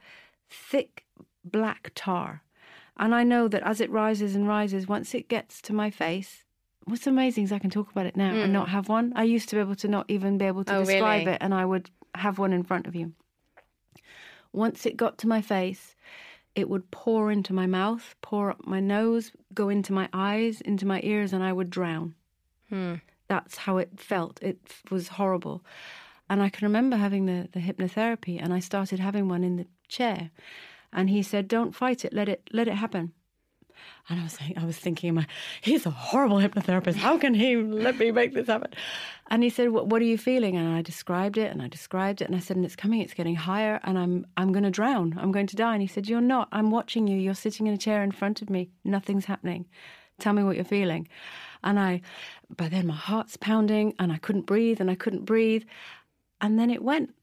thick 0.48 1.04
black 1.44 1.92
tar. 1.94 2.42
And 2.96 3.14
I 3.14 3.24
know 3.24 3.48
that 3.48 3.62
as 3.62 3.80
it 3.80 3.90
rises 3.90 4.34
and 4.34 4.46
rises, 4.46 4.86
once 4.86 5.14
it 5.14 5.28
gets 5.28 5.60
to 5.62 5.72
my 5.72 5.90
face, 5.90 6.44
what's 6.84 7.06
amazing 7.06 7.44
is 7.44 7.52
I 7.52 7.58
can 7.58 7.70
talk 7.70 7.90
about 7.90 8.06
it 8.06 8.16
now 8.16 8.34
and 8.34 8.52
not 8.52 8.68
have 8.68 8.88
one. 8.88 9.12
I 9.16 9.24
used 9.24 9.48
to 9.50 9.56
be 9.56 9.60
able 9.60 9.76
to 9.76 9.88
not 9.88 10.06
even 10.08 10.38
be 10.38 10.44
able 10.44 10.64
to 10.64 10.76
Oh, 10.76 10.80
describe 10.80 11.20
really? 11.26 11.32
it, 11.34 11.38
and 11.40 11.54
I 11.54 11.64
would 11.64 11.90
have 12.14 12.38
one 12.38 12.52
in 12.52 12.62
front 12.62 12.86
of 12.86 12.94
you. 12.94 13.12
Once 14.52 14.86
it 14.86 14.96
got 14.96 15.18
to 15.18 15.28
my 15.28 15.40
face, 15.40 15.94
it 16.54 16.68
would 16.68 16.90
pour 16.90 17.30
into 17.30 17.52
my 17.52 17.66
mouth, 17.66 18.16
pour 18.20 18.50
up 18.50 18.66
my 18.66 18.80
nose, 18.80 19.32
go 19.54 19.68
into 19.68 19.92
my 19.92 20.08
eyes, 20.12 20.60
into 20.60 20.86
my 20.86 21.00
ears, 21.04 21.32
and 21.32 21.42
I 21.42 21.52
would 21.52 21.70
drown. 21.70 22.14
Hmm. 22.68 22.94
That's 23.28 23.56
how 23.58 23.78
it 23.78 24.00
felt. 24.00 24.42
It 24.42 24.58
was 24.90 25.08
horrible. 25.08 25.64
And 26.28 26.42
I 26.42 26.48
can 26.48 26.66
remember 26.66 26.96
having 26.96 27.26
the, 27.26 27.48
the 27.52 27.60
hypnotherapy, 27.60 28.42
and 28.42 28.52
I 28.52 28.58
started 28.58 28.98
having 28.98 29.28
one 29.28 29.44
in 29.44 29.56
the 29.56 29.66
chair. 29.88 30.30
And 30.92 31.10
he 31.10 31.22
said, 31.22 31.46
"Don't 31.46 31.74
fight 31.74 32.04
it. 32.04 32.12
Let 32.12 32.28
it 32.28 32.48
let 32.52 32.66
it 32.66 32.74
happen." 32.74 33.12
And 34.08 34.18
I 34.18 34.24
was 34.24 34.32
saying, 34.32 34.54
I 34.56 34.64
was 34.64 34.76
thinking, 34.76 35.24
he's 35.60 35.86
a 35.86 35.90
horrible 35.90 36.38
hypnotherapist. 36.38 36.96
How 36.96 37.16
can 37.16 37.32
he 37.32 37.56
let 37.56 37.96
me 37.98 38.10
make 38.10 38.34
this 38.34 38.48
happen? 38.48 38.72
And 39.30 39.44
he 39.44 39.50
said, 39.50 39.70
what, 39.70 39.86
what 39.86 40.02
are 40.02 40.06
you 40.06 40.18
feeling? 40.18 40.56
And 40.56 40.74
I 40.74 40.82
described 40.82 41.38
it 41.38 41.52
and 41.52 41.62
I 41.62 41.68
described 41.68 42.20
it. 42.20 42.24
And 42.24 42.34
I 42.34 42.40
said, 42.40 42.56
and 42.56 42.64
it's 42.64 42.74
coming, 42.74 43.00
it's 43.00 43.14
getting 43.14 43.36
higher 43.36 43.78
and 43.84 43.96
I'm, 43.96 44.26
I'm 44.36 44.52
going 44.52 44.64
to 44.64 44.70
drown. 44.70 45.16
I'm 45.20 45.30
going 45.30 45.46
to 45.46 45.56
die. 45.56 45.74
And 45.74 45.82
he 45.82 45.86
said, 45.86 46.08
you're 46.08 46.20
not. 46.20 46.48
I'm 46.50 46.70
watching 46.70 47.06
you. 47.06 47.16
You're 47.16 47.34
sitting 47.34 47.68
in 47.68 47.74
a 47.74 47.78
chair 47.78 48.02
in 48.02 48.10
front 48.10 48.42
of 48.42 48.50
me. 48.50 48.70
Nothing's 48.84 49.26
happening. 49.26 49.66
Tell 50.18 50.32
me 50.32 50.42
what 50.42 50.56
you're 50.56 50.64
feeling. 50.64 51.06
And 51.62 51.78
I, 51.78 52.00
by 52.56 52.68
then 52.68 52.88
my 52.88 52.94
heart's 52.94 53.36
pounding 53.36 53.94
and 53.98 54.10
I 54.10 54.18
couldn't 54.18 54.46
breathe 54.46 54.80
and 54.80 54.90
I 54.90 54.96
couldn't 54.96 55.24
breathe. 55.24 55.64
And 56.40 56.58
then 56.58 56.70
it 56.70 56.82
went. 56.82 57.14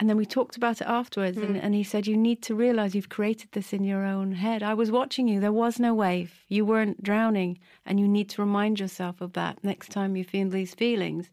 And 0.00 0.08
then 0.08 0.16
we 0.16 0.26
talked 0.26 0.56
about 0.56 0.80
it 0.80 0.86
afterwards, 0.88 1.38
and, 1.38 1.56
hmm. 1.56 1.60
and 1.62 1.74
he 1.74 1.84
said, 1.84 2.06
You 2.06 2.16
need 2.16 2.42
to 2.42 2.54
realize 2.54 2.94
you've 2.94 3.08
created 3.08 3.52
this 3.52 3.72
in 3.72 3.84
your 3.84 4.04
own 4.04 4.32
head. 4.32 4.62
I 4.62 4.74
was 4.74 4.90
watching 4.90 5.28
you. 5.28 5.38
There 5.38 5.52
was 5.52 5.78
no 5.78 5.94
wave. 5.94 6.44
You 6.48 6.64
weren't 6.64 7.02
drowning. 7.02 7.58
And 7.86 8.00
you 8.00 8.08
need 8.08 8.28
to 8.30 8.42
remind 8.42 8.80
yourself 8.80 9.20
of 9.20 9.34
that 9.34 9.62
next 9.62 9.90
time 9.90 10.16
you 10.16 10.24
feel 10.24 10.48
these 10.48 10.74
feelings. 10.74 11.30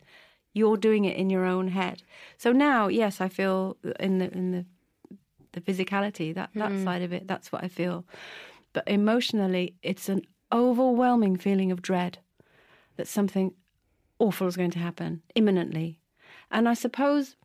You're 0.54 0.78
doing 0.78 1.06
it 1.06 1.18
in 1.18 1.30
your 1.30 1.46
own 1.46 1.70
head. 1.70 2.04
So 2.38 2.52
now, 2.52 2.90
yes, 2.90 3.22
I 3.22 3.30
feel 3.30 3.78
in 4.00 4.20
the 4.20 4.32
in 4.32 4.52
the 4.52 4.66
the 5.54 5.62
physicality, 5.62 6.34
that, 6.36 6.52
that 6.56 6.72
hmm. 6.72 6.84
side 6.84 7.02
of 7.02 7.12
it, 7.12 7.28
that's 7.28 7.52
what 7.52 7.64
I 7.64 7.68
feel. 7.68 8.06
But 8.74 8.88
emotionally, 8.88 9.76
it's 9.82 10.10
an 10.10 10.22
overwhelming 10.52 11.38
feeling 11.38 11.72
of 11.72 11.82
dread 11.82 12.20
that 12.98 13.08
something 13.08 13.54
awful 14.20 14.48
is 14.48 14.58
going 14.58 14.72
to 14.72 14.80
happen 14.80 15.22
imminently. 15.36 16.00
And 16.52 16.68
I 16.68 16.74
suppose 16.74 17.36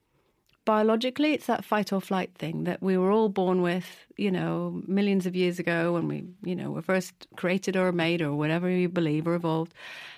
biologically, 0.65 1.33
it's 1.33 1.47
that 1.47 1.65
fight 1.65 1.93
or 1.93 2.01
flight 2.01 2.35
thing 2.35 2.65
that 2.65 2.83
we 2.83 2.97
were 2.97 3.11
all 3.11 3.29
born 3.29 3.63
with, 3.63 4.07
you 4.17 4.31
know, 4.31 4.83
millions 4.87 5.27
of 5.27 5.37
years 5.37 5.59
ago 5.59 5.93
when 5.93 6.09
we, 6.09 6.25
you 6.43 6.57
know, 6.57 6.71
were 6.71 6.83
first 6.83 7.13
created 7.37 7.77
or 7.77 7.93
made 7.93 8.23
or 8.23 8.35
whatever 8.35 8.69
you 8.69 8.89
believe 8.89 9.27
or 9.27 9.35
evolved. 9.35 9.75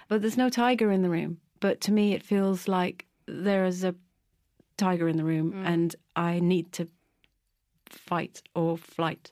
But 0.08 0.22
there's 0.22 0.36
no 0.36 0.48
tiger 0.48 0.90
in 0.90 1.02
the 1.02 1.10
room. 1.10 1.38
But 1.60 1.80
to 1.82 1.92
me, 1.92 2.12
it 2.12 2.22
feels 2.22 2.68
like 2.68 3.06
there 3.26 3.64
is 3.64 3.82
a 3.82 3.94
tiger 4.76 5.08
in 5.08 5.16
the 5.16 5.24
room 5.24 5.52
mm. 5.52 5.66
and 5.66 5.96
I 6.14 6.38
need 6.38 6.72
to 6.72 6.88
fight 7.88 8.42
or 8.54 8.76
flight. 8.76 9.30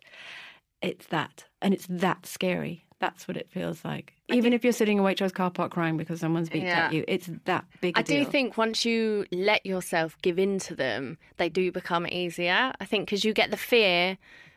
It's 0.83 1.07
that. 1.07 1.44
And 1.62 1.74
it's 1.74 1.87
that 1.88 2.27
scary. 2.27 2.84
That's 3.00 3.26
what 3.28 3.37
it 3.37 3.50
feels 3.50 3.85
like. 3.85 4.14
Even 4.28 4.52
if 4.52 4.64
you're 4.64 4.72
sitting 4.72 4.98
in 4.98 5.04
a 5.04 5.07
Waitrose 5.07 5.33
car 5.33 5.50
park 5.50 5.72
crying 5.72 5.96
because 5.96 6.20
someone's 6.20 6.48
beat 6.48 6.62
Yeah. 6.62 6.87
at 6.87 6.92
you, 6.92 7.04
it's 7.07 7.28
that 7.44 7.64
big 7.80 7.98
I 7.98 8.02
do 8.02 8.24
think 8.24 8.57
once 8.57 8.85
you 8.85 9.26
let 9.30 9.66
yourself 9.66 10.16
give 10.22 10.38
in 10.38 10.59
to 10.61 10.74
them, 10.74 11.18
they 11.37 11.48
do 11.48 11.70
become 11.72 12.07
easier. 12.07 12.72
I 12.80 12.85
think 12.85 13.07
because 13.07 13.24
you 13.24 13.33
get 13.35 13.50
the 13.50 13.57
fear 13.57 14.16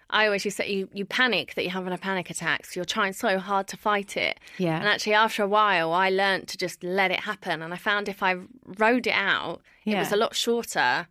I 0.10 0.26
always 0.26 0.45
used 0.45 0.58
to 0.58 0.63
say 0.63 0.71
you, 0.71 0.89
you 0.93 1.06
panic 1.06 1.56
that 1.56 1.63
you're 1.63 1.71
having 1.73 1.91
a 1.91 1.97
panic 1.97 2.30
attack, 2.30 2.65
so 2.65 2.78
you're 2.78 2.86
trying 2.86 3.12
so 3.12 3.39
hard 3.39 3.67
to 3.67 3.78
fight 3.78 4.15
it. 4.15 4.39
Yeah. 4.58 4.78
And 4.80 4.88
actually, 4.88 5.15
after 5.15 5.43
a 5.43 5.47
while, 5.47 5.91
I 5.91 6.10
learned 6.10 6.47
to 6.50 6.58
just 6.58 6.82
let 6.84 7.12
it 7.12 7.19
happen. 7.21 7.62
And 7.62 7.73
I 7.73 7.78
found 7.78 8.08
if 8.08 8.23
I 8.23 8.38
rode 8.78 9.08
it 9.08 9.13
out, 9.13 9.62
it 9.86 9.97
was 9.97 10.12
a 10.12 10.15
lot 10.15 10.34
shorter. 10.36 11.08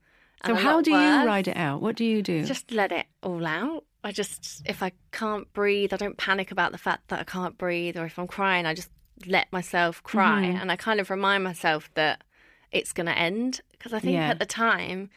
So 0.46 0.54
how 0.54 0.80
do 0.80 0.92
you 0.92 0.96
ride 0.96 1.48
it 1.48 1.56
out? 1.56 1.82
What 1.82 1.96
do 1.96 2.04
you 2.04 2.22
do? 2.22 2.44
Just 2.44 2.70
let 2.70 2.92
it 2.92 3.06
all 3.22 3.46
out. 3.46 3.84
I 4.06 4.12
just, 4.12 4.62
if 4.66 4.84
I 4.84 4.92
can't 5.10 5.52
breathe, 5.52 5.92
I 5.92 5.96
don't 5.96 6.16
panic 6.16 6.52
about 6.52 6.70
the 6.70 6.78
fact 6.78 7.08
that 7.08 7.18
I 7.18 7.24
can't 7.24 7.58
breathe, 7.58 7.96
or 7.96 8.04
if 8.06 8.20
I'm 8.20 8.28
crying, 8.28 8.64
I 8.64 8.72
just 8.72 8.88
let 9.26 9.50
myself 9.52 10.00
cry. 10.04 10.44
Mm-hmm. 10.44 10.58
And 10.58 10.70
I 10.70 10.76
kind 10.76 11.00
of 11.00 11.10
remind 11.10 11.42
myself 11.42 11.90
that 11.94 12.22
it's 12.70 12.92
going 12.92 13.06
to 13.06 13.18
end. 13.18 13.62
Because 13.72 13.92
I 13.92 13.98
think 13.98 14.14
Yeah. 14.14 14.28
at 14.28 14.38
the 14.38 14.46
time, 14.46 15.10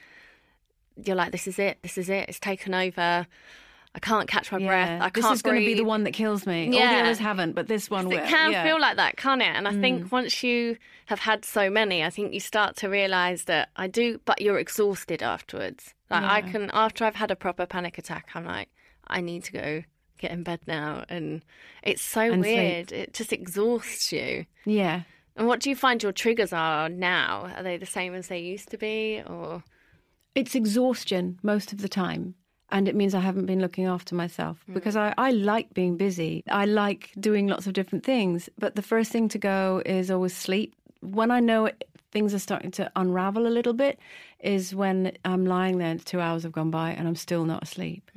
you're 1.06 1.16
like, 1.16 1.32
this 1.32 1.48
is 1.48 1.60
it, 1.60 1.78
this 1.84 2.00
is 2.00 2.10
it, 2.10 2.30
it's 2.30 2.40
taken 2.40 2.74
over. 2.74 3.28
I 3.94 4.00
can't 4.00 4.28
catch 4.28 4.52
my 4.52 4.58
breath. 4.58 5.02
I 5.02 5.10
this 5.10 5.22
can't 5.24 5.34
This 5.34 5.38
is 5.38 5.42
going 5.44 5.60
to 5.60 5.66
be 5.66 5.76
the 5.76 5.84
one 5.84 6.04
that 6.06 6.12
kills 6.12 6.48
me. 6.48 6.70
Yeah. 6.72 6.88
All 6.88 6.94
the 6.96 7.00
others 7.02 7.20
haven't, 7.20 7.54
but 7.54 7.68
this 7.68 7.92
one 7.92 8.08
will. 8.08 8.18
It 8.18 8.26
can 8.26 8.52
yeah. 8.52 8.64
Mm. 8.64 8.70
feel 8.70 8.82
like 8.82 8.98
that, 8.98 9.18
can't 9.18 9.42
it? 9.42 9.54
And 9.54 9.68
I 9.68 9.74
think 9.74 10.12
once 10.12 10.44
you 10.44 10.78
have 11.06 11.20
had 11.20 11.46
so 11.46 11.70
many, 11.70 12.04
I 12.04 12.10
think 12.10 12.34
you 12.34 12.40
start 12.40 12.76
to 12.78 12.90
realise 12.90 13.44
that 13.44 13.70
I 13.76 13.86
do, 13.86 14.20
but 14.26 14.42
you're 14.42 14.58
exhausted 14.58 15.22
afterwards. 15.22 15.94
Like 16.10 16.24
I 16.24 16.42
can, 16.42 16.72
after 16.74 17.06
I've 17.06 17.16
had 17.16 17.30
a 17.30 17.36
proper 17.36 17.68
panic 17.68 18.00
attack, 18.00 18.30
I'm 18.34 18.46
like, 18.46 18.70
I 19.10 19.22
need 19.22 19.44
to 19.46 19.52
go 19.52 19.84
get 20.18 20.32
in 20.32 20.44
bed 20.44 20.60
now, 20.68 21.04
and 21.10 21.44
it's 21.82 22.02
so 22.02 22.22
And 22.22 22.44
sleep. 22.44 22.58
weird. 22.58 22.92
It 22.92 23.14
just 23.14 23.34
exhausts 23.34 24.12
you. 24.12 24.46
Yeah. 24.66 25.04
And 25.36 25.48
what 25.48 25.62
do 25.62 25.70
you 25.70 25.76
find 25.76 26.04
your 26.04 26.12
triggers 26.12 26.52
are 26.52 26.90
now? 26.90 27.52
Are 27.56 27.64
they 27.64 27.78
the 27.78 27.86
same 27.86 28.14
as 28.14 28.28
they 28.28 28.40
used 28.40 28.70
to 28.70 28.78
be, 28.78 29.24
or 29.26 29.64
It's 30.36 30.56
exhaustion 30.56 31.40
most 31.42 31.74
of 31.74 31.82
the 31.82 31.90
time. 31.90 32.36
And 32.72 32.88
it 32.88 32.96
means 32.96 33.16
I 33.16 33.20
haven't 33.20 33.48
been 33.48 33.62
looking 33.62 33.86
after 33.86 34.14
myself 34.14 34.62
hmm. 34.66 34.74
because 34.74 34.96
I, 34.96 35.14
I 35.18 35.32
like 35.32 35.74
being 35.74 35.98
busy. 35.98 36.44
I 36.50 36.66
like 36.66 37.12
doing 37.20 37.48
lots 37.48 37.66
of 37.68 37.74
different 37.74 38.04
things. 38.04 38.50
But 38.60 38.76
the 38.76 38.82
first 38.82 39.12
thing 39.12 39.28
to 39.30 39.40
go 39.40 39.82
is 39.86 40.12
always 40.12 40.36
sleep. 40.36 40.76
When 41.02 41.32
I 41.32 41.40
know 41.40 41.66
it, 41.66 41.90
things 42.12 42.34
are 42.34 42.40
starting 42.40 42.72
to 42.72 42.92
unravel 42.96 43.48
a 43.48 43.50
little 43.50 43.74
bit, 43.74 44.00
is 44.40 44.74
when 44.74 45.12
I'm 45.26 45.46
lying 45.46 45.78
there, 45.80 45.98
two 45.98 46.20
hours 46.22 46.44
have 46.44 46.52
gone 46.52 46.72
by 46.72 46.92
and 46.92 47.08
I'm 47.08 47.16
still 47.16 47.46
not 47.46 47.64
asleep. 47.64 48.10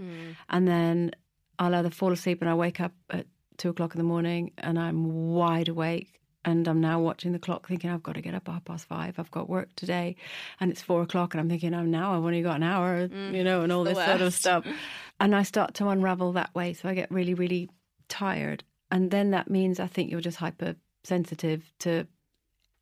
And 0.49 0.69
then 0.69 1.13
I'll 1.59 1.75
either 1.75 1.91
fall 1.91 2.13
asleep 2.13 2.41
and 2.41 2.51
I 2.51 2.55
wake 2.55 2.81
up 2.81 2.93
at 3.11 3.27
two 3.57 3.71
o'clock 3.71 3.95
in 3.95 3.99
the 3.99 4.05
morning 4.05 4.53
and 4.59 4.79
I'm 4.79 5.33
wide 5.33 5.69
awake. 5.69 6.19
And 6.45 6.67
I'm 6.67 6.81
now 6.81 6.99
watching 6.99 7.31
the 7.31 7.39
clock 7.39 7.69
thinking, 7.69 7.89
I've 7.89 8.03
got 8.03 8.17
to 8.17 8.21
get 8.21 8.35
up 8.35 8.49
half 8.49 8.65
past 8.65 8.87
five. 8.89 9.17
I've 9.19 9.31
got 9.31 9.49
work 9.49 9.69
today. 9.77 10.17
And 10.59 10.73
it's 10.73 10.83
four 10.83 11.01
o'clock. 11.03 11.35
And 11.35 11.41
I'm 11.41 11.49
thinking, 11.49 11.73
oh, 11.73 11.85
now 11.85 12.15
I've 12.17 12.25
only 12.25 12.43
got 12.43 12.57
an 12.57 12.65
hour, 12.65 13.09
you 13.33 13.45
know, 13.45 13.63
and 13.63 13.71
all 13.73 13.85
this 13.85 13.97
sort 13.97 14.21
of 14.23 14.35
stuff. 14.35 14.65
And 15.21 15.37
I 15.37 15.45
start 15.45 15.75
to 15.75 15.87
unravel 15.89 16.33
that 16.33 16.53
way. 16.53 16.73
So 16.73 16.89
I 16.89 16.95
get 16.95 17.09
really, 17.13 17.35
really 17.35 17.71
tired. 18.09 18.65
And 18.91 19.13
then 19.13 19.31
that 19.31 19.49
means 19.49 19.79
I 19.79 19.87
think 19.87 20.11
you're 20.11 20.21
just 20.21 20.39
hypersensitive 20.39 21.73
to 21.81 22.09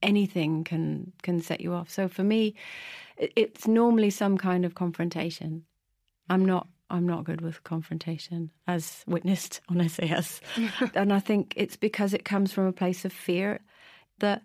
anything 0.02 0.64
can 0.64 1.12
can 1.22 1.42
set 1.42 1.60
you 1.60 1.74
off. 1.74 1.90
So 1.90 2.08
for 2.08 2.24
me, 2.24 2.54
it's 3.20 3.68
normally 3.68 4.10
some 4.10 4.38
kind 4.38 4.64
of 4.64 4.74
confrontation. 4.74 5.64
I'm 6.28 6.44
not 6.44 6.68
I'm 6.92 7.06
not 7.06 7.24
good 7.24 7.40
with 7.40 7.62
confrontation, 7.62 8.50
as 8.66 9.04
witnessed 9.06 9.60
on 9.68 9.88
SAS. 9.88 10.40
and 10.94 11.12
I 11.12 11.20
think 11.20 11.54
it's 11.56 11.76
because 11.76 12.12
it 12.14 12.24
comes 12.24 12.52
from 12.52 12.66
a 12.66 12.72
place 12.72 13.04
of 13.04 13.12
fear 13.12 13.60
that 14.18 14.42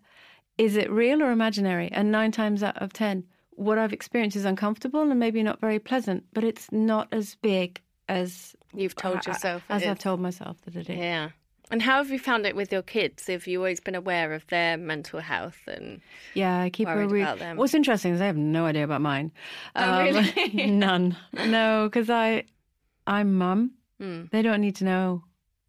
is 0.57 0.77
it 0.77 0.89
real 0.91 1.21
or 1.21 1.31
imaginary? 1.31 1.89
And 1.91 2.11
nine 2.11 2.31
times 2.31 2.63
out 2.63 2.77
of 2.81 2.93
ten, 2.93 3.25
what 3.51 3.77
I've 3.77 3.93
experienced 3.93 4.37
is 4.37 4.45
uncomfortable 4.45 5.01
and 5.01 5.19
maybe 5.19 5.43
not 5.43 5.59
very 5.59 5.79
pleasant, 5.79 6.25
but 6.33 6.43
it's 6.43 6.71
not 6.71 7.07
as 7.11 7.35
big 7.35 7.81
as 8.07 8.55
you've 8.73 8.95
told 8.95 9.25
yourself 9.25 9.63
as 9.69 9.83
I've 9.85 9.99
told 9.99 10.19
myself 10.19 10.57
that 10.65 10.75
it 10.75 10.89
is. 10.89 10.97
Yeah. 10.97 11.29
And 11.71 11.81
how 11.81 11.97
have 11.97 12.11
you 12.11 12.19
found 12.19 12.45
it 12.45 12.55
with 12.55 12.71
your 12.71 12.81
kids? 12.83 13.27
Have 13.27 13.47
you 13.47 13.59
always 13.59 13.79
been 13.79 13.95
aware 13.95 14.33
of 14.33 14.45
their 14.47 14.77
mental 14.77 15.19
health 15.19 15.61
and 15.67 16.01
Yeah, 16.33 16.61
I 16.61 16.69
keep 16.69 16.87
a 16.87 16.93
Worried 16.93 17.11
re- 17.11 17.21
about 17.21 17.39
them. 17.39 17.57
What's 17.57 17.73
interesting 17.73 18.13
is 18.13 18.21
I 18.21 18.27
have 18.27 18.37
no 18.37 18.65
idea 18.65 18.83
about 18.83 19.01
mine. 19.01 19.31
Um, 19.75 19.89
Oh, 19.89 20.03
really? 20.03 20.65
none. 20.67 21.17
No, 21.33 21.89
because 21.91 22.09
I, 22.09 22.43
I'm 23.07 23.33
mum. 23.33 23.71
Hmm. 23.99 24.25
They 24.31 24.41
don't 24.41 24.61
need 24.61 24.75
to 24.77 24.85
know. 24.85 25.23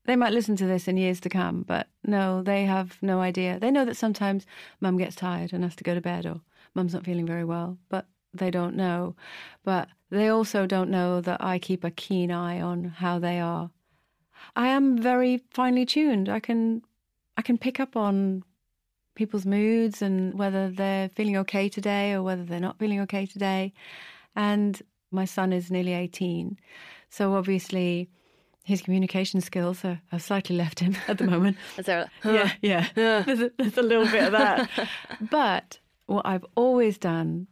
They 0.05 0.17
might 0.17 0.33
listen 0.33 0.55
to 0.57 0.67
this 0.67 0.87
in 0.87 0.97
years 0.97 1.19
to 1.21 1.29
come, 1.29 1.63
but 1.67 1.89
no, 2.05 2.43
they 2.43 2.65
have 2.65 2.97
no 3.03 3.21
idea. 3.21 3.59
They 3.59 3.71
know 3.71 3.85
that 3.85 3.97
sometimes 3.97 4.47
mum 4.81 4.99
gets 4.99 5.17
tired 5.17 5.53
and 5.53 5.65
has 5.65 5.75
to 5.77 5.85
go 5.85 5.95
to 5.95 6.01
bed, 6.01 6.27
or 6.27 6.41
mum's 6.75 6.95
not 6.95 7.05
feeling 7.05 7.27
very 7.27 7.45
well, 7.45 7.79
but 7.89 8.07
they 8.33 8.51
don't 8.51 8.77
know. 8.77 9.17
But 9.65 9.89
they 10.11 10.29
also 10.29 10.67
don't 10.67 10.91
know 10.91 11.21
that 11.23 11.43
I 11.43 11.59
keep 11.59 11.83
a 11.83 11.91
keen 11.91 12.31
eye 12.31 12.61
on 12.61 12.85
how 12.85 13.19
they 13.19 13.41
are. 13.41 13.71
I 14.55 14.69
am 14.69 14.99
very 14.99 15.43
finely 15.51 15.87
tuned. 15.87 16.29
I 16.29 16.41
can, 16.41 16.83
I 17.37 17.43
can 17.43 17.59
pick 17.59 17.81
up 17.81 17.97
on 17.97 18.45
people's 19.15 19.47
moods 19.47 20.03
and 20.03 20.39
whether 20.39 20.71
they're 20.71 21.09
feeling 21.09 21.37
okay 21.39 21.69
today 21.69 22.13
or 22.13 22.23
whether 22.23 22.45
they're 22.45 22.61
not 22.61 22.79
feeling 22.79 23.01
okay 23.01 23.27
today. 23.27 23.73
And 24.37 24.81
my 25.11 25.25
son 25.25 25.53
is 25.53 25.71
nearly 25.71 25.95
18. 25.95 26.59
So 27.09 27.35
obviously, 27.35 28.09
his 28.65 28.83
communication 28.83 29.41
skills 29.41 29.85
are, 29.85 30.01
have 30.11 30.23
slightly 30.23 30.57
left 30.57 30.81
him 30.81 30.97
at 31.09 31.19
the 31.19 31.25
moment. 31.25 31.57
is 31.79 31.87
there 31.87 32.11
a, 32.25 32.33
yeah, 32.61 32.87
yeah. 32.95 33.23
There's, 33.23 33.41
a, 33.41 33.51
there's 33.59 33.79
a 33.79 33.83
little 33.83 34.07
bit 34.07 34.25
of 34.25 34.33
that. 34.33 34.89
but 35.31 35.79
what 36.07 36.27
I've 36.27 36.45
always 36.55 36.99
done 36.99 37.47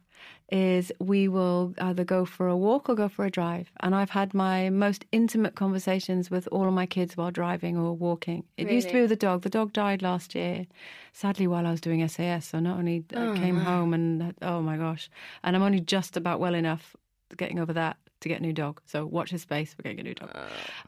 is 0.51 0.91
we 0.99 1.27
will 1.27 1.73
either 1.79 2.03
go 2.03 2.23
for 2.23 2.47
a 2.47 2.55
walk 2.55 2.87
or 2.87 2.95
go 2.95 3.09
for 3.09 3.25
a 3.25 3.31
drive. 3.31 3.71
And 3.79 3.95
I've 3.95 4.11
had 4.11 4.33
my 4.33 4.69
most 4.69 5.05
intimate 5.11 5.55
conversations 5.55 6.29
with 6.29 6.47
all 6.51 6.67
of 6.67 6.73
my 6.73 6.85
kids 6.85 7.17
while 7.17 7.31
driving 7.31 7.77
or 7.77 7.93
walking. 7.93 8.43
It 8.57 8.69
used 8.69 8.87
to 8.89 8.93
be 8.93 9.01
with 9.01 9.09
the 9.09 9.15
dog. 9.15 9.41
The 9.41 9.49
dog 9.49 9.73
died 9.73 10.01
last 10.01 10.35
year, 10.35 10.67
sadly, 11.13 11.47
while 11.47 11.65
I 11.65 11.71
was 11.71 11.81
doing 11.81 12.07
SAS. 12.07 12.47
So 12.47 12.59
not 12.59 12.77
only 12.77 13.03
I 13.15 13.35
came 13.35 13.57
home 13.57 13.93
and, 13.93 14.35
oh 14.41 14.61
my 14.61 14.77
gosh, 14.77 15.09
and 15.43 15.55
I'm 15.55 15.63
only 15.63 15.79
just 15.79 16.15
about 16.15 16.39
well 16.39 16.53
enough 16.55 16.95
getting 17.35 17.59
over 17.59 17.73
that 17.73 17.97
to 18.21 18.29
get 18.29 18.39
a 18.39 18.43
new 18.43 18.53
dog. 18.53 18.81
So 18.85 19.05
watch 19.05 19.31
his 19.31 19.41
space. 19.41 19.75
We're 19.77 19.83
getting 19.83 19.99
a 19.99 20.03
new 20.03 20.15
dog. 20.15 20.31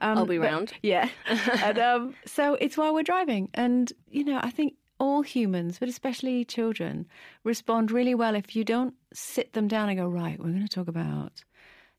Um, 0.02 0.18
I'll 0.20 0.26
be 0.26 0.38
but- 0.38 0.46
round. 0.46 0.74
Yeah. 0.82 1.10
and 1.64 1.80
um, 1.80 2.16
so 2.26 2.56
it's 2.56 2.78
while 2.78 2.94
we're 2.94 3.04
driving. 3.04 3.50
And, 3.54 3.92
you 4.10 4.24
know, 4.24 4.40
I 4.42 4.52
think 4.52 4.76
all 5.00 5.22
humans, 5.22 5.78
but 5.80 5.90
especially 5.90 6.44
children, 6.46 7.08
respond 7.44 7.92
really 7.92 8.16
well 8.16 8.36
if 8.36 8.56
you 8.56 8.64
don't 8.64 8.96
sit 9.14 9.54
them 9.54 9.68
down 9.68 9.90
and 9.90 9.98
go, 9.98 10.08
right, 10.08 10.40
we're 10.40 10.50
going 10.50 10.68
to 10.68 10.68
talk 10.68 10.88
about 10.88 11.44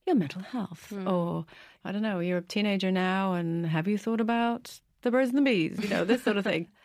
your 0.06 0.16
mental 0.16 0.42
health. 0.42 0.86
Hmm. 0.90 1.08
Or, 1.08 1.46
I 1.84 1.92
don't 1.92 2.02
know, 2.02 2.20
you're 2.20 2.38
a 2.38 2.42
teenager 2.42 2.90
now 2.90 3.34
and 3.34 3.66
have 3.66 3.88
you 3.88 3.98
thought 3.98 4.20
about 4.20 4.80
the 5.02 5.10
birds 5.10 5.30
and 5.30 5.38
the 5.38 5.42
bees? 5.42 5.78
You 5.82 5.88
know, 5.88 6.04
this 6.04 6.22
sort 6.22 6.36
of 6.36 6.44
thing. 6.44 6.68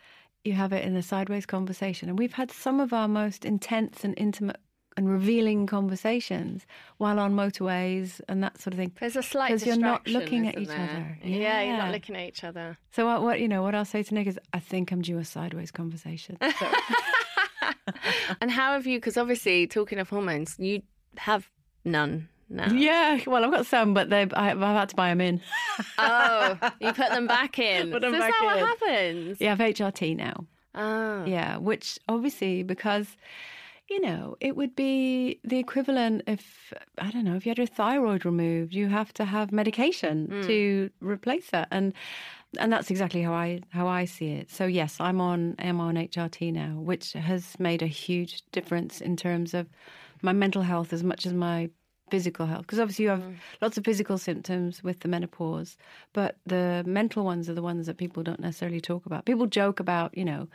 You 0.46 0.52
have 0.52 0.74
it 0.74 0.84
in 0.84 0.94
a 0.94 1.02
sideways 1.02 1.46
conversation. 1.46 2.10
And 2.10 2.18
we've 2.18 2.34
had 2.34 2.50
some 2.50 2.78
of 2.78 2.92
our 2.92 3.08
most 3.08 3.46
intense 3.46 4.04
and 4.04 4.12
intimate 4.18 4.60
and 4.96 5.08
revealing 5.10 5.66
conversations 5.66 6.66
while 6.98 7.18
on 7.18 7.34
motorways 7.34 8.20
and 8.28 8.42
that 8.42 8.60
sort 8.60 8.74
of 8.74 8.78
thing. 8.78 8.92
There's 9.00 9.16
a 9.16 9.22
slight 9.22 9.48
Because 9.52 9.66
you're 9.66 9.76
not 9.76 10.06
looking 10.06 10.46
at 10.46 10.58
each 10.58 10.68
there? 10.68 10.78
other. 10.78 11.18
Yeah. 11.28 11.62
you're 11.62 11.76
not 11.76 11.90
looking 11.92 12.14
at 12.16 12.28
each 12.28 12.44
other. 12.44 12.78
So 12.92 13.04
what, 13.06 13.22
what 13.22 13.40
you 13.40 13.48
know, 13.48 13.62
what 13.62 13.74
I'll 13.74 13.84
say 13.84 14.02
to 14.02 14.14
Nick 14.14 14.26
is, 14.26 14.38
I 14.52 14.60
think 14.60 14.92
I'm 14.92 15.02
due 15.02 15.18
a 15.18 15.24
sideways 15.24 15.70
conversation. 15.70 16.38
So, 16.58 16.66
And 18.40 18.50
how 18.50 18.72
have 18.72 18.86
you? 18.86 18.98
Because 18.98 19.16
obviously, 19.16 19.66
talking 19.66 19.98
of 19.98 20.08
hormones, 20.10 20.56
you 20.58 20.82
have 21.16 21.48
none 21.84 22.28
now. 22.48 22.70
yeah, 22.72 23.20
well, 23.26 23.44
I've 23.44 23.50
got 23.50 23.66
some, 23.66 23.94
but 23.94 24.10
they 24.10 24.22
I've 24.34 24.58
had 24.60 24.90
to 24.90 24.96
buy 24.96 25.08
them 25.08 25.20
in. 25.20 25.40
Oh, 25.98 26.58
you 26.80 26.92
put 26.92 27.10
them 27.10 27.26
back 27.26 27.58
in. 27.58 27.90
Put 27.90 28.02
them 28.02 28.12
so 28.12 28.16
is 28.16 28.20
back 28.20 28.32
that 28.32 28.44
what 28.44 28.58
happens? 28.58 29.40
Yeah, 29.40 29.52
I 29.52 29.56
have 29.56 29.74
HRT 29.74 30.16
now. 30.16 30.46
Oh. 30.74 31.24
Yeah, 31.24 31.56
which 31.58 31.98
obviously 32.08 32.62
because 32.62 33.06
you 33.88 34.00
know 34.00 34.36
it 34.40 34.56
would 34.56 34.74
be 34.74 35.40
the 35.44 35.58
equivalent 35.58 36.22
if 36.26 36.72
I 36.98 37.10
don't 37.10 37.24
know 37.24 37.36
if 37.36 37.44
you 37.44 37.50
had 37.50 37.58
your 37.58 37.66
thyroid 37.66 38.24
removed, 38.24 38.74
you 38.74 38.88
have 38.88 39.12
to 39.14 39.24
have 39.24 39.52
medication 39.52 40.28
mm. 40.28 40.46
to 40.46 40.90
replace 41.00 41.50
that, 41.50 41.68
and 41.70 41.92
and 42.58 42.72
that's 42.72 42.90
exactly 42.90 43.22
how 43.22 43.32
I 43.32 43.60
how 43.70 43.86
I 43.86 44.04
see 44.04 44.32
it. 44.32 44.50
So 44.50 44.66
yes, 44.66 45.00
I'm 45.00 45.20
on 45.20 45.56
am 45.58 45.80
on 45.80 45.94
HRT 45.96 46.52
now, 46.52 46.80
which 46.80 47.12
has 47.12 47.58
made 47.58 47.82
a 47.82 47.86
huge 47.86 48.42
difference 48.52 49.00
in 49.00 49.16
terms 49.16 49.54
of 49.54 49.68
my 50.22 50.32
mental 50.32 50.62
health 50.62 50.92
as 50.92 51.02
much 51.02 51.26
as 51.26 51.32
my 51.32 51.70
physical 52.10 52.44
health 52.46 52.62
because 52.62 52.78
obviously 52.78 53.04
you 53.04 53.10
have 53.10 53.20
mm. 53.20 53.34
lots 53.62 53.78
of 53.78 53.84
physical 53.84 54.18
symptoms 54.18 54.84
with 54.84 55.00
the 55.00 55.08
menopause 55.08 55.78
but 56.12 56.36
the 56.44 56.84
mental 56.86 57.24
ones 57.24 57.48
are 57.48 57.54
the 57.54 57.62
ones 57.62 57.86
that 57.86 57.96
people 57.96 58.22
don't 58.22 58.40
necessarily 58.40 58.80
talk 58.80 59.06
about. 59.06 59.24
People 59.24 59.46
joke 59.46 59.80
about 59.80 60.16
you 60.16 60.24
know 60.24 60.46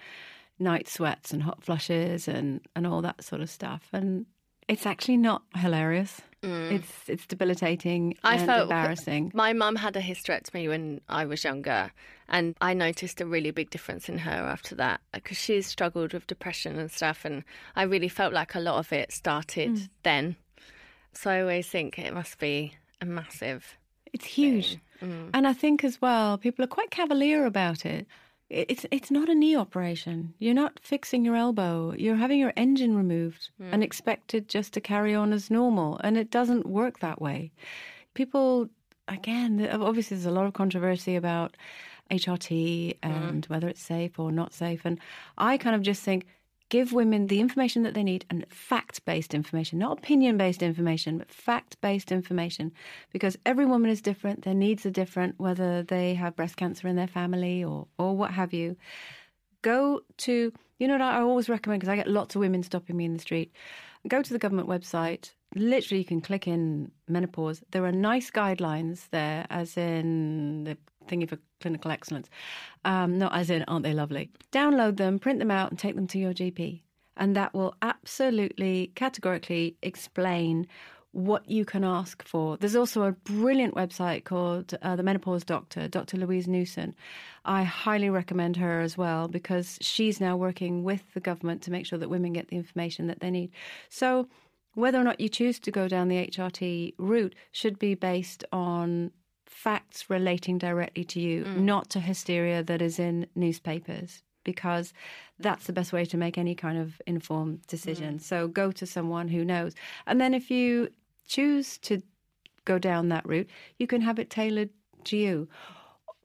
night 0.60 0.88
sweats 0.88 1.32
and 1.32 1.44
hot 1.44 1.64
flushes 1.64 2.28
and 2.28 2.62
and 2.76 2.86
all 2.86 3.02
that 3.02 3.24
sort 3.24 3.42
of 3.42 3.50
stuff 3.50 3.88
and 3.94 4.26
it's 4.68 4.86
actually 4.86 5.18
not 5.18 5.42
hilarious 5.56 6.22
it's 6.42 6.94
it's 7.08 7.26
debilitating 7.26 8.16
I 8.24 8.36
and 8.36 8.46
felt 8.46 8.64
embarrassing 8.64 9.32
My 9.34 9.52
mum 9.52 9.76
had 9.76 9.98
a 9.98 10.02
hysterectomy 10.02 10.70
when 10.70 11.02
I 11.10 11.26
was 11.26 11.44
younger, 11.44 11.92
and 12.30 12.56
I 12.62 12.74
noticed 12.74 13.20
a 13.20 13.26
really 13.26 13.52
big 13.52 13.70
difference 13.72 14.08
in 14.08 14.20
her 14.20 14.32
after 14.32 14.74
that 14.76 15.02
because 15.12 15.38
she's 15.38 15.68
struggled 15.68 16.14
with 16.14 16.28
depression 16.28 16.80
and 16.80 16.90
stuff, 16.90 17.26
and 17.26 17.44
I 17.76 17.84
really 17.84 18.08
felt 18.08 18.32
like 18.32 18.56
a 18.56 18.62
lot 18.62 18.78
of 18.78 18.94
it 18.94 19.12
started 19.12 19.72
Mm. 19.72 19.90
then. 20.04 20.36
So 21.12 21.30
I 21.30 21.42
always 21.42 21.68
think 21.68 22.00
it 22.00 22.14
must 22.14 22.40
be 22.40 22.74
a 23.02 23.06
massive. 23.06 23.76
It's 24.14 24.26
huge. 24.26 24.78
Mm. 25.02 25.32
And 25.34 25.46
I 25.46 25.52
think 25.52 25.84
as 25.84 26.02
well, 26.02 26.38
people 26.38 26.64
are 26.64 26.70
quite 26.70 26.90
cavalier 26.90 27.46
about 27.46 27.86
it. 27.86 28.08
It's 28.50 28.86
it's 28.90 29.12
not 29.12 29.30
a 29.30 29.36
knee 29.36 29.56
operation. 29.56 30.34
You're 30.40 30.56
not 30.56 30.80
fixing 30.82 31.24
your 31.24 31.36
elbow. 31.36 31.94
You're 31.96 32.16
having 32.16 32.40
your 32.40 32.54
engine 32.58 32.96
removed 32.96 33.50
mm. 33.62 33.70
and 33.72 33.84
expected 33.84 34.48
just 34.48 34.74
to 34.74 34.82
carry 34.82 35.14
on 35.14 35.34
as 35.34 35.52
normal. 35.52 36.00
And 36.04 36.18
it 36.18 36.32
doesn't 36.32 36.66
work 36.66 37.00
that 37.00 37.22
way. 37.22 37.52
People, 38.16 38.70
again, 39.08 39.70
obviously, 39.72 40.18
there's 40.18 40.26
a 40.26 40.32
lot 40.32 40.48
of 40.48 40.54
controversy 40.54 41.16
about 41.16 41.56
HRT 42.10 42.98
and 43.04 43.48
mm. 43.48 43.50
whether 43.50 43.68
it's 43.68 43.84
safe 43.84 44.18
or 44.18 44.32
not 44.32 44.54
safe. 44.54 44.82
And 44.84 45.00
I 45.38 45.58
kind 45.58 45.76
of 45.76 45.84
just 45.84 46.02
think 46.02 46.26
give 46.70 46.94
women 46.94 47.28
the 47.28 47.40
information 47.40 47.84
that 47.84 47.94
they 47.94 48.04
need 48.04 48.26
and 48.30 48.46
fact 48.50 49.04
based 49.06 49.34
information, 49.34 49.80
not 49.80 49.98
opinion 49.98 50.38
based 50.38 50.62
information, 50.62 51.18
but 51.18 51.32
fact 51.32 51.80
based 51.82 52.12
information. 52.12 52.72
Because 53.12 53.38
every 53.46 53.66
woman 53.66 53.90
is 53.90 54.02
different, 54.02 54.44
their 54.44 54.54
needs 54.54 54.86
are 54.86 54.92
different, 54.92 55.40
whether 55.40 55.84
they 55.84 56.14
have 56.14 56.36
breast 56.36 56.58
cancer 56.58 56.88
in 56.88 56.96
their 56.96 57.08
family 57.08 57.64
or, 57.64 57.88
or 57.98 58.16
what 58.16 58.32
have 58.32 58.54
you. 58.54 58.78
Go 59.62 60.02
to, 60.18 60.54
you 60.78 60.88
know 60.88 60.94
what 60.94 61.02
I 61.02 61.20
always 61.20 61.50
recommend, 61.50 61.82
because 61.82 61.92
I 61.92 61.98
get 61.98 62.08
lots 62.08 62.36
of 62.36 62.40
women 62.40 62.64
stopping 62.64 62.96
me 62.96 63.06
in 63.06 63.14
the 63.14 63.20
street. 63.20 63.52
Go 64.08 64.22
to 64.22 64.34
the 64.34 64.40
government 64.40 64.70
website. 64.70 65.32
Literally, 65.56 66.00
you 66.00 66.06
can 66.06 66.22
click 66.22 66.48
in 66.48 66.92
menopause. 67.08 67.62
There 67.72 67.84
are 67.84 67.92
nice 67.92 68.32
guidelines 68.32 69.10
there, 69.10 69.46
as 69.50 69.76
in 69.76 70.64
the 70.64 70.78
thingy 71.10 71.28
for 71.28 71.38
clinical 71.60 71.92
excellence. 71.92 72.30
Um, 72.86 73.18
not 73.18 73.36
as 73.36 73.50
in, 73.50 73.64
aren't 73.68 73.84
they 73.84 73.94
lovely? 73.94 74.30
Download 74.52 74.98
them, 74.98 75.20
print 75.20 75.40
them 75.40 75.52
out, 75.52 75.70
and 75.72 75.80
take 75.80 75.96
them 75.96 76.08
to 76.08 76.20
your 76.20 76.34
GP. 76.34 76.82
And 77.18 77.36
that 77.36 77.54
will 77.54 77.76
absolutely, 77.82 78.92
categorically 78.96 79.76
explain 79.82 80.68
what 81.12 81.50
you 81.50 81.66
can 81.66 81.84
ask 81.84 82.24
for. 82.24 82.58
There's 82.58 82.76
also 82.76 83.04
a 83.04 83.12
brilliant 83.12 83.76
website 83.76 84.26
called 84.26 84.76
uh, 84.82 84.96
The 84.96 85.04
Menopause 85.04 85.44
Doctor, 85.44 85.88
Dr. 85.88 86.18
Louise 86.18 86.48
Newson. 86.48 86.96
I 87.46 87.64
highly 87.64 88.10
recommend 88.10 88.58
her 88.58 88.82
as 88.82 88.98
well 88.98 89.28
because 89.28 89.80
she's 89.82 90.22
now 90.22 90.38
working 90.38 90.84
with 90.84 91.04
the 91.14 91.20
government 91.20 91.64
to 91.64 91.72
make 91.72 91.86
sure 91.86 91.98
that 91.98 92.10
women 92.10 92.34
get 92.34 92.50
the 92.50 92.58
information 92.58 93.08
that 93.08 93.22
they 93.22 93.32
need. 93.32 93.52
So, 93.90 94.28
whether 94.76 95.00
or 95.00 95.04
not 95.04 95.20
you 95.20 95.30
choose 95.30 95.60
to 95.62 95.72
go 95.72 95.88
down 95.88 96.08
the 96.08 96.28
HRT 96.28 96.94
route 97.00 97.34
should 97.52 97.80
be 97.80 97.96
based 97.96 98.44
on 98.52 99.12
facts 99.50 100.10
relating 100.10 100.58
directly 100.58 101.04
to 101.04 101.20
you, 101.20 101.44
mm. 101.44 101.58
not 101.58 101.90
to 101.90 102.00
hysteria 102.00 102.64
that 102.64 102.82
is 102.82 103.00
in 103.00 103.26
newspapers, 103.36 104.22
because 104.44 104.94
that's 105.40 105.66
the 105.66 105.74
best 105.74 105.92
way 105.92 106.06
to 106.06 106.18
make 106.18 106.38
any 106.38 106.56
kind 106.56 106.78
of 106.78 107.02
informed 107.08 107.66
decision. 107.68 108.18
Mm. 108.18 108.22
So 108.22 108.48
go 108.48 108.72
to 108.72 108.86
someone 108.86 109.28
who 109.28 109.44
knows. 109.44 109.74
And 110.06 110.22
then 110.22 110.34
if 110.34 110.50
you 110.52 110.90
choose 111.28 111.78
to 111.80 112.02
go 112.66 112.78
down 112.78 113.10
that 113.10 113.28
route, 113.28 113.50
you 113.80 113.88
can 113.88 114.02
have 114.02 114.20
it 114.20 114.30
tailored 114.30 114.70
to 115.06 115.18
you. 115.18 115.50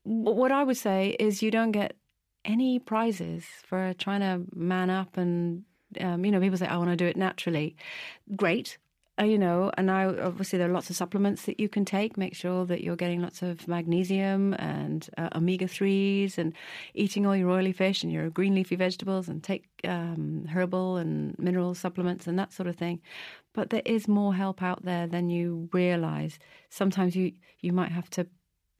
What 0.05 0.53
I 0.53 0.63
would 0.63 0.77
say 0.77 1.17
is 1.19 1.43
you 1.43 1.51
don't 1.51 1.73
get 1.73 1.97
any 2.45 2.79
prizes 2.79 3.47
for 3.65 3.95
trying 3.95 4.21
to 4.21 4.43
man 4.55 4.91
up 4.91 5.17
and 5.17 5.65
um, 6.01 6.25
you 6.25 6.31
know, 6.31 6.41
people 6.41 6.59
say, 6.59 6.67
I 6.67 6.77
want 6.77 6.91
to 6.91 6.97
do 6.97 7.07
it 7.07 7.17
naturally. 7.17 7.77
Great 8.37 8.79
you 9.23 9.39
know, 9.39 9.71
and 9.77 9.87
now 9.87 10.09
obviously 10.21 10.59
there 10.59 10.69
are 10.69 10.73
lots 10.73 10.91
of 10.91 10.97
supplements 10.97 11.43
that 11.43 11.61
you 11.61 11.69
can 11.69 11.85
take. 11.85 12.17
Make 12.17 12.35
sure 12.35 12.67
that 12.67 12.83
you're 12.83 12.97
getting 12.97 13.23
lots 13.23 13.43
of 13.43 13.69
magnesium 13.69 14.55
and 14.55 15.09
uh, 15.17 15.29
omega 15.37 15.67
3s 15.67 16.37
and 16.37 16.53
eating 16.95 17.25
all 17.25 17.37
your 17.37 17.51
oily 17.51 17.71
fish 17.71 18.03
and 18.03 18.13
your 18.13 18.29
green 18.29 18.57
leafy 18.57 18.75
vegetables 18.75 19.29
and 19.29 19.43
take 19.43 19.67
um, 19.85 20.47
herbal 20.51 20.97
and 20.97 21.39
mineral 21.39 21.75
supplements 21.75 22.27
and 22.27 22.37
that 22.41 22.53
sort 22.53 22.67
of 22.67 22.75
thing. 22.75 23.01
But 23.53 23.71
there 23.71 23.83
is 23.85 24.09
more 24.09 24.35
help 24.35 24.63
out 24.63 24.85
there 24.85 25.07
than 25.07 25.31
you 25.31 25.69
realize. 25.73 26.41
Sometimes 26.69 27.15
you, 27.15 27.33
you 27.61 27.73
might 27.73 27.93
have 27.93 28.11
to 28.11 28.27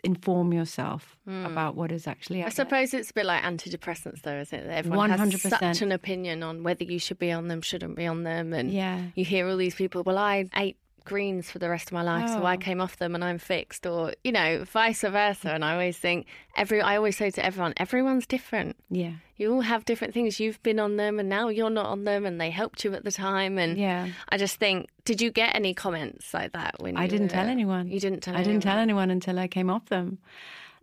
inform 0.05 0.53
yourself 0.53 1.17
mm. 1.29 1.47
about 1.47 1.75
what 1.75 1.91
is 1.91 2.07
actually. 2.07 2.45
I 2.45 2.49
suppose 2.51 2.95
it's 2.95 3.11
a 3.11 3.15
bit 3.15 3.27
like 3.27 3.43
antidepressants, 3.43 4.23
though, 4.23 4.41
isn't 4.41 4.59
it? 4.59 4.71
Everyone 4.71 5.11
100%. 5.11 5.33
has 5.33 5.43
such 5.43 5.83
an 5.83 5.93
opinion 5.93 6.43
on 6.43 6.63
whether 6.63 6.85
you 6.85 6.99
should 6.99 7.19
be 7.19 7.33
on 7.33 7.49
them, 7.49 7.63
shouldn't 7.63 7.97
be 7.97 8.07
on 8.07 8.23
them, 8.23 8.53
and 8.53 8.71
yeah. 8.71 9.01
you 9.15 9.25
hear 9.25 9.49
all 9.49 9.57
these 9.57 9.75
people. 9.75 10.03
Well, 10.03 10.19
I 10.19 10.47
ate 10.55 10.77
greens 11.05 11.51
for 11.51 11.59
the 11.59 11.69
rest 11.69 11.89
of 11.89 11.93
my 11.93 12.03
life, 12.03 12.31
oh. 12.31 12.41
so 12.41 12.45
I 12.45 12.55
oh. 12.55 12.59
came 12.59 12.81
off 12.81 12.97
them 12.97 13.15
and 13.15 13.25
I'm 13.25 13.39
fixed, 13.39 13.87
or 13.87 14.15
you 14.23 14.33
know, 14.33 14.65
vice 14.65 15.03
versa. 15.03 15.51
And 15.51 15.65
I 15.65 15.73
always 15.73 15.99
think 15.99 16.27
every 16.57 16.81
I 16.81 16.97
always 16.97 17.17
say 17.17 17.31
to 17.31 17.45
everyone, 17.45 17.75
everyone's 17.77 18.27
different. 18.27 18.77
Yeah, 18.91 19.15
you 19.37 19.53
all 19.53 19.63
have 19.63 19.85
different 19.85 20.15
things. 20.15 20.39
You've 20.39 20.63
been 20.63 20.79
on 20.79 20.97
them, 20.97 21.19
and 21.19 21.29
now 21.29 21.49
you're 21.49 21.71
not 21.71 21.87
on 21.87 22.05
them, 22.05 22.25
and 22.25 22.41
they 22.41 22.51
helped 22.51 22.85
you 22.85 22.95
at 22.95 23.05
the 23.05 23.11
time. 23.11 23.59
And 23.59 23.77
yeah, 23.77 24.09
I 24.29 24.37
just 24.37 24.57
think, 24.57 24.89
did 25.05 25.21
you 25.21 25.31
get 25.31 25.55
any 25.55 25.75
comments 25.75 26.33
like 26.33 26.53
that 26.53 26.77
when 26.79 26.97
I 26.97 27.07
didn't 27.07 27.27
were, 27.27 27.33
tell 27.33 27.49
anyone? 27.49 27.89
You 27.89 28.01
didn't 28.01 28.21
tell. 28.21 28.35
I 28.35 28.39
anyone. 28.39 28.53
didn't 28.53 28.63
tell 28.65 28.79
anyone 28.79 29.11
until 29.11 29.39
I 29.39 29.49
came 29.49 29.71
off 29.71 29.87
them. 29.87 30.19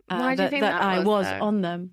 Uh, 0.08 0.18
Why 0.18 0.34
do 0.34 0.42
you 0.42 0.48
think 0.50 0.62
that, 0.62 0.72
that 0.72 0.82
I 0.82 0.98
was, 0.98 1.26
was 1.26 1.40
on 1.40 1.62
them? 1.62 1.92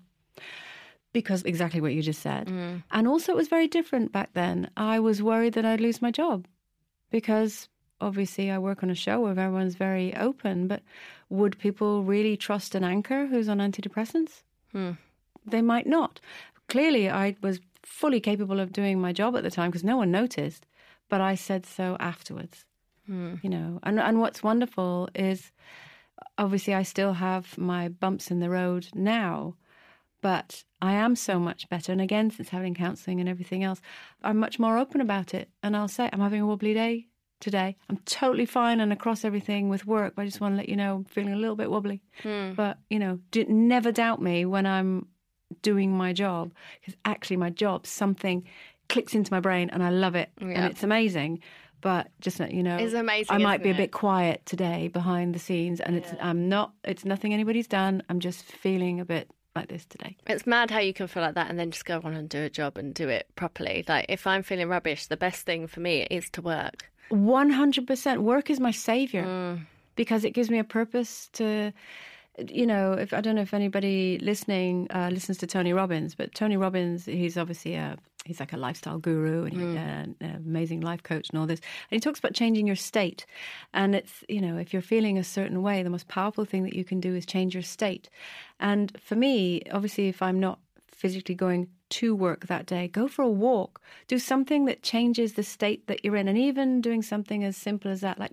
Because 1.12 1.42
exactly 1.42 1.80
what 1.80 1.92
you 1.92 2.02
just 2.02 2.22
said. 2.22 2.46
Mm. 2.46 2.84
And 2.90 3.08
also, 3.08 3.32
it 3.32 3.36
was 3.36 3.48
very 3.48 3.66
different 3.66 4.12
back 4.12 4.32
then. 4.34 4.70
I 4.76 5.00
was 5.00 5.22
worried 5.22 5.54
that 5.54 5.64
I'd 5.64 5.80
lose 5.80 6.00
my 6.00 6.10
job 6.10 6.46
because 7.10 7.68
obviously 8.00 8.50
I 8.50 8.58
work 8.58 8.82
on 8.82 8.90
a 8.90 8.94
show 8.94 9.20
where 9.20 9.32
everyone's 9.32 9.74
very 9.74 10.14
open, 10.16 10.68
but 10.68 10.82
would 11.28 11.58
people 11.58 12.04
really 12.04 12.36
trust 12.36 12.74
an 12.74 12.84
anchor 12.84 13.26
who's 13.26 13.48
on 13.48 13.58
antidepressants? 13.58 14.42
Hmm. 14.72 14.92
They 15.46 15.62
might 15.62 15.86
not. 15.86 16.20
Clearly, 16.68 17.10
I 17.10 17.36
was 17.42 17.60
fully 17.82 18.20
capable 18.20 18.60
of 18.60 18.72
doing 18.72 19.00
my 19.00 19.12
job 19.12 19.36
at 19.36 19.42
the 19.42 19.50
time 19.50 19.70
because 19.70 19.84
no 19.84 19.96
one 19.96 20.10
noticed, 20.10 20.66
but 21.08 21.20
I 21.20 21.34
said 21.34 21.66
so 21.66 21.96
afterwards. 21.98 22.64
Hmm. 23.06 23.36
You 23.42 23.50
know, 23.50 23.80
and 23.82 23.98
and 23.98 24.20
what's 24.20 24.42
wonderful 24.42 25.08
is 25.14 25.52
obviously 26.38 26.74
I 26.74 26.82
still 26.82 27.14
have 27.14 27.56
my 27.58 27.88
bumps 27.88 28.30
in 28.30 28.40
the 28.40 28.50
road 28.50 28.88
now, 28.94 29.56
but 30.20 30.64
I 30.82 30.92
am 30.92 31.16
so 31.16 31.38
much 31.38 31.68
better. 31.68 31.92
And 31.92 32.00
again, 32.00 32.30
since 32.30 32.50
having 32.50 32.74
counselling 32.74 33.20
and 33.20 33.28
everything 33.28 33.64
else, 33.64 33.80
I'm 34.22 34.38
much 34.38 34.58
more 34.58 34.78
open 34.78 35.00
about 35.00 35.34
it. 35.34 35.50
And 35.62 35.76
I'll 35.76 35.88
say, 35.88 36.08
I'm 36.12 36.20
having 36.20 36.40
a 36.40 36.46
wobbly 36.46 36.74
day 36.74 37.06
today. 37.40 37.76
I'm 37.88 37.98
totally 37.98 38.46
fine 38.46 38.80
and 38.80 38.92
across 38.92 39.24
everything 39.24 39.68
with 39.68 39.86
work. 39.86 40.14
But 40.14 40.22
I 40.22 40.24
just 40.26 40.40
want 40.40 40.52
to 40.52 40.56
let 40.56 40.68
you 40.68 40.76
know 40.76 40.96
I'm 40.96 41.04
feeling 41.04 41.32
a 41.32 41.38
little 41.38 41.56
bit 41.56 41.70
wobbly. 41.70 42.02
Mm. 42.22 42.54
But, 42.54 42.78
you 42.88 42.98
know, 42.98 43.18
never 43.48 43.92
doubt 43.92 44.20
me 44.22 44.44
when 44.44 44.66
I'm 44.66 45.06
doing 45.62 45.96
my 45.96 46.12
job 46.12 46.52
because 46.80 46.96
actually 47.04 47.36
my 47.36 47.50
job, 47.50 47.86
something 47.86 48.44
clicks 48.88 49.14
into 49.14 49.32
my 49.32 49.40
brain 49.40 49.70
and 49.70 49.82
I 49.82 49.90
love 49.90 50.14
it 50.14 50.30
yeah. 50.40 50.48
and 50.48 50.64
it's 50.66 50.82
amazing. 50.82 51.40
But 51.82 52.08
just 52.20 52.38
let 52.38 52.52
you 52.52 52.62
know, 52.62 52.76
it's 52.76 52.92
amazing. 52.92 53.34
I 53.34 53.38
might 53.38 53.62
be 53.62 53.70
it? 53.70 53.74
a 53.74 53.76
bit 53.76 53.90
quiet 53.90 54.44
today 54.44 54.88
behind 54.88 55.34
the 55.34 55.38
scenes, 55.38 55.80
and 55.80 55.96
yeah. 55.96 56.02
it's 56.02 56.12
I'm 56.20 56.46
not. 56.46 56.74
It's 56.84 57.06
nothing 57.06 57.32
anybody's 57.32 57.66
done. 57.66 58.02
I'm 58.10 58.20
just 58.20 58.44
feeling 58.44 59.00
a 59.00 59.06
bit 59.06 59.30
like 59.56 59.68
this 59.68 59.84
today. 59.86 60.16
It's 60.26 60.46
mad 60.46 60.70
how 60.70 60.78
you 60.78 60.92
can 60.92 61.06
feel 61.06 61.22
like 61.22 61.34
that 61.34 61.50
and 61.50 61.58
then 61.58 61.70
just 61.70 61.84
go 61.84 62.00
on 62.04 62.14
and 62.14 62.28
do 62.28 62.42
a 62.42 62.50
job 62.50 62.78
and 62.78 62.94
do 62.94 63.08
it 63.08 63.26
properly. 63.34 63.84
Like 63.88 64.06
if 64.08 64.26
I'm 64.26 64.42
feeling 64.42 64.68
rubbish, 64.68 65.06
the 65.06 65.16
best 65.16 65.46
thing 65.46 65.66
for 65.66 65.80
me 65.80 66.06
is 66.10 66.28
to 66.30 66.42
work. 66.42 66.90
100% 67.10 68.18
work 68.18 68.50
is 68.50 68.60
my 68.60 68.70
savior 68.70 69.24
mm. 69.24 69.60
because 69.96 70.24
it 70.24 70.30
gives 70.30 70.50
me 70.50 70.58
a 70.58 70.64
purpose 70.64 71.28
to 71.32 71.72
you 72.48 72.66
know 72.66 72.92
if 72.92 73.12
i 73.12 73.20
don't 73.20 73.34
know 73.34 73.42
if 73.42 73.54
anybody 73.54 74.18
listening 74.20 74.86
uh, 74.90 75.08
listens 75.12 75.38
to 75.38 75.46
tony 75.46 75.72
robbins 75.72 76.14
but 76.14 76.34
tony 76.34 76.56
robbins 76.56 77.04
he's 77.04 77.36
obviously 77.36 77.74
a 77.74 77.96
he's 78.24 78.40
like 78.40 78.52
a 78.52 78.56
lifestyle 78.56 78.98
guru 78.98 79.44
and 79.44 79.56
mm. 79.56 79.76
an 79.76 80.16
amazing 80.36 80.80
life 80.80 81.02
coach 81.02 81.30
and 81.30 81.38
all 81.38 81.46
this 81.46 81.60
and 81.90 81.96
he 81.96 82.00
talks 82.00 82.18
about 82.18 82.34
changing 82.34 82.66
your 82.66 82.76
state 82.76 83.26
and 83.72 83.94
it's 83.94 84.24
you 84.28 84.40
know 84.40 84.56
if 84.58 84.72
you're 84.72 84.82
feeling 84.82 85.18
a 85.18 85.24
certain 85.24 85.62
way 85.62 85.82
the 85.82 85.90
most 85.90 86.08
powerful 86.08 86.44
thing 86.44 86.62
that 86.62 86.74
you 86.74 86.84
can 86.84 87.00
do 87.00 87.14
is 87.14 87.24
change 87.24 87.54
your 87.54 87.62
state 87.62 88.10
and 88.58 88.98
for 89.00 89.16
me 89.16 89.62
obviously 89.72 90.08
if 90.08 90.22
i'm 90.22 90.38
not 90.38 90.58
physically 91.00 91.34
going 91.34 91.66
to 91.88 92.14
work 92.14 92.46
that 92.46 92.66
day, 92.66 92.86
go 92.86 93.08
for 93.08 93.22
a 93.22 93.28
walk, 93.28 93.80
do 94.06 94.18
something 94.18 94.66
that 94.66 94.82
changes 94.82 95.32
the 95.32 95.42
state 95.42 95.86
that 95.86 96.04
you're 96.04 96.16
in. 96.16 96.28
And 96.28 96.38
even 96.38 96.80
doing 96.80 97.02
something 97.02 97.42
as 97.42 97.56
simple 97.56 97.90
as 97.90 98.02
that, 98.02 98.18
like, 98.18 98.32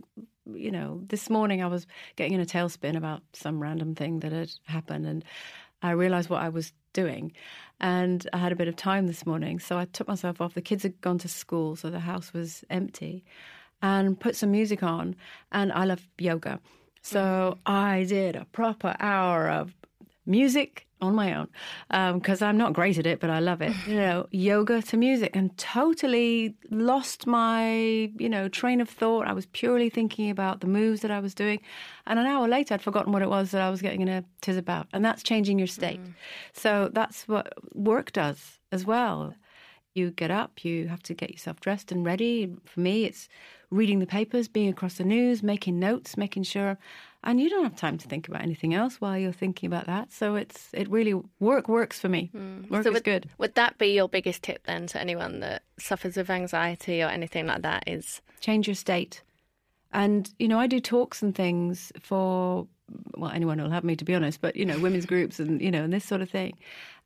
you 0.54 0.72
know, 0.72 1.02
this 1.08 1.30
morning 1.30 1.62
I 1.62 1.68
was 1.68 1.88
getting 2.16 2.34
in 2.34 2.42
a 2.42 2.46
tailspin 2.46 2.96
about 2.96 3.22
some 3.34 3.62
random 3.62 3.96
thing 3.96 4.20
that 4.22 4.32
had 4.32 4.52
happened. 4.66 5.06
And 5.06 5.26
I 5.82 5.92
realized 5.92 6.30
what 6.30 6.42
I 6.42 6.50
was 6.50 6.74
doing. 6.94 7.32
And 7.80 8.28
I 8.34 8.38
had 8.38 8.52
a 8.52 8.56
bit 8.56 8.68
of 8.68 8.76
time 8.76 9.08
this 9.08 9.26
morning. 9.26 9.60
So 9.60 9.78
I 9.78 9.86
took 9.86 10.08
myself 10.08 10.42
off. 10.42 10.54
The 10.54 10.62
kids 10.62 10.84
had 10.84 11.00
gone 11.02 11.20
to 11.20 11.28
school, 11.28 11.76
so 11.76 11.90
the 11.90 12.00
house 12.00 12.34
was 12.34 12.64
empty, 12.70 13.24
and 13.82 14.20
put 14.20 14.36
some 14.36 14.52
music 14.52 14.82
on. 14.82 15.16
And 15.52 15.72
I 15.72 15.86
love 15.86 16.08
yoga. 16.18 16.60
So 17.02 17.20
mm-hmm. 17.20 17.60
I 17.66 18.04
did 18.06 18.36
a 18.36 18.46
proper 18.46 18.96
hour 19.00 19.50
of 19.50 19.74
music 20.26 20.87
on 21.02 21.16
my 21.16 21.34
own 21.34 21.48
because 22.18 22.42
um, 22.42 22.50
I'm 22.50 22.58
not 22.58 22.74
great 22.74 22.98
at 22.98 23.06
it, 23.06 23.20
but 23.20 23.30
I 23.30 23.40
love 23.40 23.62
it. 23.62 23.74
You 23.88 23.96
know, 23.96 24.28
yoga 24.32 24.82
to 24.82 24.98
music, 24.98 25.36
and 25.36 25.56
totally 25.58 26.56
lost 26.70 27.28
my 27.28 28.12
you 28.18 28.30
know 28.30 28.48
train 28.48 28.82
of 28.82 28.90
thought. 28.90 29.28
I 29.28 29.34
was 29.34 29.46
purely 29.48 29.90
thinking 29.90 30.30
about 30.30 30.62
the 30.62 30.68
moves 30.68 31.02
that 31.02 31.12
I 31.12 31.20
was 31.20 31.34
doing, 31.34 31.62
and 32.06 32.20
an 32.20 32.26
hour 32.26 32.48
later, 32.48 32.74
I'd 32.74 32.82
forgotten 32.82 33.14
what 33.14 33.22
it 33.22 33.30
was 33.30 33.52
that 33.52 33.62
I 33.62 33.70
was 33.70 33.82
getting 33.82 34.02
in 34.02 34.10
a 34.10 34.24
tiz 34.42 34.58
about, 34.58 34.88
and 34.94 35.04
that's 35.06 35.24
changing 35.24 35.60
your 35.60 35.68
state. 35.68 36.02
Mm. 36.02 36.14
So 36.54 36.90
that's 36.92 37.28
what 37.28 37.54
work 37.74 38.12
does 38.12 38.60
as 38.72 38.86
well. 38.86 39.34
You 39.94 40.12
get 40.12 40.30
up, 40.30 40.64
you 40.64 40.88
have 40.90 41.02
to 41.04 41.16
get 41.16 41.32
yourself 41.32 41.60
dressed 41.60 41.92
and 41.92 42.06
ready. 42.06 42.54
For 42.66 42.80
me, 42.80 43.06
it's 43.06 43.28
reading 43.72 44.00
the 44.00 44.06
papers, 44.06 44.48
being 44.48 44.70
across 44.70 44.96
the 44.96 45.04
news, 45.04 45.44
making 45.44 45.80
notes, 45.80 46.18
making 46.18 46.44
sure 46.44 46.78
and 47.28 47.42
you 47.42 47.50
don't 47.50 47.64
have 47.64 47.76
time 47.76 47.98
to 47.98 48.08
think 48.08 48.30
about 48.30 48.42
anything 48.42 48.74
else 48.74 49.02
while 49.02 49.18
you're 49.18 49.34
thinking 49.34 49.68
about 49.68 49.86
that. 49.86 50.14
So 50.14 50.36
it's 50.36 50.70
it 50.74 50.90
really 50.90 51.14
work 51.42 51.68
works 51.68 52.00
for 52.00 52.08
me. 52.08 52.32
Mm. 52.34 52.72
Work 52.72 52.84
so 52.84 52.90
is 52.90 52.94
would, 52.94 53.04
good. 53.04 53.30
Would 53.38 53.56
that 53.56 53.78
be 53.78 53.88
your 53.88 54.08
biggest 54.08 54.44
tip 54.44 54.66
then 54.66 54.88
to 54.88 55.02
anyone 55.02 55.42
that 55.42 55.64
suffers 55.78 56.16
with 56.16 56.30
anxiety 56.30 57.04
or 57.04 57.08
anything 57.08 57.46
like 57.46 57.64
that? 57.64 57.84
Is 57.86 58.22
change 58.40 58.66
your 58.66 58.76
state. 58.76 59.22
And 59.92 60.34
you 60.40 60.48
know, 60.48 60.58
I 60.58 60.68
do 60.68 60.80
talks 60.80 61.22
and 61.22 61.36
things 61.36 61.92
for 62.00 62.66
well, 63.18 63.32
anyone 63.32 63.60
who'll 63.60 63.72
have 63.72 63.84
me, 63.84 63.98
to 63.98 64.06
be 64.06 64.16
honest, 64.16 64.40
but 64.40 64.56
you 64.56 64.66
know, 64.66 64.80
women's 64.80 65.06
groups 65.06 65.38
and 65.38 65.62
you 65.62 65.70
know, 65.70 65.84
and 65.84 65.92
this 65.92 66.06
sort 66.06 66.22
of 66.22 66.30
thing. 66.30 66.58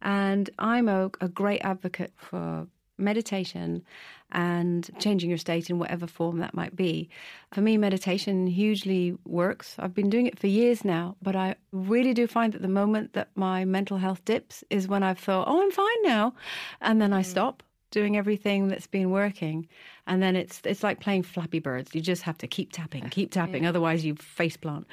And 0.04 0.52
I'm 0.60 0.88
a, 0.88 1.10
a 1.20 1.30
great 1.30 1.62
advocate 1.62 2.14
for 2.16 2.68
meditation 3.02 3.84
and 4.32 4.90
changing 5.00 5.30
your 5.30 5.38
state 5.38 5.70
in 5.70 5.78
whatever 5.78 6.08
form 6.08 6.40
that 6.40 6.54
might 6.54 6.76
be. 6.76 7.10
For 7.54 7.62
me, 7.62 7.78
meditation 7.78 8.48
hugely 8.48 9.18
works. 9.26 9.76
I've 9.78 9.94
been 9.94 10.10
doing 10.10 10.26
it 10.28 10.40
for 10.40 10.48
years 10.48 10.86
now, 10.86 11.16
but 11.22 11.36
I 11.36 11.56
really 11.72 12.14
do 12.14 12.28
find 12.28 12.54
that 12.54 12.62
the 12.62 12.68
moment 12.68 13.14
that 13.14 13.30
my 13.36 13.66
mental 13.66 13.98
health 13.98 14.24
dips 14.24 14.64
is 14.70 14.88
when 14.88 15.04
I've 15.04 15.20
thought, 15.20 15.48
oh, 15.48 15.62
I'm 15.62 15.72
fine 15.72 16.04
now. 16.04 16.34
And 16.80 17.02
then 17.02 17.12
I 17.12 17.22
mm. 17.22 17.26
stop 17.26 17.64
doing 17.92 18.18
everything 18.18 18.70
that's 18.70 18.88
been 18.88 19.12
working 19.12 19.68
and 20.08 20.24
then 20.24 20.36
it's 20.36 20.62
it's 20.64 20.82
like 20.82 21.00
playing 21.00 21.22
flappy 21.22 21.60
birds 21.60 21.94
you 21.94 22.02
just 22.02 22.24
have 22.24 22.38
to 22.38 22.48
keep 22.48 22.72
tapping 22.72 23.08
keep 23.10 23.32
tapping 23.32 23.64
yeah. 23.64 23.70
otherwise 23.70 24.04
you 24.04 24.16
face 24.16 24.58
plant 24.58 24.88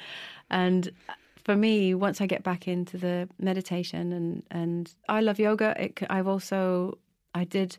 and 0.49 0.91
for 1.43 1.55
me 1.55 1.95
once 1.95 2.19
i 2.19 2.25
get 2.27 2.43
back 2.43 2.67
into 2.67 2.97
the 2.97 3.27
meditation 3.39 4.11
and 4.11 4.43
and 4.51 4.93
i 5.07 5.21
love 5.21 5.39
yoga 5.39 5.73
it, 5.81 5.97
i've 6.09 6.27
also 6.27 6.97
I 7.39 7.45
did 7.45 7.77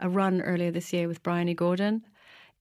a 0.00 0.08
run 0.08 0.40
earlier 0.42 0.70
this 0.70 0.92
year 0.92 1.08
with 1.08 1.22
Bryony 1.22 1.54
Gordon. 1.54 2.04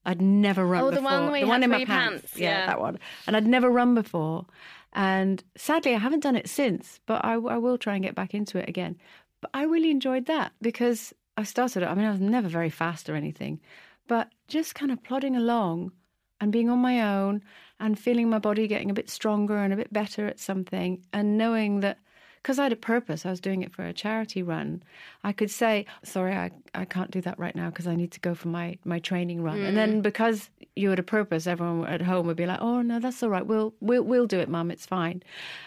I'd 0.06 0.22
never 0.22 0.66
run 0.66 0.84
oh, 0.84 0.90
before. 0.90 1.02
the 1.02 1.06
one, 1.06 1.42
the 1.42 1.46
one 1.46 1.64
in 1.64 1.70
my 1.70 1.84
pants. 1.84 2.22
pants. 2.22 2.38
Yeah, 2.38 2.60
yeah, 2.60 2.66
that 2.68 2.80
one. 2.80 2.98
And 3.28 3.36
I'd 3.36 3.46
never 3.46 3.70
run 3.70 3.94
before. 3.94 4.46
And 4.94 5.44
sadly, 5.58 5.94
I 5.94 6.00
haven't 6.00 6.24
done 6.24 6.38
it 6.38 6.48
since, 6.48 7.02
but 7.06 7.24
I, 7.26 7.34
I 7.34 7.58
will 7.58 7.78
try 7.78 7.96
and 7.96 8.04
get 8.04 8.16
back 8.16 8.34
into 8.34 8.58
it 8.58 8.70
again. 8.70 8.98
But 9.42 9.52
I 9.54 9.64
really 9.64 9.92
enjoyed 9.92 10.26
that 10.28 10.54
because 10.62 11.14
I 11.36 11.44
started 11.44 11.84
it. 11.84 11.88
I 11.88 11.94
mean, 11.94 12.06
I 12.06 12.12
was 12.12 12.22
never 12.22 12.48
very 12.48 12.70
fast 12.70 13.10
or 13.10 13.16
anything, 13.16 13.60
but 14.08 14.30
just 14.48 14.74
kind 14.74 14.92
of 14.92 15.04
plodding 15.04 15.36
along 15.36 15.92
and 16.40 16.52
being 16.52 16.70
on 16.70 16.80
my 16.80 17.02
own 17.02 17.44
and 17.80 18.00
feeling 18.00 18.30
my 18.30 18.40
body 18.40 18.68
getting 18.68 18.90
a 18.90 18.96
bit 18.96 19.10
stronger 19.10 19.58
and 19.58 19.74
a 19.74 19.78
bit 19.78 19.92
better 19.92 20.26
at 20.26 20.40
something 20.40 21.04
and 21.12 21.38
knowing 21.38 21.82
that 21.82 22.00
because 22.48 22.60
I 22.60 22.64
had 22.64 22.72
a 22.72 22.78
purpose, 22.78 23.26
I 23.26 23.30
was 23.30 23.42
doing 23.42 23.62
it 23.62 23.74
for 23.74 23.86
a 23.86 23.92
charity 23.92 24.42
run. 24.42 24.82
I 25.22 25.34
could 25.34 25.52
say, 25.52 25.86
sorry, 26.04 26.34
I, 26.34 26.50
I 26.74 26.86
can't 26.86 27.12
do 27.12 27.20
that 27.20 27.38
right 27.38 27.54
now 27.54 27.70
because 27.70 27.88
I 27.88 27.96
need 27.98 28.14
to 28.14 28.22
go 28.22 28.34
for 28.34 28.48
my, 28.48 28.78
my 28.86 29.00
training 29.00 29.42
run. 29.42 29.58
Mm. 29.58 29.68
And 29.68 29.78
then 29.78 30.00
mm. 30.00 30.02
because 30.02 30.50
you 30.74 30.90
had 30.90 30.98
a 30.98 31.04
purpose, 31.04 31.46
everyone 31.46 31.86
at 31.88 32.02
home 32.02 32.26
would 32.26 32.38
be 32.38 32.46
like, 32.46 32.62
oh, 32.62 32.82
no, 32.82 33.02
that's 33.02 33.22
all 33.22 33.28
right. 33.28 33.46
We'll, 33.46 33.74
we'll, 33.82 34.04
we'll 34.04 34.28
do 34.28 34.40
it, 34.40 34.48
mum. 34.48 34.72
It's 34.72 34.86
fine. 34.86 35.24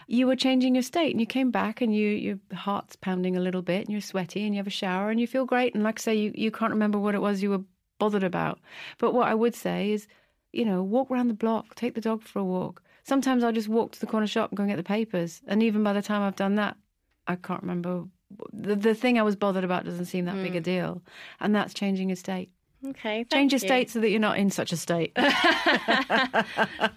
You 0.07 0.27
were 0.27 0.37
changing 0.37 0.75
your 0.75 0.81
state 0.81 1.11
and 1.11 1.21
you 1.21 1.27
came 1.27 1.51
back 1.51 1.83
and 1.83 1.95
you, 1.95 2.09
your 2.09 2.39
heart's 2.55 2.97
pounding 2.97 3.37
a 3.37 3.41
little 3.41 3.61
bit 3.61 3.83
and 3.83 3.91
you're 3.91 4.01
sweaty 4.01 4.47
and 4.47 4.55
you 4.55 4.59
have 4.59 4.67
a 4.67 4.71
shower 4.71 5.11
and 5.11 5.21
you 5.21 5.27
feel 5.27 5.45
great. 5.45 5.75
And 5.75 5.85
like 5.85 6.01
I 6.01 6.03
say, 6.03 6.15
you, 6.15 6.33
you 6.35 6.51
can't 6.51 6.73
remember 6.73 6.99
what 6.99 7.15
it 7.15 7.21
was 7.21 7.43
you 7.43 7.51
were 7.51 7.65
bothered 7.99 8.25
about. 8.25 8.59
But 8.97 9.13
what 9.13 9.29
I 9.29 9.35
would 9.35 9.55
say 9.55 9.93
is, 9.93 10.07
you 10.51 10.65
know, 10.65 10.83
walk 10.83 11.11
around 11.11 11.29
the 11.29 11.35
block, 11.35 11.75
take 11.75 11.95
the 11.95 12.01
dog 12.01 12.23
for 12.23 12.39
a 12.39 12.45
walk 12.45 12.83
Sometimes 13.05 13.45
I'll 13.45 13.53
just 13.53 13.69
walk 13.69 13.93
to 13.93 14.01
the 14.01 14.07
corner 14.07 14.27
shop 14.27 14.51
and 14.51 14.57
go 14.57 14.63
and 14.63 14.71
get 14.71 14.77
the 14.77 14.83
papers. 14.83 15.41
And 15.47 15.63
even 15.63 15.83
by 15.83 15.93
the 15.93 16.03
time 16.03 16.23
I've 16.23 16.37
done 16.37 16.57
that, 16.57 16.77
I 17.27 17.37
can't 17.37 17.63
remember. 17.63 18.05
The, 18.53 18.77
the 18.77 18.95
thing 18.95 19.19
I 19.19 19.23
was 19.23 19.37
bothered 19.37 19.65
about 19.65 19.85
doesn't 19.85 20.07
seem 20.07 20.27
that 20.27 20.37
mm. 20.37 20.43
big 20.43 20.55
a 20.55 20.59
hmm. 20.59 20.65
deal. 20.65 21.03
And 21.41 21.55
that's 21.55 21.75
changing 21.75 22.09
your 22.09 22.17
state. 22.17 22.51
Okay. 22.87 23.25
Change 23.25 23.53
your 23.53 23.61
you. 23.61 23.69
state 23.69 23.91
so 23.91 24.01
that 24.01 24.09
you're 24.09 24.21
not 24.21 24.39
in 24.39 24.51
such 24.51 24.73
a 24.73 24.77
state. 24.77 25.15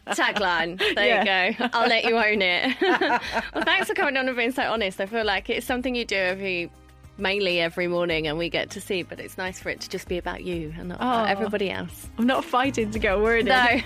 Tagline. 0.07 0.77
There 0.95 1.07
yeah. 1.07 1.47
you 1.49 1.55
go. 1.55 1.69
I'll 1.73 1.89
let 1.89 2.05
you 2.05 2.15
own 2.15 2.41
it. 2.41 2.77
well, 2.81 3.63
thanks 3.65 3.89
for 3.89 3.93
coming 3.93 4.15
on 4.15 4.27
and 4.27 4.37
being 4.37 4.53
so 4.53 4.63
honest. 4.63 5.01
I 5.01 5.07
feel 5.07 5.25
like 5.25 5.49
it's 5.49 5.65
something 5.65 5.93
you 5.93 6.05
do 6.05 6.15
every 6.15 6.71
mainly 7.17 7.59
every 7.59 7.87
morning 7.87 8.27
and 8.27 8.37
we 8.37 8.49
get 8.49 8.71
to 8.71 8.81
see, 8.81 9.03
but 9.03 9.19
it's 9.19 9.37
nice 9.37 9.59
for 9.59 9.69
it 9.69 9.81
to 9.81 9.89
just 9.89 10.07
be 10.07 10.17
about 10.17 10.43
you 10.43 10.73
and 10.77 10.89
not 10.89 10.97
oh, 10.99 11.03
about 11.03 11.29
everybody 11.29 11.69
else. 11.69 12.09
I'm 12.17 12.27
not 12.27 12.43
fighting 12.43 12.91
to 12.91 12.99
get 12.99 13.15
a 13.15 13.19
word 13.19 13.45
no. 13.45 13.67
in. 13.67 13.81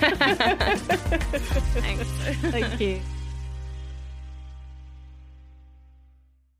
Thanks. 1.78 2.08
Thank 2.42 2.80
you. 2.80 3.02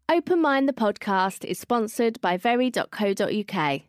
Open 0.10 0.42
Mind 0.42 0.70
the 0.70 0.74
podcast 0.74 1.44
is 1.44 1.60
sponsored 1.60 2.22
by 2.22 2.38
very.co.uk. 2.38 3.82